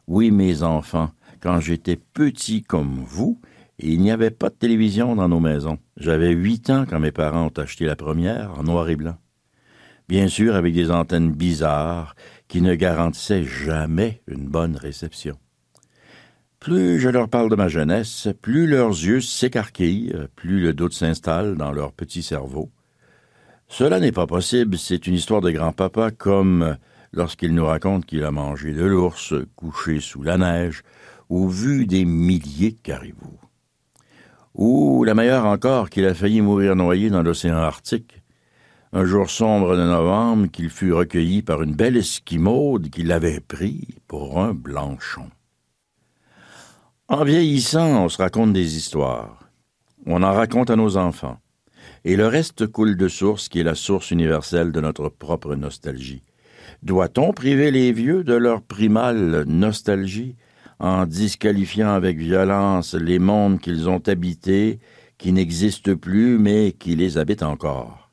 Oui, 0.06 0.30
mes 0.30 0.62
enfants, 0.62 1.10
quand 1.40 1.60
j'étais 1.60 1.96
petit 1.96 2.62
comme 2.62 3.04
vous, 3.06 3.40
il 3.78 4.00
n'y 4.00 4.10
avait 4.10 4.30
pas 4.30 4.48
de 4.48 4.54
télévision 4.54 5.14
dans 5.16 5.28
nos 5.28 5.40
maisons. 5.40 5.78
J'avais 5.96 6.32
huit 6.32 6.70
ans 6.70 6.86
quand 6.88 6.98
mes 6.98 7.12
parents 7.12 7.46
ont 7.46 7.60
acheté 7.60 7.84
la 7.84 7.96
première 7.96 8.58
en 8.58 8.62
noir 8.62 8.88
et 8.88 8.96
blanc 8.96 9.16
bien 10.08 10.28
sûr 10.28 10.54
avec 10.54 10.74
des 10.74 10.90
antennes 10.90 11.32
bizarres 11.32 12.14
qui 12.48 12.60
ne 12.60 12.74
garantissaient 12.74 13.44
jamais 13.44 14.22
une 14.26 14.46
bonne 14.46 14.76
réception. 14.76 15.36
Plus 16.60 16.98
je 16.98 17.08
leur 17.08 17.28
parle 17.28 17.50
de 17.50 17.56
ma 17.56 17.68
jeunesse, 17.68 18.28
plus 18.40 18.66
leurs 18.66 18.90
yeux 18.90 19.20
s'écarquillent, 19.20 20.14
plus 20.34 20.60
le 20.60 20.72
doute 20.72 20.94
s'installe 20.94 21.56
dans 21.56 21.72
leur 21.72 21.92
petit 21.92 22.22
cerveau. 22.22 22.70
Cela 23.68 24.00
n'est 24.00 24.12
pas 24.12 24.26
possible, 24.26 24.78
c'est 24.78 25.06
une 25.06 25.14
histoire 25.14 25.40
de 25.40 25.50
grand-papa 25.50 26.10
comme 26.12 26.76
lorsqu'il 27.12 27.54
nous 27.54 27.66
raconte 27.66 28.06
qu'il 28.06 28.24
a 28.24 28.30
mangé 28.30 28.72
de 28.72 28.84
l'ours, 28.84 29.34
couché 29.56 30.00
sous 30.00 30.22
la 30.22 30.38
neige, 30.38 30.82
ou 31.28 31.48
vu 31.48 31.86
des 31.86 32.04
milliers 32.04 32.72
de 32.72 32.80
caribous. 32.82 33.40
Ou 34.54 35.04
la 35.04 35.14
meilleure 35.14 35.46
encore 35.46 35.90
qu'il 35.90 36.06
a 36.06 36.14
failli 36.14 36.40
mourir 36.40 36.76
noyé 36.76 37.10
dans 37.10 37.22
l'océan 37.22 37.56
Arctique, 37.56 38.22
un 38.92 39.04
jour 39.04 39.30
sombre 39.30 39.76
de 39.76 39.82
novembre 39.82 40.46
qu'il 40.48 40.70
fut 40.70 40.92
recueilli 40.92 41.42
par 41.42 41.62
une 41.62 41.74
belle 41.74 41.96
esquimaude 41.96 42.88
qui 42.88 43.02
l'avait 43.02 43.40
pris 43.40 43.96
pour 44.06 44.40
un 44.40 44.54
blanchon. 44.54 45.28
En 47.08 47.24
vieillissant, 47.24 48.04
on 48.04 48.08
se 48.08 48.18
raconte 48.18 48.52
des 48.52 48.76
histoires. 48.76 49.40
On 50.06 50.22
en 50.22 50.32
raconte 50.32 50.70
à 50.70 50.76
nos 50.76 50.96
enfants. 50.96 51.38
Et 52.04 52.16
le 52.16 52.26
reste 52.26 52.66
coule 52.68 52.96
de 52.96 53.08
source 53.08 53.48
qui 53.48 53.60
est 53.60 53.64
la 53.64 53.74
source 53.74 54.10
universelle 54.10 54.72
de 54.72 54.80
notre 54.80 55.08
propre 55.08 55.54
nostalgie. 55.56 56.22
Doit-on 56.82 57.32
priver 57.32 57.70
les 57.70 57.92
vieux 57.92 58.22
de 58.22 58.34
leur 58.34 58.62
primale 58.62 59.44
nostalgie 59.46 60.36
en 60.78 61.06
disqualifiant 61.06 61.90
avec 61.90 62.18
violence 62.18 62.94
les 62.94 63.18
mondes 63.18 63.60
qu'ils 63.60 63.88
ont 63.88 64.02
habités, 64.06 64.78
qui 65.18 65.32
n'existent 65.32 65.96
plus 65.96 66.38
mais 66.38 66.72
qui 66.72 66.94
les 66.96 67.18
habitent 67.18 67.42
encore? 67.42 68.05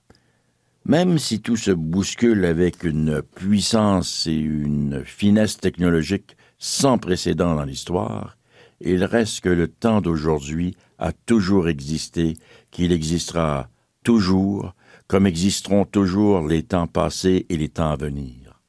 Même 0.86 1.18
si 1.18 1.40
tout 1.40 1.56
se 1.56 1.72
bouscule 1.72 2.44
avec 2.44 2.84
une 2.84 3.22
puissance 3.22 4.28
et 4.28 4.36
une 4.36 5.04
finesse 5.06 5.58
technologique 5.58 6.36
sans 6.58 6.98
précédent 6.98 7.56
dans 7.56 7.64
l'histoire, 7.64 8.38
il 8.82 9.06
reste 9.06 9.40
que 9.40 9.50
le 9.50 9.70
temps 9.70 10.02
d'aujourd'hui 10.02 10.76
a 11.00 11.14
toujours 11.14 11.70
existé, 11.70 12.34
qu'il 12.70 12.92
existera 12.92 13.70
toujours, 14.04 14.76
comme 15.08 15.26
existeront 15.26 15.86
toujours 15.86 16.46
les 16.46 16.64
temps 16.64 16.88
passés 16.88 17.46
et 17.48 17.56
les 17.56 17.70
temps 17.70 17.92
à 17.92 17.96
venir. 17.96 18.60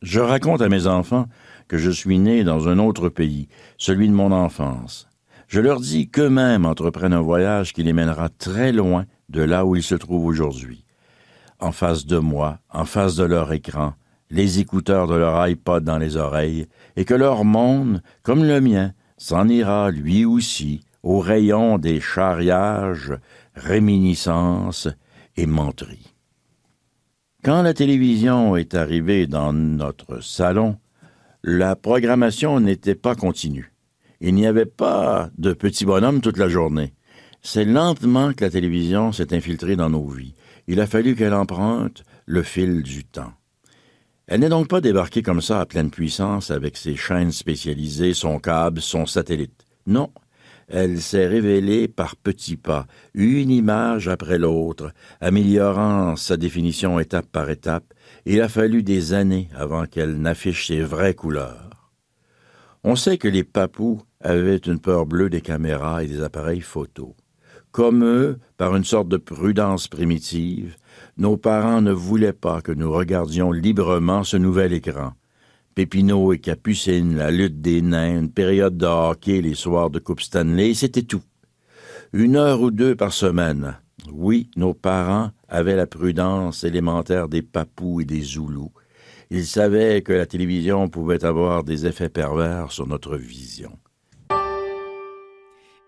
Je 0.00 0.20
raconte 0.20 0.62
à 0.62 0.68
mes 0.68 0.86
enfants 0.86 1.26
que 1.66 1.76
je 1.76 1.90
suis 1.90 2.20
né 2.20 2.44
dans 2.44 2.68
un 2.68 2.78
autre 2.78 3.08
pays, 3.08 3.48
celui 3.78 4.08
de 4.08 4.14
mon 4.14 4.30
enfance. 4.30 5.08
Je 5.48 5.60
leur 5.60 5.80
dis 5.80 6.08
qu'eux-mêmes 6.08 6.66
entreprennent 6.66 7.12
un 7.12 7.20
voyage 7.20 7.72
qui 7.72 7.82
les 7.82 7.92
mènera 7.92 8.28
très 8.28 8.70
loin 8.70 9.06
de 9.28 9.42
là 9.42 9.66
où 9.66 9.74
ils 9.74 9.82
se 9.82 9.96
trouvent 9.96 10.26
aujourd'hui. 10.26 10.84
En 11.60 11.72
face 11.72 12.06
de 12.06 12.18
moi, 12.18 12.60
en 12.70 12.84
face 12.84 13.16
de 13.16 13.24
leur 13.24 13.52
écran, 13.52 13.94
les 14.30 14.60
écouteurs 14.60 15.08
de 15.08 15.14
leur 15.14 15.46
iPod 15.46 15.82
dans 15.84 15.98
les 15.98 16.16
oreilles, 16.16 16.66
et 16.96 17.04
que 17.04 17.14
leur 17.14 17.44
monde, 17.44 18.02
comme 18.22 18.44
le 18.44 18.60
mien, 18.60 18.92
s'en 19.16 19.48
ira 19.48 19.90
lui 19.90 20.24
aussi 20.24 20.82
au 21.02 21.18
rayon 21.18 21.78
des 21.78 22.00
charriages, 22.00 23.12
réminiscences 23.54 24.88
et 25.36 25.46
menteries. 25.46 26.14
Quand 27.42 27.62
la 27.62 27.74
télévision 27.74 28.56
est 28.56 28.74
arrivée 28.74 29.26
dans 29.26 29.52
notre 29.52 30.22
salon, 30.22 30.76
la 31.42 31.76
programmation 31.76 32.60
n'était 32.60 32.96
pas 32.96 33.14
continue. 33.14 33.72
Il 34.20 34.34
n'y 34.34 34.46
avait 34.46 34.66
pas 34.66 35.30
de 35.38 35.52
petits 35.52 35.84
bonhommes 35.84 36.20
toute 36.20 36.36
la 36.36 36.48
journée. 36.48 36.94
C'est 37.42 37.64
lentement 37.64 38.32
que 38.32 38.44
la 38.44 38.50
télévision 38.50 39.12
s'est 39.12 39.32
infiltrée 39.34 39.76
dans 39.76 39.90
nos 39.90 40.08
vies. 40.08 40.34
Il 40.70 40.82
a 40.82 40.86
fallu 40.86 41.16
qu'elle 41.16 41.32
emprunte 41.32 42.04
le 42.26 42.42
fil 42.42 42.82
du 42.82 43.02
temps. 43.04 43.32
Elle 44.26 44.40
n'est 44.40 44.50
donc 44.50 44.68
pas 44.68 44.82
débarquée 44.82 45.22
comme 45.22 45.40
ça 45.40 45.60
à 45.60 45.66
pleine 45.66 45.90
puissance 45.90 46.50
avec 46.50 46.76
ses 46.76 46.94
chaînes 46.94 47.32
spécialisées, 47.32 48.12
son 48.12 48.38
câble, 48.38 48.82
son 48.82 49.06
satellite. 49.06 49.64
Non, 49.86 50.12
elle 50.68 51.00
s'est 51.00 51.26
révélée 51.26 51.88
par 51.88 52.16
petits 52.16 52.58
pas, 52.58 52.86
une 53.14 53.50
image 53.50 54.08
après 54.08 54.36
l'autre, 54.36 54.92
améliorant 55.22 56.16
sa 56.16 56.36
définition 56.36 57.00
étape 57.00 57.28
par 57.32 57.48
étape. 57.48 57.94
Il 58.26 58.42
a 58.42 58.48
fallu 58.50 58.82
des 58.82 59.14
années 59.14 59.48
avant 59.56 59.86
qu'elle 59.86 60.20
n'affiche 60.20 60.66
ses 60.66 60.82
vraies 60.82 61.14
couleurs. 61.14 61.90
On 62.84 62.94
sait 62.94 63.16
que 63.16 63.28
les 63.28 63.44
papous 63.44 64.02
avaient 64.20 64.58
une 64.58 64.80
peur 64.80 65.06
bleue 65.06 65.30
des 65.30 65.40
caméras 65.40 66.04
et 66.04 66.06
des 66.06 66.22
appareils 66.22 66.60
photos. 66.60 67.14
Comme 67.72 68.04
eux, 68.04 68.38
par 68.56 68.74
une 68.74 68.84
sorte 68.84 69.08
de 69.08 69.18
prudence 69.18 69.88
primitive, 69.88 70.76
nos 71.16 71.36
parents 71.36 71.80
ne 71.80 71.92
voulaient 71.92 72.32
pas 72.32 72.60
que 72.60 72.72
nous 72.72 72.90
regardions 72.90 73.52
librement 73.52 74.24
ce 74.24 74.36
nouvel 74.36 74.72
écran. 74.72 75.12
Pépineau 75.74 76.32
et 76.32 76.38
Capucine, 76.38 77.16
la 77.16 77.30
lutte 77.30 77.60
des 77.60 77.82
nains, 77.82 78.18
une 78.18 78.32
période 78.32 78.76
de 78.76 78.86
hockey 78.86 79.40
les 79.42 79.54
soirs 79.54 79.90
de 79.90 79.98
Coupe 79.98 80.20
Stanley, 80.20 80.74
c'était 80.74 81.02
tout. 81.02 81.22
Une 82.12 82.36
heure 82.36 82.62
ou 82.62 82.70
deux 82.70 82.96
par 82.96 83.12
semaine. 83.12 83.76
Oui, 84.12 84.50
nos 84.56 84.74
parents 84.74 85.30
avaient 85.48 85.76
la 85.76 85.86
prudence 85.86 86.64
élémentaire 86.64 87.28
des 87.28 87.42
papous 87.42 88.00
et 88.00 88.04
des 88.04 88.22
zoulous. 88.22 88.72
Ils 89.30 89.46
savaient 89.46 90.02
que 90.02 90.14
la 90.14 90.24
télévision 90.24 90.88
pouvait 90.88 91.24
avoir 91.24 91.62
des 91.62 91.86
effets 91.86 92.08
pervers 92.08 92.72
sur 92.72 92.86
notre 92.86 93.16
vision. 93.16 93.78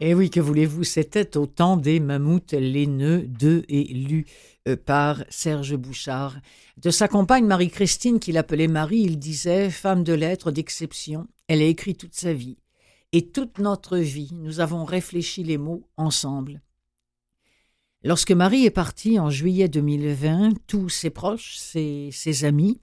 Et 0.02 0.10
eh 0.10 0.14
oui, 0.14 0.30
que 0.30 0.40
voulez-vous, 0.40 0.82
c'était 0.82 1.36
au 1.36 1.44
temps 1.44 1.76
des 1.76 2.00
mammouths 2.00 2.54
laineux 2.54 3.26
de 3.26 3.66
et 3.68 3.84
lus 3.84 4.24
euh, 4.66 4.74
par 4.74 5.22
Serge 5.28 5.76
Bouchard. 5.76 6.38
De 6.78 6.88
sa 6.88 7.06
compagne 7.06 7.44
Marie-Christine, 7.44 8.18
qu'il 8.18 8.38
appelait 8.38 8.66
Marie, 8.66 9.00
il 9.00 9.18
disait 9.18 9.68
Femme 9.68 10.02
de 10.02 10.14
lettres 10.14 10.52
d'exception, 10.52 11.28
elle 11.48 11.60
a 11.60 11.66
écrit 11.66 11.96
toute 11.96 12.14
sa 12.14 12.32
vie. 12.32 12.56
Et 13.12 13.28
toute 13.28 13.58
notre 13.58 13.98
vie, 13.98 14.30
nous 14.32 14.60
avons 14.60 14.86
réfléchi 14.86 15.44
les 15.44 15.58
mots 15.58 15.86
ensemble. 15.98 16.62
Lorsque 18.02 18.32
Marie 18.32 18.64
est 18.64 18.70
partie 18.70 19.18
en 19.18 19.28
juillet 19.28 19.68
2020, 19.68 20.66
tous 20.66 20.88
ses 20.88 21.10
proches, 21.10 21.58
ses, 21.58 22.08
ses 22.10 22.46
amis, 22.46 22.80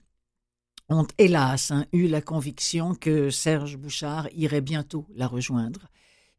ont 0.88 1.08
hélas 1.18 1.72
hein, 1.72 1.84
eu 1.92 2.06
la 2.06 2.22
conviction 2.22 2.94
que 2.94 3.30
Serge 3.30 3.76
Bouchard 3.76 4.28
irait 4.36 4.60
bientôt 4.60 5.04
la 5.16 5.26
rejoindre. 5.26 5.88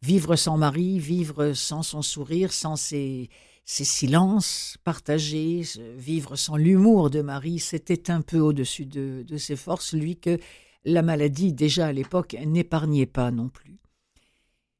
Vivre 0.01 0.35
sans 0.35 0.57
Marie, 0.57 0.97
vivre 0.97 1.53
sans 1.53 1.83
son 1.83 2.01
sourire, 2.01 2.53
sans 2.53 2.75
ses, 2.75 3.29
silences 3.65 4.77
partagés, 4.83 5.63
vivre 5.97 6.35
sans 6.35 6.55
l'humour 6.55 7.09
de 7.09 7.21
Marie, 7.21 7.59
c'était 7.59 8.09
un 8.09 8.21
peu 8.21 8.39
au-dessus 8.39 8.85
de, 8.85 9.23
de 9.27 9.37
ses 9.37 9.55
forces, 9.57 9.93
lui 9.93 10.15
que 10.17 10.39
la 10.85 11.01
maladie, 11.01 11.53
déjà 11.53 11.87
à 11.87 11.91
l'époque, 11.91 12.35
n'épargnait 12.45 13.05
pas 13.05 13.31
non 13.31 13.49
plus. 13.49 13.79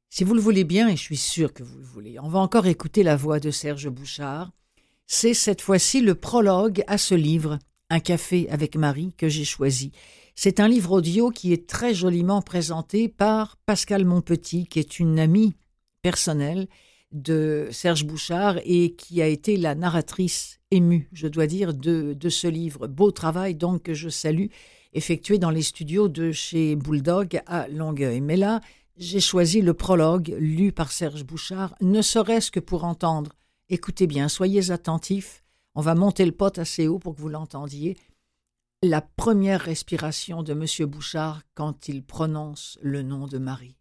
Si 0.08 0.24
vous 0.24 0.34
le 0.34 0.40
voulez 0.40 0.64
bien, 0.64 0.88
et 0.88 0.96
je 0.96 1.02
suis 1.02 1.16
sûr 1.16 1.52
que 1.52 1.62
vous 1.62 1.78
le 1.78 1.84
voulez, 1.84 2.18
on 2.18 2.28
va 2.28 2.40
encore 2.40 2.66
écouter 2.66 3.02
la 3.02 3.14
voix 3.14 3.38
de 3.38 3.52
Serge 3.52 3.88
Bouchard. 3.88 4.50
C'est 5.06 5.34
cette 5.34 5.60
fois-ci 5.60 6.00
le 6.00 6.16
prologue 6.16 6.82
à 6.88 6.98
ce 6.98 7.14
livre, 7.14 7.58
Un 7.90 8.00
café 8.00 8.48
avec 8.50 8.74
Marie, 8.74 9.12
que 9.16 9.28
j'ai 9.28 9.44
choisi. 9.44 9.92
C'est 10.42 10.58
un 10.58 10.68
livre 10.68 10.92
audio 10.92 11.28
qui 11.28 11.52
est 11.52 11.68
très 11.68 11.92
joliment 11.92 12.40
présenté 12.40 13.08
par 13.10 13.58
Pascal 13.66 14.06
Monpetit, 14.06 14.64
qui 14.64 14.78
est 14.78 14.98
une 14.98 15.18
amie 15.18 15.52
personnelle 16.00 16.66
de 17.12 17.68
Serge 17.72 18.06
Bouchard 18.06 18.56
et 18.64 18.94
qui 18.94 19.20
a 19.20 19.26
été 19.26 19.58
la 19.58 19.74
narratrice 19.74 20.58
émue, 20.70 21.10
je 21.12 21.28
dois 21.28 21.46
dire, 21.46 21.74
de, 21.74 22.14
de 22.14 22.28
ce 22.30 22.46
livre. 22.46 22.86
Beau 22.86 23.10
travail 23.10 23.54
donc 23.54 23.82
que 23.82 23.92
je 23.92 24.08
salue, 24.08 24.46
effectué 24.94 25.36
dans 25.36 25.50
les 25.50 25.60
studios 25.60 26.08
de 26.08 26.32
chez 26.32 26.74
Bulldog 26.74 27.42
à 27.44 27.68
Longueuil. 27.68 28.22
Mais 28.22 28.38
là, 28.38 28.62
j'ai 28.96 29.20
choisi 29.20 29.60
le 29.60 29.74
prologue 29.74 30.34
lu 30.38 30.72
par 30.72 30.90
Serge 30.90 31.24
Bouchard, 31.24 31.74
ne 31.82 32.00
serait-ce 32.00 32.50
que 32.50 32.60
pour 32.60 32.84
entendre. 32.84 33.32
Écoutez 33.68 34.06
bien, 34.06 34.30
soyez 34.30 34.70
attentifs. 34.70 35.44
On 35.74 35.82
va 35.82 35.94
monter 35.94 36.24
le 36.24 36.32
pot 36.32 36.58
assez 36.58 36.88
haut 36.88 36.98
pour 36.98 37.14
que 37.14 37.20
vous 37.20 37.28
l'entendiez 37.28 37.98
la 38.82 39.02
première 39.02 39.60
respiration 39.60 40.42
de 40.42 40.52
M. 40.52 40.88
Bouchard 40.88 41.42
quand 41.54 41.88
il 41.88 42.02
prononce 42.02 42.78
le 42.80 43.02
nom 43.02 43.26
de 43.26 43.36
Marie. 43.36 43.76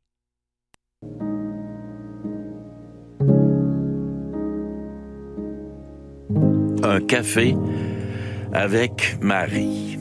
Un 6.83 6.99
café 7.07 7.55
avec 8.51 9.17
Marie. 9.21 9.97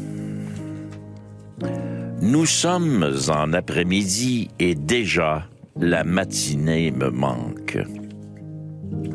Nous 2.21 2.47
sommes 2.47 3.09
en 3.29 3.53
après-midi 3.53 4.49
et 4.59 4.75
déjà 4.75 5.47
la 5.77 6.03
matinée 6.03 6.91
me 6.91 7.11
manque. 7.11 7.79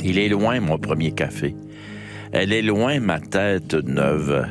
Il 0.02 0.18
est 0.18 0.30
loin 0.30 0.62
mon 0.62 0.78
premier 0.78 1.12
café. 1.12 1.58
Elle 2.32 2.54
est 2.54 2.62
loin 2.62 3.02
ma 3.02 3.20
tête 3.20 3.74
neuve 3.74 4.48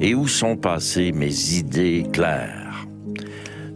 et 0.00 0.14
où 0.14 0.26
sont 0.28 0.56
passées 0.56 1.12
mes 1.12 1.54
idées 1.54 2.04
claires? 2.12 2.86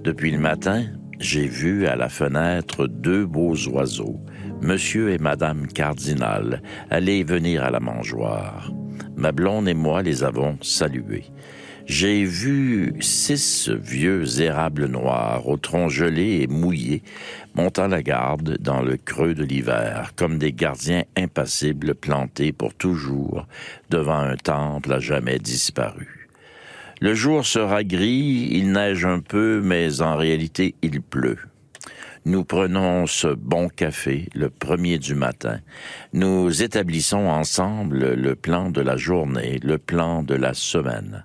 Depuis 0.03 0.31
le 0.31 0.39
matin, 0.39 0.87
j'ai 1.19 1.47
vu 1.47 1.87
à 1.87 1.97
la 1.97 2.09
fenêtre 2.09 2.87
deux 2.87 3.27
beaux 3.27 3.57
oiseaux, 3.69 4.21
Monsieur 4.61 5.11
et 5.11 5.19
Madame 5.19 5.67
Cardinal, 5.67 6.63
aller 6.91 7.23
venir 7.25 7.63
à 7.63 7.71
la 7.71 7.81
mangeoire. 7.81 8.73
Ma 9.17 9.33
blonde 9.33 9.69
et 9.69 9.75
moi 9.75 10.03
les 10.03 10.25
avons 10.25 10.59
salués. 10.63 11.27
J'ai 11.89 12.23
vu 12.23 12.93
six 13.01 13.71
vieux 13.71 14.43
érables 14.43 14.89
noirs 14.89 15.49
au 15.49 15.57
tronc 15.57 15.89
gelé 15.89 16.43
et 16.43 16.47
mouillé 16.47 17.03
montant 17.55 17.89
la 17.89 18.03
garde 18.03 18.59
dans 18.61 18.83
le 18.83 18.99
creux 18.99 19.33
de 19.33 19.43
l'hiver, 19.43 20.13
comme 20.15 20.37
des 20.37 20.53
gardiens 20.53 21.05
impassibles 21.17 21.95
plantés 21.95 22.53
pour 22.53 22.75
toujours 22.75 23.47
devant 23.89 24.19
un 24.19 24.37
temple 24.37 24.93
à 24.93 25.01
jamais 25.01 25.39
disparu. 25.39 26.29
Le 27.01 27.15
jour 27.15 27.47
sera 27.47 27.83
gris, 27.85 28.49
il 28.51 28.73
neige 28.73 29.07
un 29.07 29.21
peu, 29.21 29.63
mais 29.65 30.03
en 30.03 30.15
réalité 30.15 30.75
il 30.83 31.01
pleut. 31.01 31.39
Nous 32.27 32.45
prenons 32.45 33.07
ce 33.07 33.29
bon 33.29 33.71
café 33.71 34.29
le 34.35 34.51
premier 34.51 34.99
du 34.99 35.15
matin. 35.15 35.61
Nous 36.13 36.63
établissons 36.63 37.27
ensemble 37.29 38.13
le 38.13 38.35
plan 38.35 38.69
de 38.69 38.83
la 38.83 38.99
journée, 38.99 39.59
le 39.63 39.79
plan 39.79 40.23
de 40.23 40.35
la 40.35 40.53
semaine. 40.53 41.25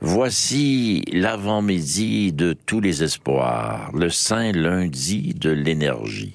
Voici 0.00 1.02
l'avant-midi 1.10 2.32
de 2.32 2.52
tous 2.52 2.80
les 2.80 3.02
espoirs, 3.02 3.90
le 3.94 4.10
saint 4.10 4.52
lundi 4.52 5.32
de 5.34 5.50
l'énergie. 5.50 6.34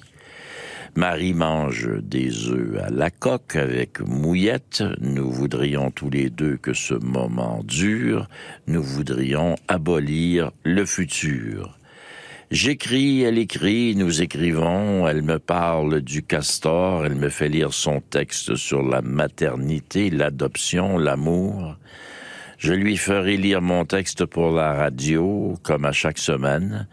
Marie 0.96 1.32
mange 1.32 1.88
des 2.02 2.48
œufs 2.48 2.82
à 2.82 2.90
la 2.90 3.10
coque 3.10 3.54
avec 3.54 4.00
mouillette. 4.00 4.82
Nous 5.00 5.30
voudrions 5.30 5.92
tous 5.92 6.10
les 6.10 6.28
deux 6.28 6.56
que 6.56 6.74
ce 6.74 6.94
moment 6.94 7.62
dure. 7.64 8.28
Nous 8.66 8.82
voudrions 8.82 9.54
abolir 9.68 10.50
le 10.64 10.84
futur. 10.84 11.78
J'écris, 12.50 13.22
elle 13.22 13.38
écrit, 13.38 13.94
nous 13.96 14.20
écrivons, 14.20 15.08
elle 15.08 15.22
me 15.22 15.38
parle 15.38 16.02
du 16.02 16.22
castor, 16.22 17.06
elle 17.06 17.14
me 17.14 17.30
fait 17.30 17.48
lire 17.48 17.72
son 17.72 18.02
texte 18.02 18.56
sur 18.56 18.82
la 18.82 19.00
maternité, 19.00 20.10
l'adoption, 20.10 20.98
l'amour. 20.98 21.76
Je 22.62 22.74
lui 22.74 22.96
ferai 22.96 23.36
lire 23.36 23.60
mon 23.60 23.84
texte 23.84 24.24
pour 24.24 24.52
la 24.52 24.72
radio, 24.72 25.58
comme 25.64 25.84
à 25.84 25.90
chaque 25.90 26.18
semaine, 26.18 26.86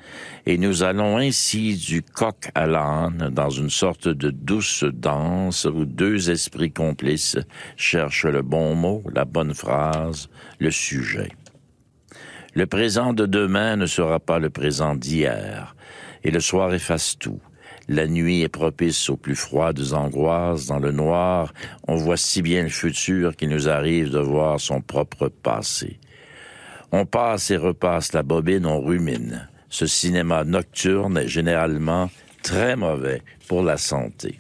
et 0.48 0.58
nous 0.58 0.82
allons 0.82 1.18
ainsi 1.18 1.78
du 1.78 2.02
coq 2.02 2.50
à 2.56 2.66
l'âne 2.66 3.30
dans 3.32 3.52
une 3.52 3.70
sorte 3.70 4.08
de 4.08 4.32
douce 4.32 4.84
danse 4.84 5.66
où 5.66 5.86
deux 5.86 6.32
esprits 6.32 6.72
complices 6.72 7.38
cherchent 7.78 8.26
le 8.26 8.42
bon 8.42 8.74
mot, 8.74 9.04
la 9.14 9.26
bonne 9.26 9.54
phrase, 9.54 10.28
le 10.58 10.72
sujet. 10.72 11.30
Le 12.56 12.66
présent 12.66 13.14
de 13.14 13.28
demain 13.28 13.76
ne 13.76 13.86
sera 13.86 14.20
pas 14.20 14.40
le 14.40 14.50
présent 14.50 14.96
d'hier, 14.96 15.76
et 16.24 16.32
le 16.32 16.40
soir 16.40 16.74
efface 16.74 17.16
tout. 17.20 17.42
La 17.92 18.06
nuit 18.06 18.44
est 18.44 18.50
propice 18.50 19.10
aux 19.10 19.18
plus 19.18 19.36
froides 19.36 19.94
angoisses. 19.94 20.68
Dans 20.68 20.78
le 20.78 20.92
noir, 20.92 21.52
on 21.88 21.96
voit 21.96 22.18
si 22.18 22.44
bien 22.44 22.62
le 22.62 22.70
futur 22.70 23.36
qu'il 23.36 23.50
nous 23.50 23.68
arrive 23.68 24.12
de 24.12 24.20
voir 24.20 24.60
son 24.60 24.80
propre 24.80 25.28
passé. 25.28 26.00
On 26.92 27.08
passe 27.08 27.50
et 27.50 27.58
repasse 27.58 28.14
la 28.14 28.22
bobine, 28.22 28.68
on 28.68 28.80
rumine. 28.80 29.50
Ce 29.70 29.88
cinéma 29.88 30.44
nocturne 30.44 31.18
est 31.18 31.28
généralement 31.28 32.12
très 32.44 32.76
mauvais 32.76 33.24
pour 33.48 33.64
la 33.64 33.78
santé. 33.78 34.38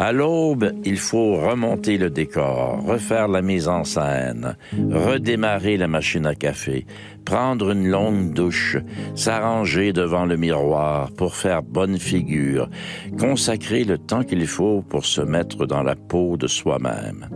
À 0.00 0.12
l'aube, 0.12 0.72
il 0.86 0.96
faut 0.96 1.36
remonter 1.36 1.98
le 1.98 2.08
décor, 2.08 2.82
refaire 2.86 3.28
la 3.28 3.42
mise 3.42 3.68
en 3.68 3.84
scène, 3.84 4.56
redémarrer 4.90 5.76
la 5.76 5.88
machine 5.88 6.24
à 6.24 6.34
café, 6.34 6.86
prendre 7.26 7.70
une 7.70 7.86
longue 7.86 8.32
douche, 8.32 8.78
s'arranger 9.14 9.92
devant 9.92 10.24
le 10.24 10.38
miroir 10.38 11.10
pour 11.12 11.34
faire 11.34 11.62
bonne 11.62 11.98
figure, 11.98 12.70
consacrer 13.18 13.84
le 13.84 13.98
temps 13.98 14.24
qu'il 14.24 14.46
faut 14.46 14.80
pour 14.80 15.04
se 15.04 15.20
mettre 15.20 15.66
dans 15.66 15.82
la 15.82 15.96
peau 15.96 16.38
de 16.38 16.46
soi-même. 16.46 17.28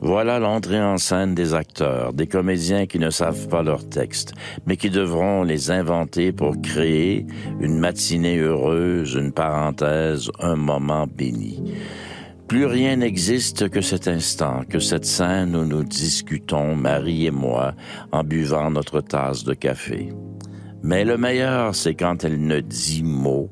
Voilà 0.00 0.38
l'entrée 0.38 0.80
en 0.80 0.96
scène 0.96 1.34
des 1.34 1.54
acteurs, 1.54 2.12
des 2.12 2.28
comédiens 2.28 2.86
qui 2.86 3.00
ne 3.00 3.10
savent 3.10 3.48
pas 3.48 3.62
leur 3.62 3.88
texte, 3.88 4.32
mais 4.64 4.76
qui 4.76 4.90
devront 4.90 5.42
les 5.42 5.72
inventer 5.72 6.30
pour 6.30 6.60
créer 6.62 7.26
une 7.60 7.78
matinée 7.78 8.38
heureuse, 8.38 9.14
une 9.14 9.32
parenthèse, 9.32 10.30
un 10.38 10.54
moment 10.54 11.06
béni. 11.08 11.74
Plus 12.46 12.64
rien 12.64 12.96
n'existe 12.96 13.68
que 13.68 13.80
cet 13.80 14.06
instant, 14.06 14.62
que 14.68 14.78
cette 14.78 15.04
scène 15.04 15.54
où 15.56 15.64
nous 15.64 15.84
discutons, 15.84 16.76
Marie 16.76 17.26
et 17.26 17.30
moi, 17.30 17.74
en 18.12 18.22
buvant 18.22 18.70
notre 18.70 19.00
tasse 19.00 19.44
de 19.44 19.52
café. 19.52 20.10
Mais 20.82 21.04
le 21.04 21.18
meilleur, 21.18 21.74
c'est 21.74 21.94
quand 21.94 22.24
elle 22.24 22.40
ne 22.40 22.60
dit 22.60 23.02
mot, 23.02 23.50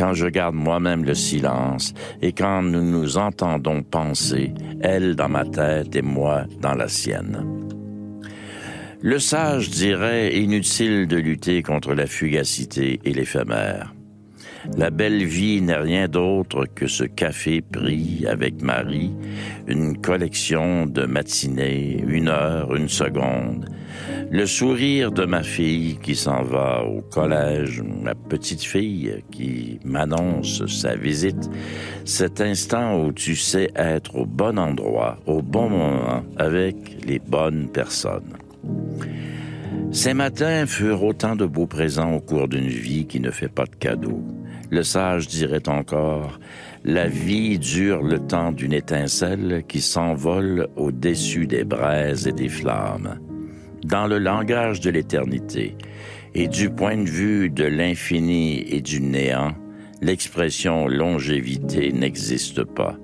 quand 0.00 0.14
je 0.14 0.28
garde 0.28 0.54
moi-même 0.54 1.04
le 1.04 1.14
silence 1.14 1.92
et 2.22 2.32
quand 2.32 2.62
nous 2.62 2.82
nous 2.82 3.18
entendons 3.18 3.82
penser, 3.82 4.54
elle 4.80 5.14
dans 5.14 5.28
ma 5.28 5.44
tête 5.44 5.94
et 5.94 6.00
moi 6.00 6.44
dans 6.62 6.72
la 6.72 6.88
sienne. 6.88 7.44
Le 9.02 9.18
sage 9.18 9.68
dirait 9.68 10.34
inutile 10.34 11.06
de 11.06 11.18
lutter 11.18 11.62
contre 11.62 11.92
la 11.92 12.06
fugacité 12.06 12.98
et 13.04 13.12
l'éphémère. 13.12 13.94
La 14.78 14.88
belle 14.88 15.22
vie 15.22 15.60
n'est 15.60 15.76
rien 15.76 16.08
d'autre 16.08 16.64
que 16.64 16.86
ce 16.86 17.04
café 17.04 17.60
pris 17.60 18.24
avec 18.26 18.62
Marie, 18.62 19.12
une 19.66 20.00
collection 20.00 20.86
de 20.86 21.04
matinées, 21.04 22.02
une 22.08 22.28
heure, 22.28 22.74
une 22.74 22.88
seconde, 22.88 23.68
le 24.30 24.46
sourire 24.46 25.10
de 25.10 25.24
ma 25.24 25.42
fille 25.42 25.98
qui 26.02 26.14
s'en 26.14 26.42
va 26.42 26.84
au 26.84 27.00
collège, 27.00 27.82
ma 27.82 28.14
petite 28.14 28.62
fille 28.62 29.24
qui 29.30 29.80
m'annonce 29.84 30.66
sa 30.66 30.94
visite, 30.94 31.50
cet 32.04 32.40
instant 32.40 33.02
où 33.02 33.12
tu 33.12 33.34
sais 33.34 33.70
être 33.74 34.16
au 34.16 34.26
bon 34.26 34.58
endroit, 34.58 35.18
au 35.26 35.42
bon 35.42 35.68
moment, 35.68 36.22
avec 36.36 37.04
les 37.06 37.18
bonnes 37.18 37.68
personnes. 37.68 38.36
Ces 39.92 40.14
matins 40.14 40.66
furent 40.66 41.02
autant 41.02 41.34
de 41.34 41.46
beaux 41.46 41.66
présents 41.66 42.12
au 42.12 42.20
cours 42.20 42.46
d'une 42.46 42.68
vie 42.68 43.06
qui 43.06 43.18
ne 43.18 43.32
fait 43.32 43.48
pas 43.48 43.64
de 43.64 43.74
cadeaux. 43.74 44.22
Le 44.70 44.84
sage 44.84 45.26
dirait 45.26 45.68
encore, 45.68 46.38
la 46.84 47.08
vie 47.08 47.58
dure 47.58 48.02
le 48.02 48.20
temps 48.20 48.52
d'une 48.52 48.72
étincelle 48.72 49.64
qui 49.66 49.80
s'envole 49.80 50.68
au-dessus 50.76 51.48
des 51.48 51.64
braises 51.64 52.28
et 52.28 52.32
des 52.32 52.48
flammes 52.48 53.18
dans 53.84 54.06
le 54.06 54.18
langage 54.18 54.80
de 54.80 54.90
l'éternité. 54.90 55.76
Et 56.34 56.48
du 56.48 56.70
point 56.70 56.96
de 56.96 57.08
vue 57.08 57.50
de 57.50 57.64
l'infini 57.64 58.64
et 58.68 58.80
du 58.80 59.00
néant, 59.00 59.52
l'expression 60.00 60.86
longévité 60.86 61.92
n'existe 61.92 62.64
pas. 62.64 62.96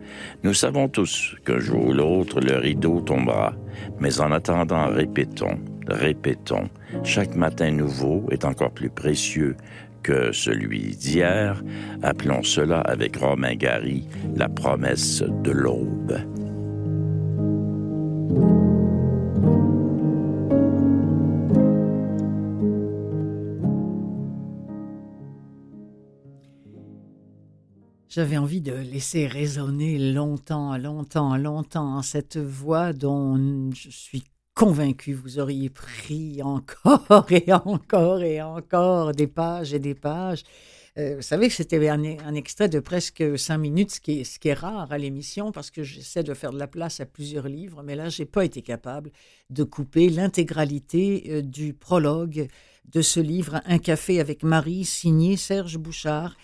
Nous 0.44 0.54
savons 0.54 0.88
tous 0.88 1.34
qu'un 1.44 1.58
jour 1.58 1.86
ou 1.86 1.92
l'autre, 1.92 2.40
le 2.40 2.56
rideau 2.56 3.00
tombera. 3.00 3.54
Mais 3.98 4.20
en 4.20 4.32
attendant, 4.32 4.88
répétons, 4.88 5.58
répétons. 5.88 6.68
Chaque 7.04 7.34
matin 7.34 7.70
nouveau 7.72 8.24
est 8.30 8.44
encore 8.44 8.70
plus 8.70 8.90
précieux 8.90 9.56
que 10.02 10.30
celui 10.30 10.94
d'hier. 10.94 11.62
Appelons 12.02 12.44
cela 12.44 12.80
avec 12.80 13.16
Romain 13.16 13.56
Gary 13.56 14.06
la 14.36 14.48
promesse 14.48 15.22
de 15.42 15.50
l'aube. 15.50 16.16
J'avais 28.16 28.38
envie 28.38 28.62
de 28.62 28.72
laisser 28.72 29.26
résonner 29.26 29.98
longtemps, 29.98 30.78
longtemps, 30.78 31.36
longtemps 31.36 32.00
cette 32.00 32.38
voix 32.38 32.94
dont 32.94 33.70
je 33.74 33.90
suis 33.90 34.24
convaincu 34.54 35.12
vous 35.12 35.38
auriez 35.38 35.68
pris 35.68 36.40
encore 36.42 37.26
et 37.30 37.52
encore 37.52 38.22
et 38.22 38.40
encore 38.40 39.12
des 39.12 39.26
pages 39.26 39.74
et 39.74 39.78
des 39.78 39.94
pages. 39.94 40.44
Euh, 40.96 41.16
vous 41.16 41.20
savez 41.20 41.48
que 41.48 41.52
c'était 41.52 41.90
un, 41.90 42.34
extrait 42.34 42.70
de 42.70 42.80
presque 42.80 43.38
cinq 43.38 43.58
minutes, 43.58 43.90
ce 43.90 44.00
qui 44.00 44.20
est, 44.20 44.24
ce 44.24 44.38
qui 44.38 44.48
est 44.48 44.54
rare 44.54 44.90
à 44.90 44.96
l'émission 44.96 45.52
parce 45.52 45.70
que 45.70 45.82
j'essaie 45.82 46.22
de 46.22 46.32
faire 46.32 46.52
de 46.52 46.58
la 46.58 46.68
place 46.68 47.00
à 47.00 47.04
plusieurs 47.04 47.48
livres, 47.48 47.82
mais 47.84 47.96
là, 47.96 48.08
j'ai 48.08 48.24
pas 48.24 48.46
été 48.46 48.62
capable 48.62 49.12
de 49.50 49.62
couper 49.62 50.08
l'intégralité 50.08 51.24
euh, 51.28 51.42
du 51.42 51.74
prologue 51.74 52.48
de 52.90 53.02
ce 53.02 53.20
livre, 53.20 53.60
Un 53.66 53.76
café 53.76 54.20
avec 54.20 54.42
Marie, 54.42 54.86
signé 54.86 55.36
Serge 55.36 55.76
Bouchard 55.76 56.34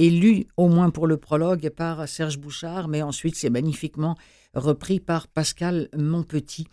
et 0.00 0.08
lu 0.08 0.46
au 0.56 0.68
moins 0.68 0.88
pour 0.88 1.06
le 1.06 1.18
prologue 1.18 1.68
par 1.68 2.08
Serge 2.08 2.38
Bouchard, 2.38 2.88
mais 2.88 3.02
ensuite 3.02 3.36
c'est 3.36 3.50
magnifiquement 3.50 4.16
repris 4.54 4.98
par 4.98 5.28
Pascal 5.28 5.90
Monpetit. 5.94 6.66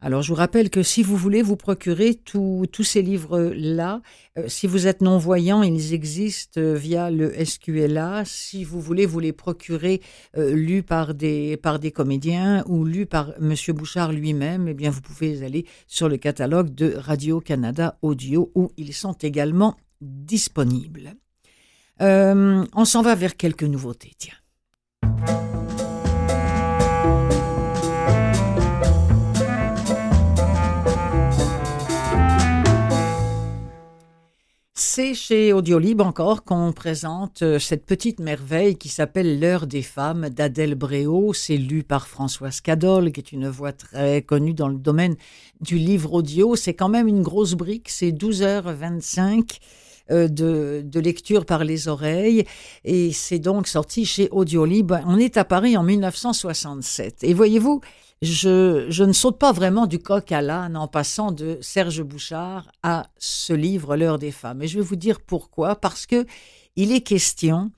Alors 0.00 0.22
je 0.22 0.28
vous 0.30 0.34
rappelle 0.34 0.70
que 0.70 0.82
si 0.82 1.04
vous 1.04 1.16
voulez 1.16 1.40
vous 1.40 1.54
procurer 1.54 2.16
tous 2.16 2.66
ces 2.82 3.00
livres-là, 3.00 4.02
euh, 4.36 4.48
si 4.48 4.66
vous 4.66 4.88
êtes 4.88 5.02
non-voyant, 5.02 5.62
ils 5.62 5.94
existent 5.94 6.60
euh, 6.60 6.74
via 6.74 7.12
le 7.12 7.32
SQLA. 7.44 8.24
Si 8.26 8.64
vous 8.64 8.80
voulez 8.80 9.06
vous 9.06 9.20
les 9.20 9.32
procurer 9.32 10.02
euh, 10.36 10.52
lus 10.52 10.82
par 10.82 11.14
des, 11.14 11.60
comédiens 11.94 12.64
ou 12.66 12.84
lus 12.84 13.06
par 13.06 13.34
M. 13.40 13.54
Bouchard 13.68 14.12
lui-même, 14.12 14.66
eh 14.66 14.74
bien 14.74 14.90
vous 14.90 15.00
pouvez 15.00 15.44
aller 15.44 15.64
sur 15.86 16.08
le 16.08 16.16
catalogue 16.16 16.74
de 16.74 16.92
Radio-Canada 16.96 17.96
Audio 18.02 18.50
où 18.56 18.72
ils 18.76 18.92
sont 18.92 19.12
également 19.12 19.76
disponibles. 20.00 21.14
Euh, 22.00 22.64
on 22.74 22.84
s'en 22.84 23.02
va 23.02 23.14
vers 23.14 23.36
quelques 23.36 23.64
nouveautés, 23.64 24.12
tiens. 24.18 24.34
C'est 34.96 35.14
chez 35.14 35.52
Audiolib 35.52 36.00
encore 36.00 36.44
qu'on 36.44 36.72
présente 36.72 37.42
euh, 37.42 37.58
cette 37.58 37.84
petite 37.84 38.20
merveille 38.20 38.76
qui 38.76 38.88
s'appelle 38.88 39.40
L'heure 39.40 39.66
des 39.66 39.82
femmes 39.82 40.28
d'Adèle 40.28 40.76
Bréau. 40.76 41.32
C'est 41.32 41.56
lu 41.56 41.82
par 41.82 42.06
Françoise 42.06 42.60
Cadol, 42.60 43.10
qui 43.10 43.18
est 43.18 43.32
une 43.32 43.48
voix 43.48 43.72
très 43.72 44.22
connue 44.22 44.54
dans 44.54 44.68
le 44.68 44.78
domaine 44.78 45.16
du 45.60 45.78
livre 45.78 46.12
audio. 46.12 46.54
C'est 46.54 46.74
quand 46.74 46.88
même 46.88 47.08
une 47.08 47.22
grosse 47.22 47.54
brique, 47.54 47.88
c'est 47.88 48.12
12h25. 48.12 49.58
Euh, 50.10 50.28
de, 50.28 51.00
lecture 51.00 51.46
par 51.46 51.64
les 51.64 51.88
oreilles. 51.88 52.44
Et 52.84 53.10
c'est 53.12 53.38
donc 53.38 53.66
sorti 53.66 54.04
chez 54.04 54.28
Audiolib. 54.30 54.92
On 55.06 55.18
est 55.18 55.38
à 55.38 55.44
Paris 55.46 55.78
en 55.78 55.82
1967. 55.82 57.24
Et 57.24 57.32
voyez-vous, 57.32 57.80
je, 58.20 58.86
je, 58.90 59.04
ne 59.04 59.12
saute 59.12 59.38
pas 59.38 59.52
vraiment 59.52 59.86
du 59.86 59.98
coq 59.98 60.30
à 60.30 60.42
l'âne 60.42 60.76
en 60.76 60.88
passant 60.88 61.32
de 61.32 61.56
Serge 61.62 62.02
Bouchard 62.02 62.70
à 62.82 63.06
ce 63.16 63.54
livre 63.54 63.96
L'heure 63.96 64.18
des 64.18 64.30
femmes. 64.30 64.60
Et 64.60 64.68
je 64.68 64.78
vais 64.78 64.84
vous 64.84 64.96
dire 64.96 65.20
pourquoi. 65.22 65.74
Parce 65.74 66.04
que 66.04 66.26
il 66.76 66.92
est 66.92 67.00
question 67.00 67.70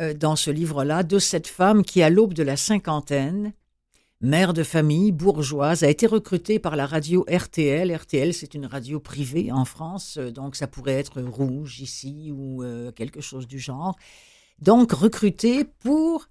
euh, 0.00 0.14
dans 0.14 0.36
ce 0.36 0.50
livre-là 0.50 1.02
de 1.02 1.18
cette 1.18 1.46
femme 1.46 1.84
qui, 1.84 2.02
à 2.02 2.08
l'aube 2.08 2.32
de 2.32 2.42
la 2.42 2.56
cinquantaine, 2.56 3.52
mère 4.20 4.54
de 4.54 4.62
famille, 4.62 5.12
bourgeoise, 5.12 5.84
a 5.84 5.88
été 5.88 6.06
recrutée 6.06 6.58
par 6.58 6.76
la 6.76 6.86
radio 6.86 7.24
RTL. 7.30 7.94
RTL, 7.94 8.32
c'est 8.32 8.54
une 8.54 8.66
radio 8.66 8.98
privée 8.98 9.52
en 9.52 9.64
France, 9.64 10.16
euh, 10.18 10.30
donc 10.30 10.56
ça 10.56 10.66
pourrait 10.66 10.94
être 10.94 11.20
rouge 11.20 11.80
ici 11.80 12.32
ou 12.32 12.62
euh, 12.62 12.92
quelque 12.92 13.20
chose 13.20 13.46
du 13.46 13.58
genre. 13.58 13.96
Donc 14.60 14.92
recrutée 14.92 15.64
pour 15.64 16.28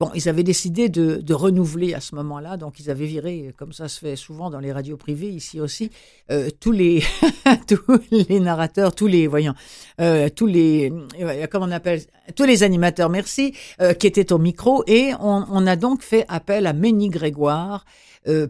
Bon, 0.00 0.10
ils 0.14 0.30
avaient 0.30 0.42
décidé 0.42 0.88
de, 0.88 1.34
renouveler 1.34 1.92
à 1.92 2.00
ce 2.00 2.14
moment-là, 2.14 2.56
donc 2.56 2.80
ils 2.80 2.88
avaient 2.88 3.04
viré, 3.04 3.54
comme 3.58 3.74
ça 3.74 3.86
se 3.86 4.00
fait 4.00 4.16
souvent 4.16 4.48
dans 4.48 4.58
les 4.58 4.72
radios 4.72 4.96
privées, 4.96 5.28
ici 5.28 5.60
aussi, 5.60 5.90
euh, 6.30 6.48
tous 6.58 6.72
les 6.72 7.02
tous 7.68 8.00
les 8.10 8.40
narrateurs, 8.40 8.94
tous 8.94 9.06
les 9.06 9.26
voyons, 9.26 9.52
euh, 10.00 10.30
tous 10.34 10.46
les 10.46 10.90
euh, 11.20 11.46
comment 11.50 11.66
on 11.66 11.70
appelle, 11.70 12.00
tous 12.34 12.44
les 12.44 12.62
animateurs, 12.62 13.10
merci, 13.10 13.54
qui 13.98 14.06
étaient 14.06 14.32
au 14.32 14.38
micro, 14.38 14.84
et 14.86 15.12
on, 15.20 15.66
a 15.66 15.76
donc 15.76 16.00
fait 16.02 16.24
appel 16.28 16.66
à 16.66 16.72
Ménie 16.72 17.10
Grégoire. 17.10 17.84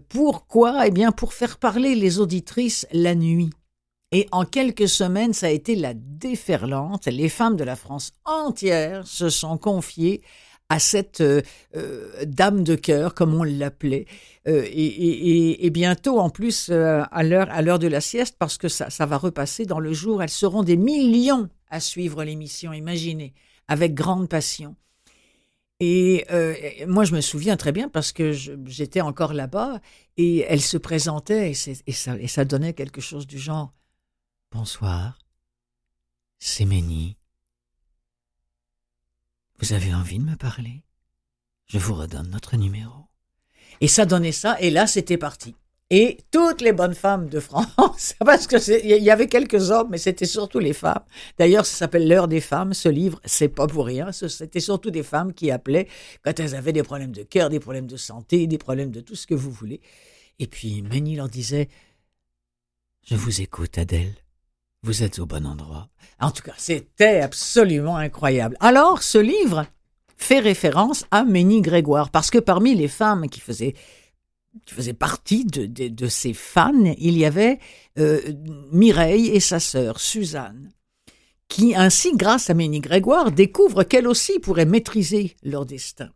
pourquoi 0.09 0.87
Eh 0.87 0.93
bien, 0.93 1.11
pour 1.11 1.33
faire 1.33 1.59
parler 1.59 1.97
les 1.97 2.21
auditrices 2.21 2.87
la 2.93 3.17
nuit. 3.17 3.51
Et 4.13 4.29
en 4.33 4.45
quelques 4.45 4.89
semaines, 4.89 5.33
ça 5.33 5.47
a 5.47 5.51
été 5.51 5.75
la 5.77 5.95
déferlante. 5.95 7.07
Les 7.07 7.29
femmes 7.29 7.57
de 7.57 7.65
la 7.65 7.77
France 7.77 8.13
entière 8.25 9.07
se 9.07 9.31
sont 9.31 9.57
confiées 9.57 10.21
à 10.71 10.79
cette 10.79 11.21
euh, 11.21 11.43
euh, 11.77 12.25
dame 12.25 12.63
de 12.63 12.77
cœur, 12.77 13.13
comme 13.13 13.35
on 13.35 13.43
l'appelait. 13.43 14.07
Euh, 14.49 14.65
et, 14.73 15.69
bientôt, 15.71 16.21
en 16.21 16.31
plus, 16.31 16.71
à 16.71 17.23
l'heure 17.23 17.51
à 17.51 17.61
l'heure 17.61 17.79
de 17.79 17.89
la 17.89 18.01
sieste, 18.01 18.37
parce 18.39 18.57
que 18.57 18.69
ça, 18.69 18.89
ça 18.89 19.05
va 19.05 19.19
repasser 19.19 19.67
dans 19.67 19.81
le 19.81 19.93
jour, 19.93 20.23
elles 20.23 20.31
seront 20.31 20.63
des 20.63 20.77
millions 20.77 21.49
à 21.69 21.81
suivre 21.81 22.25
l'émission, 22.25 22.73
imaginez, 22.73 23.35
avec 23.69 23.95
grande 23.95 24.29
passion. 24.29 24.77
Et 25.81 26.27
moi, 26.87 27.05
je 27.05 27.15
me 27.15 27.21
souviens 27.21 27.57
très 27.57 27.73
bien 27.73 27.89
parce 27.89 28.13
que 28.13 28.33
j'étais 28.33 29.01
encore 29.01 29.33
là-bas 29.33 29.81
et 30.17 30.41
elle 30.41 30.61
se 30.61 30.77
présentait 30.77 31.53
et, 31.87 32.29
ça, 32.29 32.45
donnait 32.45 32.75
quelque 32.75 33.01
chose 33.01 33.27
du 33.27 33.39
genre 33.39 33.73
Bonsoir, 34.53 35.19
c'est. 36.39 36.67
Vous 39.61 39.75
avez 39.75 39.93
envie 39.95 40.19
de 40.19 40.25
me 40.25 40.37
parler? 40.37 40.83
Je 41.67 41.79
vous 41.79 41.95
redonne 41.95 42.31
notre 42.31 42.57
numéro. 42.57 43.05
Et 43.83 43.89
ça 43.89 44.07
donnait 44.07 44.33
ça, 44.33 44.59
et 44.61 44.71
là, 44.71 44.87
c'était 44.87 45.19
parti. 45.19 45.55
Et 45.91 46.19
toutes 46.31 46.63
les 46.63 46.73
bonnes 46.73 46.95
femmes 46.95 47.29
de 47.29 47.41
France, 47.41 48.15
parce 48.25 48.47
que 48.47 48.57
il 48.87 49.03
y 49.03 49.11
avait 49.11 49.27
quelques 49.27 49.71
hommes, 49.71 49.89
mais 49.91 49.99
c'était 49.99 50.25
surtout 50.25 50.61
les 50.61 50.73
femmes. 50.73 51.05
D'ailleurs, 51.37 51.67
ça 51.67 51.77
s'appelle 51.77 52.09
l'heure 52.09 52.29
des 52.29 52.41
femmes. 52.41 52.73
Ce 52.73 52.89
livre, 52.89 53.21
c'est 53.25 53.49
pas 53.49 53.67
pour 53.67 53.87
rien. 53.87 54.13
C'était 54.13 54.61
surtout 54.61 54.91
des 54.91 55.03
femmes 55.03 55.35
qui 55.35 55.51
appelaient 55.51 55.89
quand 56.23 56.39
elles 56.39 56.55
avaient 56.55 56.73
des 56.73 56.85
problèmes 56.85 57.13
de 57.13 57.25
cœur, 57.25 57.51
des 57.51 57.61
problèmes 57.61 57.89
de 57.89 57.97
santé, 57.97 58.47
des 58.47 58.59
problèmes 58.59 58.93
de 58.93 59.01
tout 59.01 59.17
ce 59.17 59.27
que 59.27 59.35
vous 59.35 59.51
voulez. 59.51 59.81
Et 60.39 60.47
puis 60.47 60.81
Ménie 60.83 61.17
leur 61.17 61.29
disait 61.29 61.69
Je 63.05 63.17
vous 63.17 63.41
écoute, 63.41 63.77
Adèle. 63.77 64.15
Vous 64.83 65.03
êtes 65.03 65.19
au 65.19 65.27
bon 65.27 65.47
endroit. 65.47 65.89
En 66.21 66.31
tout 66.31 66.43
cas, 66.43 66.55
c'était 66.57 67.21
absolument 67.21 67.97
incroyable. 67.97 68.57
Alors, 68.61 69.03
ce 69.03 69.19
livre 69.19 69.67
fait 70.17 70.39
référence 70.39 71.05
à 71.11 71.25
Ménie 71.25 71.61
Grégoire, 71.61 72.11
parce 72.11 72.31
que 72.31 72.39
parmi 72.39 72.75
les 72.75 72.89
femmes 72.89 73.29
qui 73.29 73.41
faisaient, 73.41 73.75
partie 74.99 75.45
de, 75.45 75.67
de, 75.67 76.07
ces 76.09 76.33
fans, 76.33 76.95
il 76.99 77.19
y 77.19 77.25
avait 77.25 77.59
euh, 77.99 78.21
Mireille 78.73 79.29
et 79.29 79.41
sa 79.41 79.61
sœur, 79.61 80.01
Suzanne, 80.01 80.73
qui 81.49 81.75
ainsi, 81.75 82.17
grâce 82.17 82.49
à 82.49 82.55
Ménie 82.55 82.81
Grégoire, 82.81 83.33
découvrent 83.33 83.85
qu'elles 83.85 84.09
aussi 84.09 84.39
pourraient 84.39 84.67
maîtriser 84.67 85.37
leur 85.43 85.67
destin. 85.67 86.11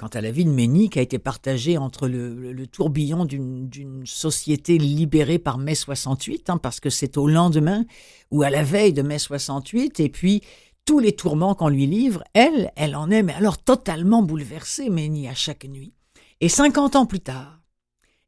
Quant 0.00 0.08
à 0.08 0.22
la 0.22 0.30
vie 0.30 0.46
de 0.46 0.50
Ménie, 0.50 0.88
qui 0.88 0.98
a 0.98 1.02
été 1.02 1.18
partagée 1.18 1.76
entre 1.76 2.08
le, 2.08 2.66
tourbillon 2.66 3.26
d'une 3.26 4.06
société 4.06 4.78
libérée 4.78 5.38
par 5.38 5.58
mai 5.58 5.74
68, 5.74 6.48
hein, 6.48 6.56
parce 6.56 6.80
que 6.80 6.88
c'est 6.88 7.18
au 7.18 7.28
lendemain 7.28 7.84
ou 8.30 8.42
à 8.42 8.48
la 8.48 8.62
veille 8.62 8.94
de 8.94 9.02
mai 9.02 9.18
68, 9.18 10.00
et 10.00 10.08
puis 10.08 10.40
tous 10.86 11.00
les 11.00 11.12
tourments 11.12 11.54
qu'on 11.54 11.68
lui 11.68 11.86
livre, 11.86 12.24
elle, 12.32 12.72
elle 12.76 12.96
en 12.96 13.10
est, 13.10 13.22
mais 13.22 13.34
alors 13.34 13.58
totalement 13.58 14.22
bouleversée, 14.22 14.88
Ménie, 14.88 15.28
à 15.28 15.34
chaque 15.34 15.66
nuit. 15.66 15.92
Et 16.40 16.48
50 16.48 16.96
ans 16.96 17.04
plus 17.04 17.20
tard, 17.20 17.60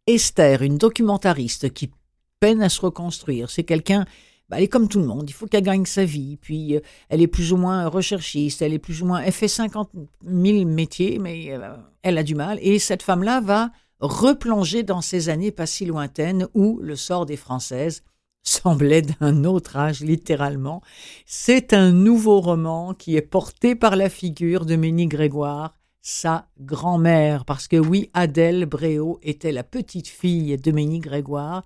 Esther, 0.06 0.60
une 0.60 0.76
documentariste 0.76 1.72
qui 1.72 1.90
peine 2.38 2.60
à 2.60 2.68
se 2.68 2.82
reconstruire, 2.82 3.48
c'est 3.48 3.64
quelqu'un 3.64 4.04
bah, 4.53 4.59
elle 4.59 4.64
est 4.64 4.68
comme 4.68 4.86
tout 4.86 4.98
le 4.98 5.07
monde, 5.07 5.30
il 5.30 5.32
faut 5.32 5.46
qu'elle 5.46 5.62
gagne 5.62 5.86
sa 5.86 6.05
vie, 6.05 6.36
puis 6.36 6.76
euh, 6.76 6.80
elle 7.09 7.22
est 7.22 7.26
plus 7.26 7.55
ou 7.55 7.57
moins 7.57 7.88
recherchiste, 7.88 8.61
elle 8.61 8.74
est 8.74 8.78
plus 8.78 9.00
ou 9.00 9.07
moins, 9.07 9.22
elle 9.22 9.32
fait 9.32 9.48
50 9.48 9.88
000 10.26 10.66
métiers, 10.66 11.18
mais 11.18 11.55
euh, 11.55 11.74
elle 12.03 12.18
a 12.18 12.22
du 12.22 12.34
mal, 12.34 12.59
et 12.61 12.78
cette 12.78 13.03
femme-là 13.03 13.40
va 13.40 13.70
replonger 14.00 14.82
dans 14.82 15.00
ces 15.00 15.30
années 15.30 15.53
pas 15.53 15.64
si 15.64 15.86
lointaines 15.86 16.48
où 16.53 16.78
le 16.82 16.96
sort 16.96 17.24
des 17.24 17.38
Françaises 17.38 18.03
semblait 18.42 19.00
d'un 19.00 19.44
autre 19.44 19.78
âge, 19.78 20.03
littéralement. 20.03 20.82
C'est 21.24 21.72
un 21.72 21.90
nouveau 21.90 22.42
roman 22.42 22.92
qui 22.92 23.16
est 23.16 23.22
porté 23.22 23.74
par 23.74 23.96
la 23.96 24.11
figure 24.11 24.66
de 24.66 24.76
Ménie 24.76 25.07
Grégoire, 25.07 25.78
sa 26.03 26.46
grand-mère, 26.61 27.46
parce 27.46 27.68
que 27.68 27.76
oui, 27.76 28.11
Adèle 28.12 28.66
Bréau 28.66 29.18
était 29.22 29.50
la 29.50 29.64
petite 29.64 30.09
fille 30.09 30.59
de 30.59 30.72
Ménie 30.72 30.98
Grégoire, 30.98 31.64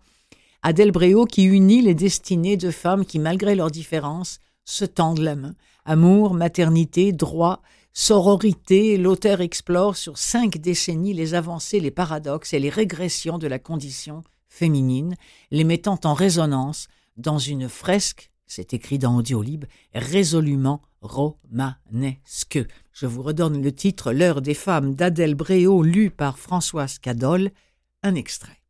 Adèle 0.63 0.93
Bréau 0.93 1.27
qui 1.27 1.45
unit 1.45 1.83
les 1.83 1.95
destinées 1.95 2.57
de 2.57 2.71
femmes 2.71 3.05
qui, 3.05 3.19
malgré 3.19 3.55
leurs 3.55 3.71
différences, 3.71 4.41
se 4.65 4.85
tendent 4.85 5.21
la 5.21 5.37
main. 5.37 5.55
Amour, 5.85 6.35
maternité, 6.35 7.13
droit, 7.13 7.63
sororité, 7.93 8.97
l'auteur 8.99 9.41
explore 9.41 9.97
sur 9.97 10.19
cinq 10.19 10.59
décennies 10.59 11.15
les 11.15 11.35
avancées, 11.35 11.81
les 11.81 11.91
paradoxes 11.91 12.53
et 12.53 12.59
les 12.59 12.69
régressions 12.71 13.39
de 13.39 13.47
la 13.47 13.59
condition 13.59 14.25
féminine, 14.49 15.15
les 15.51 15.65
mettant 15.65 16.01
en 16.05 16.15
résonance 16.15 16.89
dans 17.17 17.39
une 17.39 17.69
fresque, 17.69 18.31
c'est 18.47 18.75
écrit 18.75 18.99
dans 18.99 19.17
Audiolib, 19.17 19.65
résolument 19.95 20.83
romanesque. 21.01 22.59
Je 22.93 23.07
vous 23.07 23.23
redonne 23.23 23.63
le 23.63 23.73
titre 23.73 24.13
L'heure 24.13 24.43
des 24.43 24.55
femmes 24.55 24.95
d'Adèle 24.95 25.35
Bréau, 25.35 25.83
lu 25.83 26.11
par 26.11 26.39
Françoise 26.39 26.99
Cadol, 26.99 27.51
un 28.03 28.15
extrait. 28.15 28.61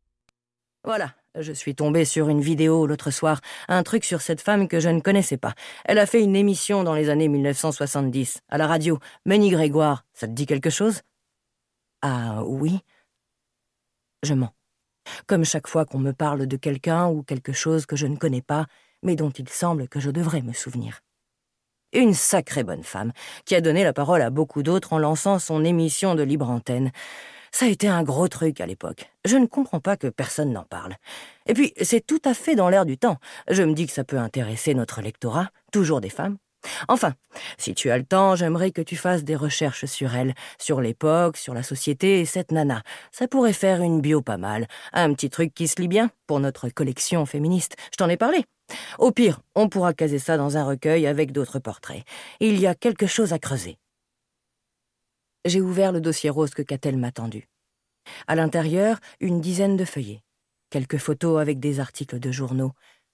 Voilà, 0.83 1.13
je 1.41 1.53
suis 1.53 1.75
tombée 1.75 2.05
sur 2.05 2.29
une 2.29 2.41
vidéo 2.41 2.87
l'autre 2.87 3.11
soir, 3.11 3.41
un 3.67 3.83
truc 3.83 4.03
sur 4.03 4.21
cette 4.21 4.41
femme 4.41 4.67
que 4.67 4.79
je 4.79 4.89
ne 4.89 4.99
connaissais 4.99 5.37
pas. 5.37 5.53
Elle 5.85 5.99
a 5.99 6.05
fait 6.05 6.21
une 6.21 6.35
émission 6.35 6.83
dans 6.83 6.93
les 6.93 7.09
années 7.09 7.27
1970, 7.27 8.41
à 8.49 8.57
la 8.57 8.67
radio. 8.67 8.99
Ménie 9.25 9.49
Grégoire, 9.49 10.05
ça 10.13 10.27
te 10.27 10.33
dit 10.33 10.45
quelque 10.45 10.69
chose? 10.69 11.01
Ah 12.01 12.43
oui 12.45 12.79
Je 14.23 14.33
mens. 14.33 14.53
Comme 15.25 15.45
chaque 15.45 15.67
fois 15.67 15.85
qu'on 15.85 15.99
me 15.99 16.11
parle 16.11 16.47
de 16.47 16.57
quelqu'un 16.57 17.07
ou 17.07 17.23
quelque 17.23 17.53
chose 17.53 17.85
que 17.85 17.95
je 17.95 18.07
ne 18.07 18.17
connais 18.17 18.41
pas, 18.41 18.65
mais 19.03 19.15
dont 19.15 19.29
il 19.29 19.49
semble 19.49 19.87
que 19.87 19.99
je 19.99 20.11
devrais 20.11 20.41
me 20.41 20.53
souvenir. 20.53 21.01
Une 21.93 22.13
sacrée 22.13 22.63
bonne 22.63 22.83
femme, 22.83 23.13
qui 23.45 23.55
a 23.55 23.61
donné 23.61 23.83
la 23.83 23.93
parole 23.93 24.21
à 24.21 24.29
beaucoup 24.29 24.61
d'autres 24.61 24.93
en 24.93 24.99
lançant 24.99 25.39
son 25.39 25.63
émission 25.63 26.15
de 26.15 26.23
libre 26.23 26.49
antenne. 26.49 26.91
Ça 27.51 27.65
a 27.65 27.69
été 27.69 27.87
un 27.87 28.03
gros 28.03 28.27
truc 28.27 28.61
à 28.61 28.65
l'époque. 28.65 29.11
Je 29.25 29.37
ne 29.37 29.45
comprends 29.45 29.79
pas 29.79 29.97
que 29.97 30.07
personne 30.07 30.51
n'en 30.51 30.63
parle. 30.63 30.95
Et 31.47 31.53
puis, 31.53 31.73
c'est 31.81 32.05
tout 32.05 32.21
à 32.25 32.33
fait 32.33 32.55
dans 32.55 32.69
l'air 32.69 32.85
du 32.85 32.97
temps. 32.97 33.17
Je 33.49 33.63
me 33.63 33.73
dis 33.73 33.87
que 33.87 33.93
ça 33.93 34.03
peut 34.03 34.17
intéresser 34.17 34.73
notre 34.73 35.01
lectorat, 35.01 35.49
toujours 35.71 36.01
des 36.01 36.09
femmes. 36.09 36.37
Enfin, 36.87 37.13
si 37.57 37.73
tu 37.73 37.91
as 37.91 37.97
le 37.97 38.03
temps, 38.03 38.35
j'aimerais 38.35 38.71
que 38.71 38.81
tu 38.81 38.95
fasses 38.95 39.23
des 39.23 39.35
recherches 39.35 39.85
sur 39.85 40.15
elle, 40.15 40.33
sur 40.57 40.81
l'époque, 40.81 41.37
sur 41.37 41.53
la 41.53 41.63
société 41.63 42.19
et 42.19 42.25
cette 42.25 42.51
nana. 42.51 42.83
Ça 43.11 43.27
pourrait 43.27 43.53
faire 43.53 43.81
une 43.81 44.01
bio 44.01 44.21
pas 44.21 44.37
mal. 44.37 44.67
Un 44.93 45.13
petit 45.13 45.29
truc 45.29 45.53
qui 45.53 45.67
se 45.67 45.79
lit 45.79 45.87
bien 45.87 46.09
pour 46.25 46.39
notre 46.39 46.69
collection 46.69 47.25
féministe. 47.25 47.75
Je 47.91 47.97
t'en 47.97 48.09
ai 48.09 48.17
parlé. 48.17 48.45
Au 48.99 49.11
pire, 49.11 49.39
on 49.55 49.69
pourra 49.69 49.93
caser 49.93 50.19
ça 50.19 50.35
dans 50.35 50.57
un 50.57 50.65
recueil 50.65 51.07
avec 51.07 51.31
d'autres 51.31 51.59
portraits. 51.59 52.03
Il 52.39 52.59
y 52.59 52.67
a 52.67 52.75
quelque 52.75 53.07
chose 53.07 53.31
à 53.31 53.39
creuser 53.39 53.77
j'ai 55.47 55.61
ouvert 55.61 55.91
le 55.91 56.01
dossier 56.01 56.29
rose 56.29 56.51
que 56.51 56.61
Catel 56.61 56.97
m'a 56.97 57.11
tendu. 57.11 57.47
À 58.27 58.35
l'intérieur, 58.35 58.99
une 59.19 59.41
dizaine 59.41 59.77
de 59.77 59.85
feuillets. 59.85 60.23
Quelques 60.69 60.97
photos 60.97 61.39
avec 61.39 61.59
des 61.59 61.79
articles 61.79 62.19
de 62.19 62.31
journaux. 62.31 62.73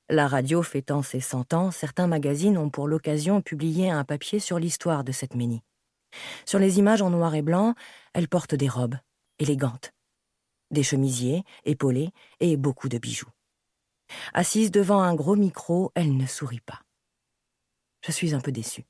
La 0.09 0.27
radio 0.27 0.63
fêtant 0.63 1.01
ses 1.01 1.19
cent 1.19 1.53
ans, 1.53 1.71
certains 1.71 2.07
magazines 2.07 2.57
ont 2.57 2.69
pour 2.69 2.87
l'occasion 2.87 3.41
publié 3.41 3.89
un 3.89 4.03
papier 4.03 4.39
sur 4.39 4.59
l'histoire 4.59 5.03
de 5.03 5.11
cette 5.11 5.35
Ménie. 5.35 5.63
Sur 6.45 6.59
les 6.59 6.79
images 6.79 7.01
en 7.01 7.09
noir 7.09 7.35
et 7.35 7.41
blanc, 7.41 7.73
elle 8.13 8.27
porte 8.27 8.53
des 8.55 8.67
robes, 8.67 8.97
élégantes, 9.39 9.93
des 10.71 10.83
chemisiers, 10.83 11.43
épaulés 11.63 12.09
et 12.39 12.57
beaucoup 12.57 12.89
de 12.89 12.97
bijoux. 12.97 13.31
Assise 14.33 14.71
devant 14.71 15.01
un 15.01 15.15
gros 15.15 15.35
micro, 15.35 15.91
elle 15.95 16.15
ne 16.17 16.27
sourit 16.27 16.61
pas. 16.61 16.81
Je 18.05 18.11
suis 18.11 18.35
un 18.35 18.41
peu 18.41 18.51
déçue. 18.51 18.85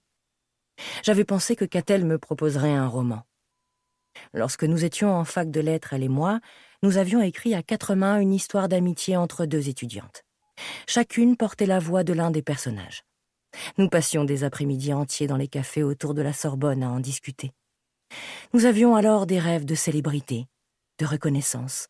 J'avais 1.04 1.24
pensé 1.24 1.56
que 1.56 1.66
Catel 1.66 2.06
me 2.06 2.18
proposerait 2.18 2.74
un 2.74 2.88
roman. 2.88 3.24
Lorsque 4.34 4.64
nous 4.64 4.86
étions 4.86 5.12
en 5.12 5.24
fac 5.24 5.52
de 5.52 5.60
lettres, 5.60 5.94
elle 5.94 6.04
et 6.04 6.10
moi, 6.10 6.40
nous 6.82 6.98
avions 6.98 7.22
écrit 7.22 7.56
à 7.56 7.64
quatre 7.64 7.96
mains 7.96 8.20
une 8.20 8.34
histoire 8.34 8.68
d'amitié 8.68 9.18
entre 9.18 9.46
deux 9.46 9.70
étudiantes. 9.70 10.24
Chacune 10.88 11.38
portait 11.38 11.66
la 11.66 11.80
voix 11.80 12.04
de 12.04 12.14
l'un 12.14 12.32
des 12.32 12.42
personnages. 12.42 13.04
Nous 13.78 13.90
passions 13.90 14.24
des 14.24 14.44
après-midi 14.44 14.94
entiers 14.94 15.28
dans 15.28 15.38
les 15.38 15.48
cafés 15.48 15.84
autour 15.84 16.14
de 16.14 16.22
la 16.22 16.34
Sorbonne 16.34 16.84
à 16.84 16.90
en 16.90 17.00
discuter. 17.00 17.52
Nous 18.54 18.66
avions 18.66 18.96
alors 18.96 19.26
des 19.26 19.40
rêves 19.40 19.66
de 19.66 19.76
célébrité, 19.76 20.48
de 21.00 21.06
reconnaissance. 21.06 21.88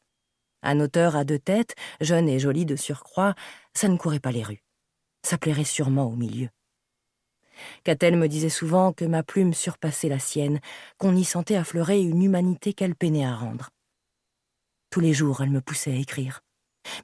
Un 0.61 0.79
auteur 0.79 1.15
à 1.15 1.25
deux 1.25 1.39
têtes, 1.39 1.75
jeune 1.99 2.29
et 2.29 2.39
joli 2.39 2.65
de 2.65 2.75
surcroît, 2.75 3.35
ça 3.73 3.89
ne 3.89 3.97
courait 3.97 4.19
pas 4.19 4.31
les 4.31 4.43
rues. 4.43 4.63
Ça 5.25 5.37
plairait 5.37 5.63
sûrement 5.63 6.05
au 6.05 6.15
milieu. 6.15 6.49
Catel 7.83 8.17
me 8.17 8.27
disait 8.27 8.49
souvent 8.49 8.93
que 8.93 9.05
ma 9.05 9.23
plume 9.23 9.53
surpassait 9.53 10.09
la 10.09 10.19
sienne, 10.19 10.59
qu'on 10.97 11.15
y 11.15 11.23
sentait 11.23 11.55
affleurer 11.55 12.01
une 12.01 12.23
humanité 12.23 12.73
qu'elle 12.73 12.95
peinait 12.95 13.25
à 13.25 13.35
rendre. 13.35 13.69
Tous 14.89 14.99
les 14.99 15.13
jours, 15.13 15.41
elle 15.41 15.49
me 15.49 15.61
poussait 15.61 15.91
à 15.91 15.95
écrire, 15.95 16.41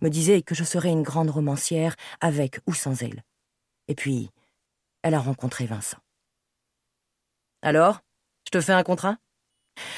me 0.02 0.10
disait 0.10 0.42
que 0.42 0.56
je 0.56 0.64
serais 0.64 0.90
une 0.90 1.04
grande 1.04 1.30
romancière, 1.30 1.96
avec 2.22 2.60
ou 2.68 2.74
sans 2.74 3.02
elle. 3.02 3.24
Et 3.88 3.96
puis, 3.96 4.30
elle 5.02 5.14
a 5.14 5.20
rencontré 5.20 5.66
Vincent. 5.66 5.98
Alors, 7.62 8.02
je 8.46 8.52
te 8.52 8.62
fais 8.62 8.74
un 8.74 8.84
contrat? 8.84 9.18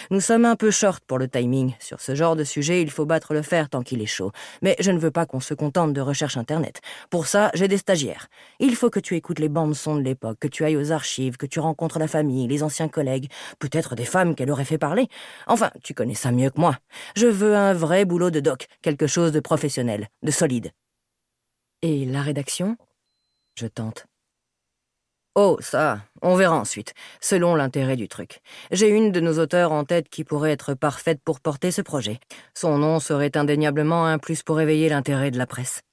Nous 0.10 0.22
sommes 0.22 0.46
un 0.46 0.56
peu 0.56 0.72
short 0.72 1.04
pour 1.06 1.18
le 1.18 1.28
timing. 1.28 1.74
Sur 1.80 2.02
ce 2.02 2.16
genre 2.16 2.36
de 2.36 2.44
sujet, 2.44 2.82
il 2.82 2.92
faut 2.92 3.06
battre 3.06 3.34
le 3.34 3.42
fer 3.42 3.70
tant 3.70 3.82
qu'il 3.82 4.02
est 4.02 4.06
chaud. 4.06 4.32
Mais 4.62 4.76
je 4.80 4.92
ne 4.92 5.00
veux 5.00 5.12
pas 5.12 5.26
qu'on 5.26 5.40
se 5.40 5.54
contente 5.54 5.94
de 5.94 6.02
recherche 6.02 6.38
Internet. 6.38 6.82
Pour 7.10 7.28
ça, 7.28 7.52
j'ai 7.54 7.68
des 7.68 7.78
stagiaires. 7.78 8.28
Il 8.60 8.76
faut 8.76 8.90
que 8.90 9.00
tu 9.00 9.16
écoutes 9.16 9.40
les 9.40 9.50
bandes 9.50 9.76
son 9.76 9.96
de 9.96 10.02
l'époque, 10.02 10.38
que 10.40 10.48
tu 10.48 10.64
ailles 10.64 10.78
aux 10.78 10.92
archives, 10.92 11.38
que 11.38 11.46
tu 11.46 11.60
rencontres 11.60 12.00
la 12.00 12.08
famille, 12.08 12.48
les 12.48 12.64
anciens 12.64 12.88
collègues, 12.88 13.30
peut-être 13.60 13.96
des 13.96 14.06
femmes 14.06 14.36
qu'elle 14.36 14.52
aurait 14.52 14.66
fait 14.66 14.78
parler. 14.78 15.08
Enfin, 15.48 15.72
tu 15.84 15.94
connais 15.94 16.16
ça 16.16 16.32
mieux 16.32 16.50
que 16.50 16.60
moi. 16.60 16.78
Je 17.16 17.28
veux 17.28 17.56
un 17.56 17.74
vrai 17.74 18.06
boulot 18.06 18.32
de 18.32 18.40
doc, 18.40 18.68
quelque 18.82 19.08
chose 19.08 19.32
de 19.32 19.40
professionnel, 19.40 20.10
de 20.24 20.32
solide. 20.32 20.72
Et 21.82 22.06
la 22.06 22.22
rédaction? 22.22 22.78
Je 23.56 23.68
tente. 23.68 24.11
Oh, 25.36 25.58
ça, 25.62 26.02
on 26.22 26.36
verra 26.36 26.58
ensuite, 26.58 26.94
selon 27.22 27.56
l'intérêt 27.56 27.96
du 27.96 28.10
truc. 28.10 28.42
J'ai 28.72 28.90
une 28.90 29.14
de 29.14 29.22
nos 29.22 29.40
auteurs 29.40 29.72
en 29.72 29.86
tête 29.86 30.10
qui 30.10 30.26
pourrait 30.26 30.52
être 30.52 30.74
parfaite 30.74 31.22
pour 31.24 31.40
porter 31.40 31.72
ce 31.72 31.82
projet. 31.82 32.20
Son 32.54 32.78
nom 32.78 33.00
serait 33.00 33.38
indéniablement 33.38 34.06
un 34.06 34.18
plus 34.18 34.44
pour 34.44 34.60
éveiller 34.60 34.90
l'intérêt 34.90 35.32
de 35.32 35.38
la 35.38 35.48
presse. 35.48 35.84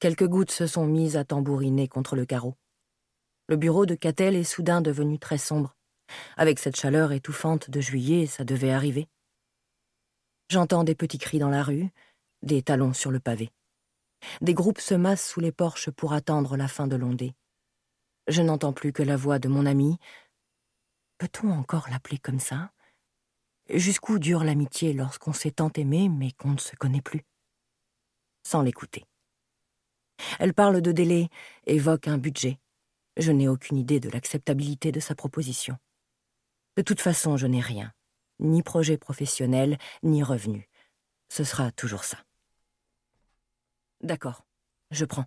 Quelques 0.00 0.26
gouttes 0.26 0.50
se 0.50 0.66
sont 0.66 0.86
mises 0.86 1.18
à 1.18 1.24
tambouriner 1.24 1.86
contre 1.86 2.16
le 2.16 2.24
carreau. 2.24 2.54
Le 3.48 3.56
bureau 3.56 3.84
de 3.84 3.94
Catel 3.94 4.34
est 4.34 4.44
soudain 4.44 4.80
devenu 4.80 5.18
très 5.18 5.38
sombre. 5.38 5.76
Avec 6.38 6.58
cette 6.60 6.76
chaleur 6.76 7.12
étouffante 7.12 7.68
de 7.68 7.82
juillet, 7.82 8.24
ça 8.24 8.44
devait 8.44 8.72
arriver. 8.72 9.08
J'entends 10.48 10.84
des 10.84 10.94
petits 10.94 11.18
cris 11.18 11.38
dans 11.38 11.50
la 11.50 11.62
rue, 11.62 11.90
des 12.40 12.62
talons 12.62 12.94
sur 12.94 13.10
le 13.10 13.20
pavé. 13.20 13.50
Des 14.40 14.54
groupes 14.54 14.80
se 14.80 14.94
massent 14.94 15.28
sous 15.28 15.40
les 15.40 15.52
porches 15.52 15.90
pour 15.90 16.14
attendre 16.14 16.56
la 16.56 16.68
fin 16.68 16.86
de 16.86 16.96
l'ondée. 16.96 17.34
Je 18.26 18.42
n'entends 18.42 18.72
plus 18.72 18.92
que 18.92 19.02
la 19.02 19.16
voix 19.16 19.38
de 19.38 19.48
mon 19.48 19.66
ami. 19.66 19.98
Peut-on 21.18 21.50
encore 21.50 21.88
l'appeler 21.90 22.18
comme 22.18 22.40
ça? 22.40 22.72
Jusqu'où 23.68 24.18
dure 24.18 24.44
l'amitié 24.44 24.92
lorsqu'on 24.92 25.32
s'est 25.32 25.52
tant 25.52 25.70
aimé 25.76 26.08
mais 26.08 26.32
qu'on 26.32 26.52
ne 26.52 26.58
se 26.58 26.74
connaît 26.76 27.02
plus? 27.02 27.24
Sans 28.46 28.62
l'écouter. 28.62 29.04
Elle 30.38 30.54
parle 30.54 30.80
de 30.80 30.92
délai, 30.92 31.28
évoque 31.66 32.08
un 32.08 32.18
budget. 32.18 32.58
Je 33.16 33.32
n'ai 33.32 33.48
aucune 33.48 33.78
idée 33.78 34.00
de 34.00 34.10
l'acceptabilité 34.10 34.90
de 34.90 35.00
sa 35.00 35.14
proposition. 35.14 35.76
De 36.76 36.82
toute 36.82 37.00
façon, 37.00 37.36
je 37.36 37.46
n'ai 37.46 37.60
rien, 37.60 37.92
ni 38.38 38.62
projet 38.62 38.98
professionnel, 38.98 39.78
ni 40.02 40.22
revenu. 40.22 40.68
Ce 41.28 41.44
sera 41.44 41.70
toujours 41.72 42.04
ça. 42.04 42.18
D'accord, 44.00 44.44
je 44.90 45.04
prends. 45.04 45.26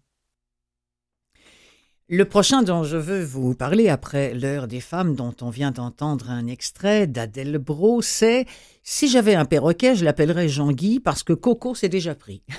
Le 2.09 2.23
prochain 2.23 2.63
dont 2.63 2.85
je 2.85 2.95
veux 2.95 3.21
vous 3.21 3.53
parler 3.53 3.89
après 3.89 4.33
l'heure 4.33 4.69
des 4.69 4.79
femmes 4.79 5.13
dont 5.13 5.35
on 5.41 5.49
vient 5.49 5.71
d'entendre 5.71 6.29
un 6.29 6.47
extrait 6.47 7.05
d'Adèle 7.05 7.57
Bro, 7.57 8.01
c'est 8.01 8.45
Si 8.81 9.09
j'avais 9.09 9.35
un 9.35 9.43
perroquet, 9.43 9.93
je 9.93 10.05
l'appellerais 10.05 10.47
Jean-Guy 10.47 11.01
parce 11.01 11.23
que 11.23 11.33
Coco 11.33 11.75
s'est 11.75 11.89
déjà 11.89 12.15
pris. 12.15 12.43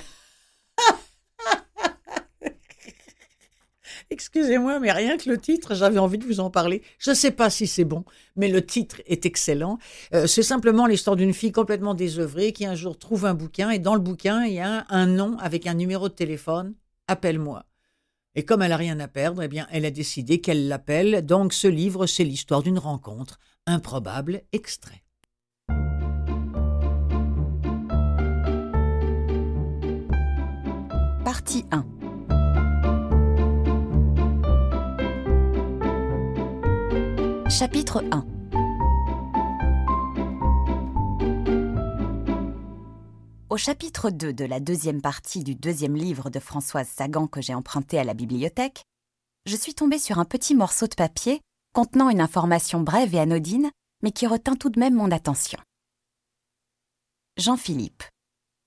Excusez-moi, 4.11 4.79
mais 4.79 4.91
rien 4.91 5.17
que 5.17 5.27
le 5.27 5.39
titre, 5.39 5.73
j'avais 5.73 5.97
envie 5.97 6.19
de 6.19 6.25
vous 6.25 6.41
en 6.41 6.51
parler. 6.51 6.83
Je 6.99 7.09
ne 7.09 7.15
sais 7.15 7.31
pas 7.31 7.49
si 7.49 7.65
c'est 7.65 7.85
bon, 7.85 8.05
mais 8.35 8.49
le 8.49 8.63
titre 8.63 9.01
est 9.07 9.25
excellent. 9.25 9.79
Euh, 10.13 10.27
c'est 10.27 10.43
simplement 10.43 10.85
l'histoire 10.85 11.15
d'une 11.15 11.33
fille 11.33 11.51
complètement 11.51 11.95
désœuvrée 11.95 12.53
qui 12.53 12.67
un 12.67 12.75
jour 12.75 12.99
trouve 12.99 13.25
un 13.25 13.33
bouquin 13.33 13.71
et 13.71 13.79
dans 13.79 13.95
le 13.95 13.99
bouquin, 13.99 14.45
il 14.45 14.53
y 14.53 14.59
a 14.59 14.85
un 14.89 15.07
nom 15.07 15.39
avec 15.39 15.65
un 15.65 15.73
numéro 15.73 16.07
de 16.07 16.13
téléphone. 16.13 16.75
Appelle-moi. 17.07 17.65
Et 18.39 18.45
comme 18.45 18.61
elle 18.61 18.69
n'a 18.69 18.77
rien 18.77 18.97
à 19.01 19.09
perdre, 19.09 19.43
eh 19.43 19.49
bien, 19.49 19.67
elle 19.69 19.83
a 19.83 19.91
décidé 19.91 20.39
qu'elle 20.39 20.69
l'appelle. 20.69 21.25
Donc, 21.25 21.51
ce 21.51 21.67
livre, 21.67 22.05
c'est 22.05 22.23
l'histoire 22.23 22.63
d'une 22.63 22.79
rencontre. 22.79 23.37
Improbable 23.67 24.43
extrait. 24.53 25.03
Partie 31.25 31.65
1 31.71 31.85
Chapitre 37.49 38.05
1 38.09 38.38
Au 43.49 43.57
chapitre 43.57 44.11
2 44.11 44.31
de 44.31 44.45
la 44.45 44.59
deuxième 44.59 45.01
partie 45.01 45.43
du 45.43 45.55
deuxième 45.55 45.95
livre 45.95 46.29
de 46.29 46.37
Françoise 46.39 46.87
Sagan 46.87 47.25
que 47.25 47.41
j'ai 47.41 47.55
emprunté 47.55 47.97
à 47.97 48.03
la 48.03 48.13
bibliothèque, 48.13 48.83
je 49.47 49.55
suis 49.55 49.73
tombée 49.73 49.97
sur 49.97 50.19
un 50.19 50.25
petit 50.25 50.53
morceau 50.53 50.85
de 50.85 50.93
papier 50.93 51.41
contenant 51.73 52.11
une 52.11 52.21
information 52.21 52.81
brève 52.81 53.15
et 53.15 53.19
anodine, 53.19 53.71
mais 54.03 54.11
qui 54.11 54.27
retint 54.27 54.55
tout 54.55 54.69
de 54.69 54.79
même 54.79 54.93
mon 54.93 55.09
attention. 55.09 55.57
Jean-Philippe, 57.37 58.03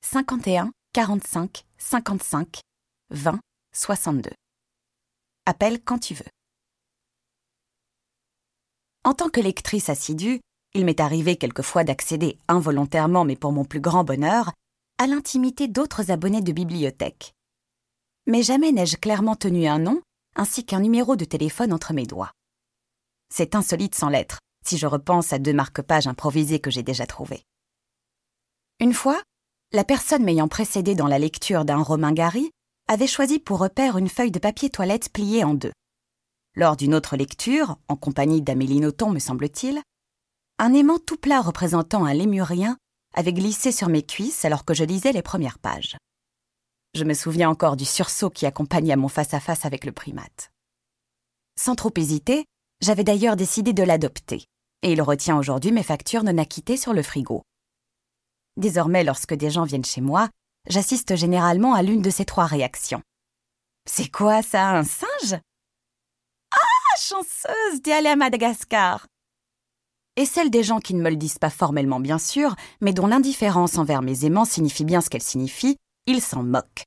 51 0.04 0.72
45 0.94 1.64
55 1.78 2.60
20 3.10 3.38
62. 3.72 4.30
Appelle 5.46 5.80
quand 5.80 6.00
tu 6.00 6.14
veux. 6.14 6.24
En 9.04 9.14
tant 9.14 9.28
que 9.28 9.40
lectrice 9.40 9.88
assidue, 9.88 10.40
il 10.74 10.84
m'est 10.84 10.98
arrivé 10.98 11.36
quelquefois 11.36 11.84
d'accéder 11.84 12.36
involontairement, 12.48 13.24
mais 13.24 13.36
pour 13.36 13.52
mon 13.52 13.64
plus 13.64 13.80
grand 13.80 14.02
bonheur, 14.02 14.50
à 14.98 15.06
l'intimité 15.06 15.68
d'autres 15.68 16.10
abonnés 16.10 16.42
de 16.42 16.52
bibliothèque. 16.52 17.34
Mais 18.26 18.42
jamais 18.42 18.72
n'ai-je 18.72 18.96
clairement 18.96 19.36
tenu 19.36 19.66
un 19.66 19.78
nom 19.78 20.02
ainsi 20.36 20.64
qu'un 20.64 20.80
numéro 20.80 21.16
de 21.16 21.24
téléphone 21.24 21.72
entre 21.72 21.92
mes 21.92 22.06
doigts. 22.06 22.32
C'est 23.28 23.54
insolite 23.54 23.94
sans 23.94 24.08
lettres, 24.08 24.38
si 24.64 24.78
je 24.78 24.86
repense 24.86 25.32
à 25.32 25.38
deux 25.38 25.52
marque-pages 25.52 26.06
improvisés 26.06 26.60
que 26.60 26.70
j'ai 26.70 26.82
déjà 26.82 27.06
trouvés. 27.06 27.42
Une 28.80 28.94
fois, 28.94 29.20
la 29.72 29.84
personne 29.84 30.24
m'ayant 30.24 30.48
précédé 30.48 30.94
dans 30.94 31.06
la 31.06 31.18
lecture 31.18 31.64
d'un 31.64 31.82
Romain 31.82 32.12
Gary 32.12 32.50
avait 32.88 33.06
choisi 33.06 33.38
pour 33.38 33.58
repère 33.58 33.96
une 33.96 34.08
feuille 34.08 34.30
de 34.30 34.38
papier 34.38 34.70
toilette 34.70 35.10
pliée 35.12 35.44
en 35.44 35.54
deux. 35.54 35.72
Lors 36.54 36.76
d'une 36.76 36.94
autre 36.94 37.16
lecture, 37.16 37.78
en 37.88 37.96
compagnie 37.96 38.42
d'Amélie 38.42 38.80
Nothomb 38.80 39.12
me 39.12 39.18
semble-t-il, 39.18 39.80
un 40.58 40.74
aimant 40.74 40.98
tout 40.98 41.16
plat 41.16 41.40
représentant 41.40 42.04
un 42.04 42.12
lémurien 42.12 42.76
avait 43.14 43.32
glissé 43.32 43.72
sur 43.72 43.88
mes 43.88 44.02
cuisses 44.02 44.44
alors 44.44 44.64
que 44.64 44.74
je 44.74 44.84
lisais 44.84 45.12
les 45.12 45.22
premières 45.22 45.58
pages. 45.58 45.96
Je 46.94 47.04
me 47.04 47.14
souviens 47.14 47.48
encore 47.48 47.76
du 47.76 47.84
sursaut 47.84 48.30
qui 48.30 48.46
accompagnait 48.46 48.96
mon 48.96 49.08
face-à-face 49.08 49.64
avec 49.64 49.84
le 49.84 49.92
primate. 49.92 50.50
Sans 51.58 51.74
trop 51.74 51.92
hésiter, 51.96 52.44
j'avais 52.80 53.04
d'ailleurs 53.04 53.36
décidé 53.36 53.72
de 53.72 53.82
l'adopter, 53.82 54.44
et 54.82 54.92
il 54.92 55.00
retient 55.00 55.38
aujourd'hui 55.38 55.72
mes 55.72 55.82
factures 55.82 56.24
non 56.24 56.38
acquittées 56.38 56.76
sur 56.76 56.92
le 56.92 57.02
frigo. 57.02 57.42
Désormais, 58.56 59.04
lorsque 59.04 59.34
des 59.34 59.50
gens 59.50 59.64
viennent 59.64 59.84
chez 59.84 60.00
moi, 60.00 60.28
j'assiste 60.68 61.16
généralement 61.16 61.74
à 61.74 61.82
l'une 61.82 62.02
de 62.02 62.10
ces 62.10 62.24
trois 62.24 62.46
réactions. 62.46 63.02
C'est 63.86 64.10
quoi 64.10 64.42
ça, 64.42 64.70
un 64.70 64.84
singe 64.84 65.40
Ah, 66.52 66.96
chanceuse 66.98 67.82
d'y 67.82 67.92
aller 67.92 68.10
à 68.10 68.16
Madagascar 68.16 69.06
et 70.16 70.26
celle 70.26 70.50
des 70.50 70.62
gens 70.62 70.80
qui 70.80 70.94
ne 70.94 71.02
me 71.02 71.10
le 71.10 71.16
disent 71.16 71.38
pas 71.38 71.50
formellement 71.50 72.00
bien 72.00 72.18
sûr, 72.18 72.54
mais 72.80 72.92
dont 72.92 73.06
l'indifférence 73.06 73.78
envers 73.78 74.02
mes 74.02 74.24
aimants 74.24 74.44
signifie 74.44 74.84
bien 74.84 75.00
ce 75.00 75.08
qu'elle 75.08 75.22
signifie, 75.22 75.76
ils 76.06 76.20
s'en 76.20 76.42
moquent. 76.42 76.84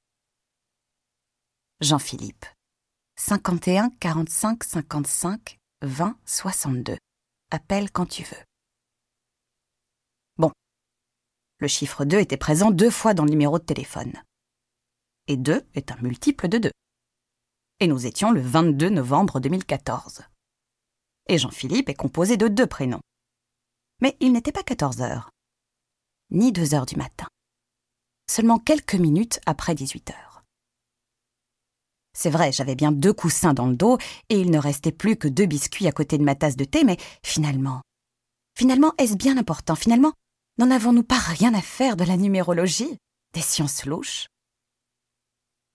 Jean-Philippe. 1.81 2.45
51 3.17 3.89
45 3.99 4.63
55 4.63 5.57
20 5.81 6.17
62. 6.25 6.97
Appelle 7.51 7.91
quand 7.91 8.05
tu 8.05 8.23
veux. 8.23 8.43
Bon. 10.37 10.51
Le 11.59 11.67
chiffre 11.67 12.05
2 12.05 12.19
était 12.19 12.37
présent 12.37 12.71
deux 12.71 12.89
fois 12.89 13.13
dans 13.13 13.23
le 13.23 13.31
numéro 13.31 13.59
de 13.59 13.63
téléphone. 13.63 14.13
Et 15.27 15.37
2 15.37 15.65
est 15.73 15.91
un 15.91 15.97
multiple 16.01 16.47
de 16.47 16.57
2. 16.59 16.71
Et 17.79 17.87
nous 17.87 18.05
étions 18.05 18.31
le 18.31 18.41
22 18.41 18.89
novembre 18.89 19.39
2014. 19.39 20.21
Et 21.27 21.37
Jean-Philippe 21.37 21.89
est 21.89 21.95
composé 21.95 22.37
de 22.37 22.47
deux 22.47 22.67
prénoms. 22.67 23.01
Mais 24.01 24.17
il 24.19 24.31
n'était 24.31 24.51
pas 24.51 24.63
14 24.63 25.01
heures, 25.01 25.29
ni 26.31 26.51
2 26.51 26.73
heures 26.73 26.85
du 26.85 26.95
matin, 26.95 27.27
seulement 28.29 28.59
quelques 28.59 28.95
minutes 28.95 29.39
après 29.45 29.75
18 29.75 30.11
heures. 30.11 30.43
C'est 32.13 32.29
vrai, 32.29 32.51
j'avais 32.51 32.75
bien 32.75 32.91
deux 32.91 33.13
coussins 33.13 33.53
dans 33.53 33.67
le 33.67 33.75
dos 33.75 33.97
et 34.29 34.39
il 34.39 34.49
ne 34.49 34.57
restait 34.57 34.91
plus 34.91 35.17
que 35.17 35.27
deux 35.27 35.45
biscuits 35.45 35.87
à 35.87 35.91
côté 35.91 36.17
de 36.17 36.23
ma 36.23 36.35
tasse 36.35 36.55
de 36.55 36.65
thé, 36.65 36.83
mais 36.83 36.97
finalement, 37.25 37.81
finalement, 38.57 38.93
est-ce 38.97 39.15
bien 39.15 39.37
important? 39.37 39.75
Finalement, 39.75 40.13
N'en 40.57 40.71
avons-nous 40.71 41.03
pas 41.03 41.19
rien 41.19 41.53
à 41.53 41.61
faire 41.61 41.97
de 41.97 42.05
la 42.05 42.15
numérologie 42.15 42.97
Des 43.33 43.41
sciences 43.41 43.85
louches? 43.85 44.27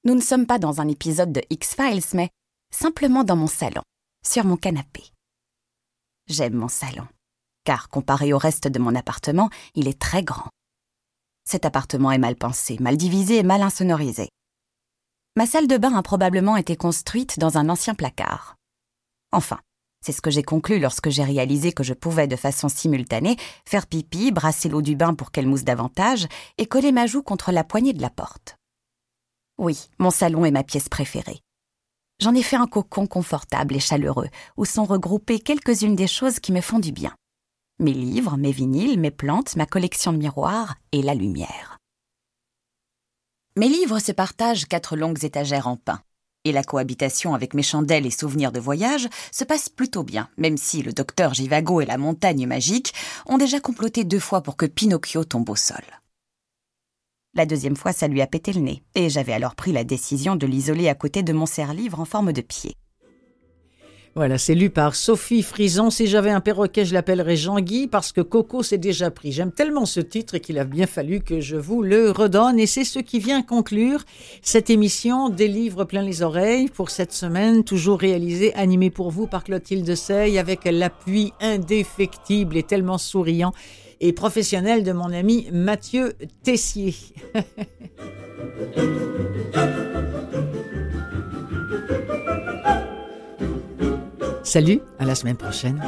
Nous 0.04 0.14
ne 0.14 0.22
sommes 0.22 0.46
pas 0.46 0.58
dans 0.58 0.80
un 0.80 0.88
épisode 0.88 1.32
de 1.32 1.42
X-Files, 1.50 2.02
mais 2.14 2.30
simplement 2.72 3.22
dans 3.22 3.36
mon 3.36 3.46
salon, 3.46 3.82
sur 4.26 4.46
mon 4.46 4.56
canapé. 4.56 5.04
J'aime 6.28 6.54
mon 6.54 6.68
salon, 6.68 7.06
car 7.64 7.88
comparé 7.88 8.32
au 8.32 8.38
reste 8.38 8.68
de 8.68 8.78
mon 8.78 8.94
appartement, 8.94 9.50
il 9.74 9.88
est 9.88 9.98
très 9.98 10.22
grand. 10.22 10.50
Cet 11.44 11.64
appartement 11.64 12.12
est 12.12 12.18
mal 12.18 12.36
pensé, 12.36 12.76
mal 12.80 12.96
divisé 12.96 13.38
et 13.38 13.42
mal 13.42 13.62
insonorisé. 13.62 14.28
Ma 15.36 15.46
salle 15.46 15.68
de 15.68 15.76
bain 15.76 15.94
a 15.94 16.02
probablement 16.02 16.56
été 16.56 16.76
construite 16.76 17.38
dans 17.38 17.58
un 17.58 17.68
ancien 17.68 17.94
placard. 17.94 18.56
Enfin, 19.32 19.60
c'est 20.04 20.12
ce 20.12 20.22
que 20.22 20.30
j'ai 20.30 20.42
conclu 20.42 20.80
lorsque 20.80 21.10
j'ai 21.10 21.22
réalisé 21.22 21.72
que 21.72 21.84
je 21.84 21.92
pouvais 21.92 22.26
de 22.26 22.36
façon 22.36 22.68
simultanée 22.68 23.36
faire 23.66 23.86
pipi, 23.86 24.32
brasser 24.32 24.68
l'eau 24.68 24.82
du 24.82 24.96
bain 24.96 25.14
pour 25.14 25.30
qu'elle 25.30 25.46
mousse 25.46 25.64
davantage 25.64 26.26
et 26.58 26.66
coller 26.66 26.90
ma 26.90 27.06
joue 27.06 27.22
contre 27.22 27.52
la 27.52 27.64
poignée 27.64 27.92
de 27.92 28.02
la 28.02 28.10
porte. 28.10 28.56
Oui, 29.58 29.88
mon 29.98 30.10
salon 30.10 30.46
est 30.46 30.50
ma 30.50 30.64
pièce 30.64 30.88
préférée. 30.88 31.40
J'en 32.20 32.34
ai 32.34 32.42
fait 32.42 32.56
un 32.56 32.66
cocon 32.66 33.06
confortable 33.06 33.76
et 33.76 33.80
chaleureux 33.80 34.28
où 34.56 34.64
sont 34.64 34.84
regroupées 34.84 35.38
quelques-unes 35.38 35.96
des 35.96 36.06
choses 36.06 36.40
qui 36.40 36.52
me 36.52 36.60
font 36.60 36.78
du 36.78 36.92
bien. 36.92 37.14
Mes 37.80 37.94
livres, 37.94 38.36
mes 38.36 38.52
vinyles, 38.52 39.00
mes 39.00 39.10
plantes, 39.10 39.56
ma 39.56 39.64
collection 39.64 40.12
de 40.12 40.18
miroirs 40.18 40.76
et 40.92 41.00
la 41.00 41.14
lumière. 41.14 41.78
Mes 43.56 43.70
livres 43.70 44.00
se 44.00 44.12
partagent 44.12 44.66
quatre 44.66 44.96
longues 44.96 45.24
étagères 45.24 45.66
en 45.66 45.78
pin 45.78 46.02
et 46.44 46.52
la 46.52 46.62
cohabitation 46.62 47.32
avec 47.32 47.54
mes 47.54 47.62
chandelles 47.62 48.04
et 48.04 48.10
souvenirs 48.10 48.52
de 48.52 48.60
voyage 48.60 49.08
se 49.32 49.44
passe 49.44 49.70
plutôt 49.70 50.02
bien, 50.02 50.28
même 50.36 50.58
si 50.58 50.82
le 50.82 50.92
docteur 50.92 51.32
Givago 51.32 51.80
et 51.80 51.86
la 51.86 51.96
montagne 51.96 52.46
magique 52.46 52.92
ont 53.24 53.38
déjà 53.38 53.60
comploté 53.60 54.04
deux 54.04 54.20
fois 54.20 54.42
pour 54.42 54.58
que 54.58 54.66
Pinocchio 54.66 55.24
tombe 55.24 55.48
au 55.48 55.56
sol. 55.56 55.84
La 57.32 57.46
deuxième 57.46 57.76
fois, 57.76 57.94
ça 57.94 58.08
lui 58.08 58.20
a 58.20 58.26
pété 58.26 58.52
le 58.52 58.60
nez, 58.60 58.82
et 58.94 59.08
j'avais 59.08 59.32
alors 59.32 59.54
pris 59.54 59.72
la 59.72 59.84
décision 59.84 60.36
de 60.36 60.46
l'isoler 60.46 60.90
à 60.90 60.94
côté 60.94 61.22
de 61.22 61.32
mon 61.32 61.46
serre-livre 61.46 61.98
en 61.98 62.04
forme 62.04 62.34
de 62.34 62.42
pied. 62.42 62.76
Voilà, 64.16 64.38
c'est 64.38 64.56
lu 64.56 64.70
par 64.70 64.96
Sophie 64.96 65.42
Frison. 65.42 65.88
Si 65.88 66.08
j'avais 66.08 66.30
un 66.30 66.40
perroquet, 66.40 66.84
je 66.84 66.94
l'appellerais 66.94 67.36
Jean-Guy 67.36 67.86
parce 67.86 68.10
que 68.10 68.20
Coco 68.20 68.64
s'est 68.64 68.76
déjà 68.76 69.08
pris. 69.12 69.30
J'aime 69.30 69.52
tellement 69.52 69.86
ce 69.86 70.00
titre 70.00 70.38
qu'il 70.38 70.58
a 70.58 70.64
bien 70.64 70.88
fallu 70.88 71.20
que 71.20 71.40
je 71.40 71.56
vous 71.56 71.82
le 71.82 72.10
redonne. 72.10 72.58
Et 72.58 72.66
c'est 72.66 72.82
ce 72.82 72.98
qui 72.98 73.20
vient 73.20 73.42
conclure 73.42 74.02
cette 74.42 74.68
émission 74.68 75.28
des 75.28 75.46
livres 75.46 75.84
plein 75.84 76.02
les 76.02 76.22
oreilles 76.22 76.68
pour 76.68 76.90
cette 76.90 77.12
semaine, 77.12 77.62
toujours 77.62 78.00
réalisée, 78.00 78.52
animée 78.54 78.90
pour 78.90 79.12
vous 79.12 79.28
par 79.28 79.44
Clotilde 79.44 79.94
Sey 79.94 80.38
avec 80.38 80.64
l'appui 80.64 81.32
indéfectible 81.40 82.56
et 82.56 82.64
tellement 82.64 82.98
souriant 82.98 83.52
et 84.00 84.12
professionnel 84.12 84.82
de 84.82 84.90
mon 84.90 85.12
ami 85.12 85.46
Mathieu 85.52 86.14
Tessier. 86.42 86.96
Salut, 94.42 94.80
à 94.98 95.04
la 95.04 95.14
semaine 95.14 95.36
prochaine. 95.36 95.80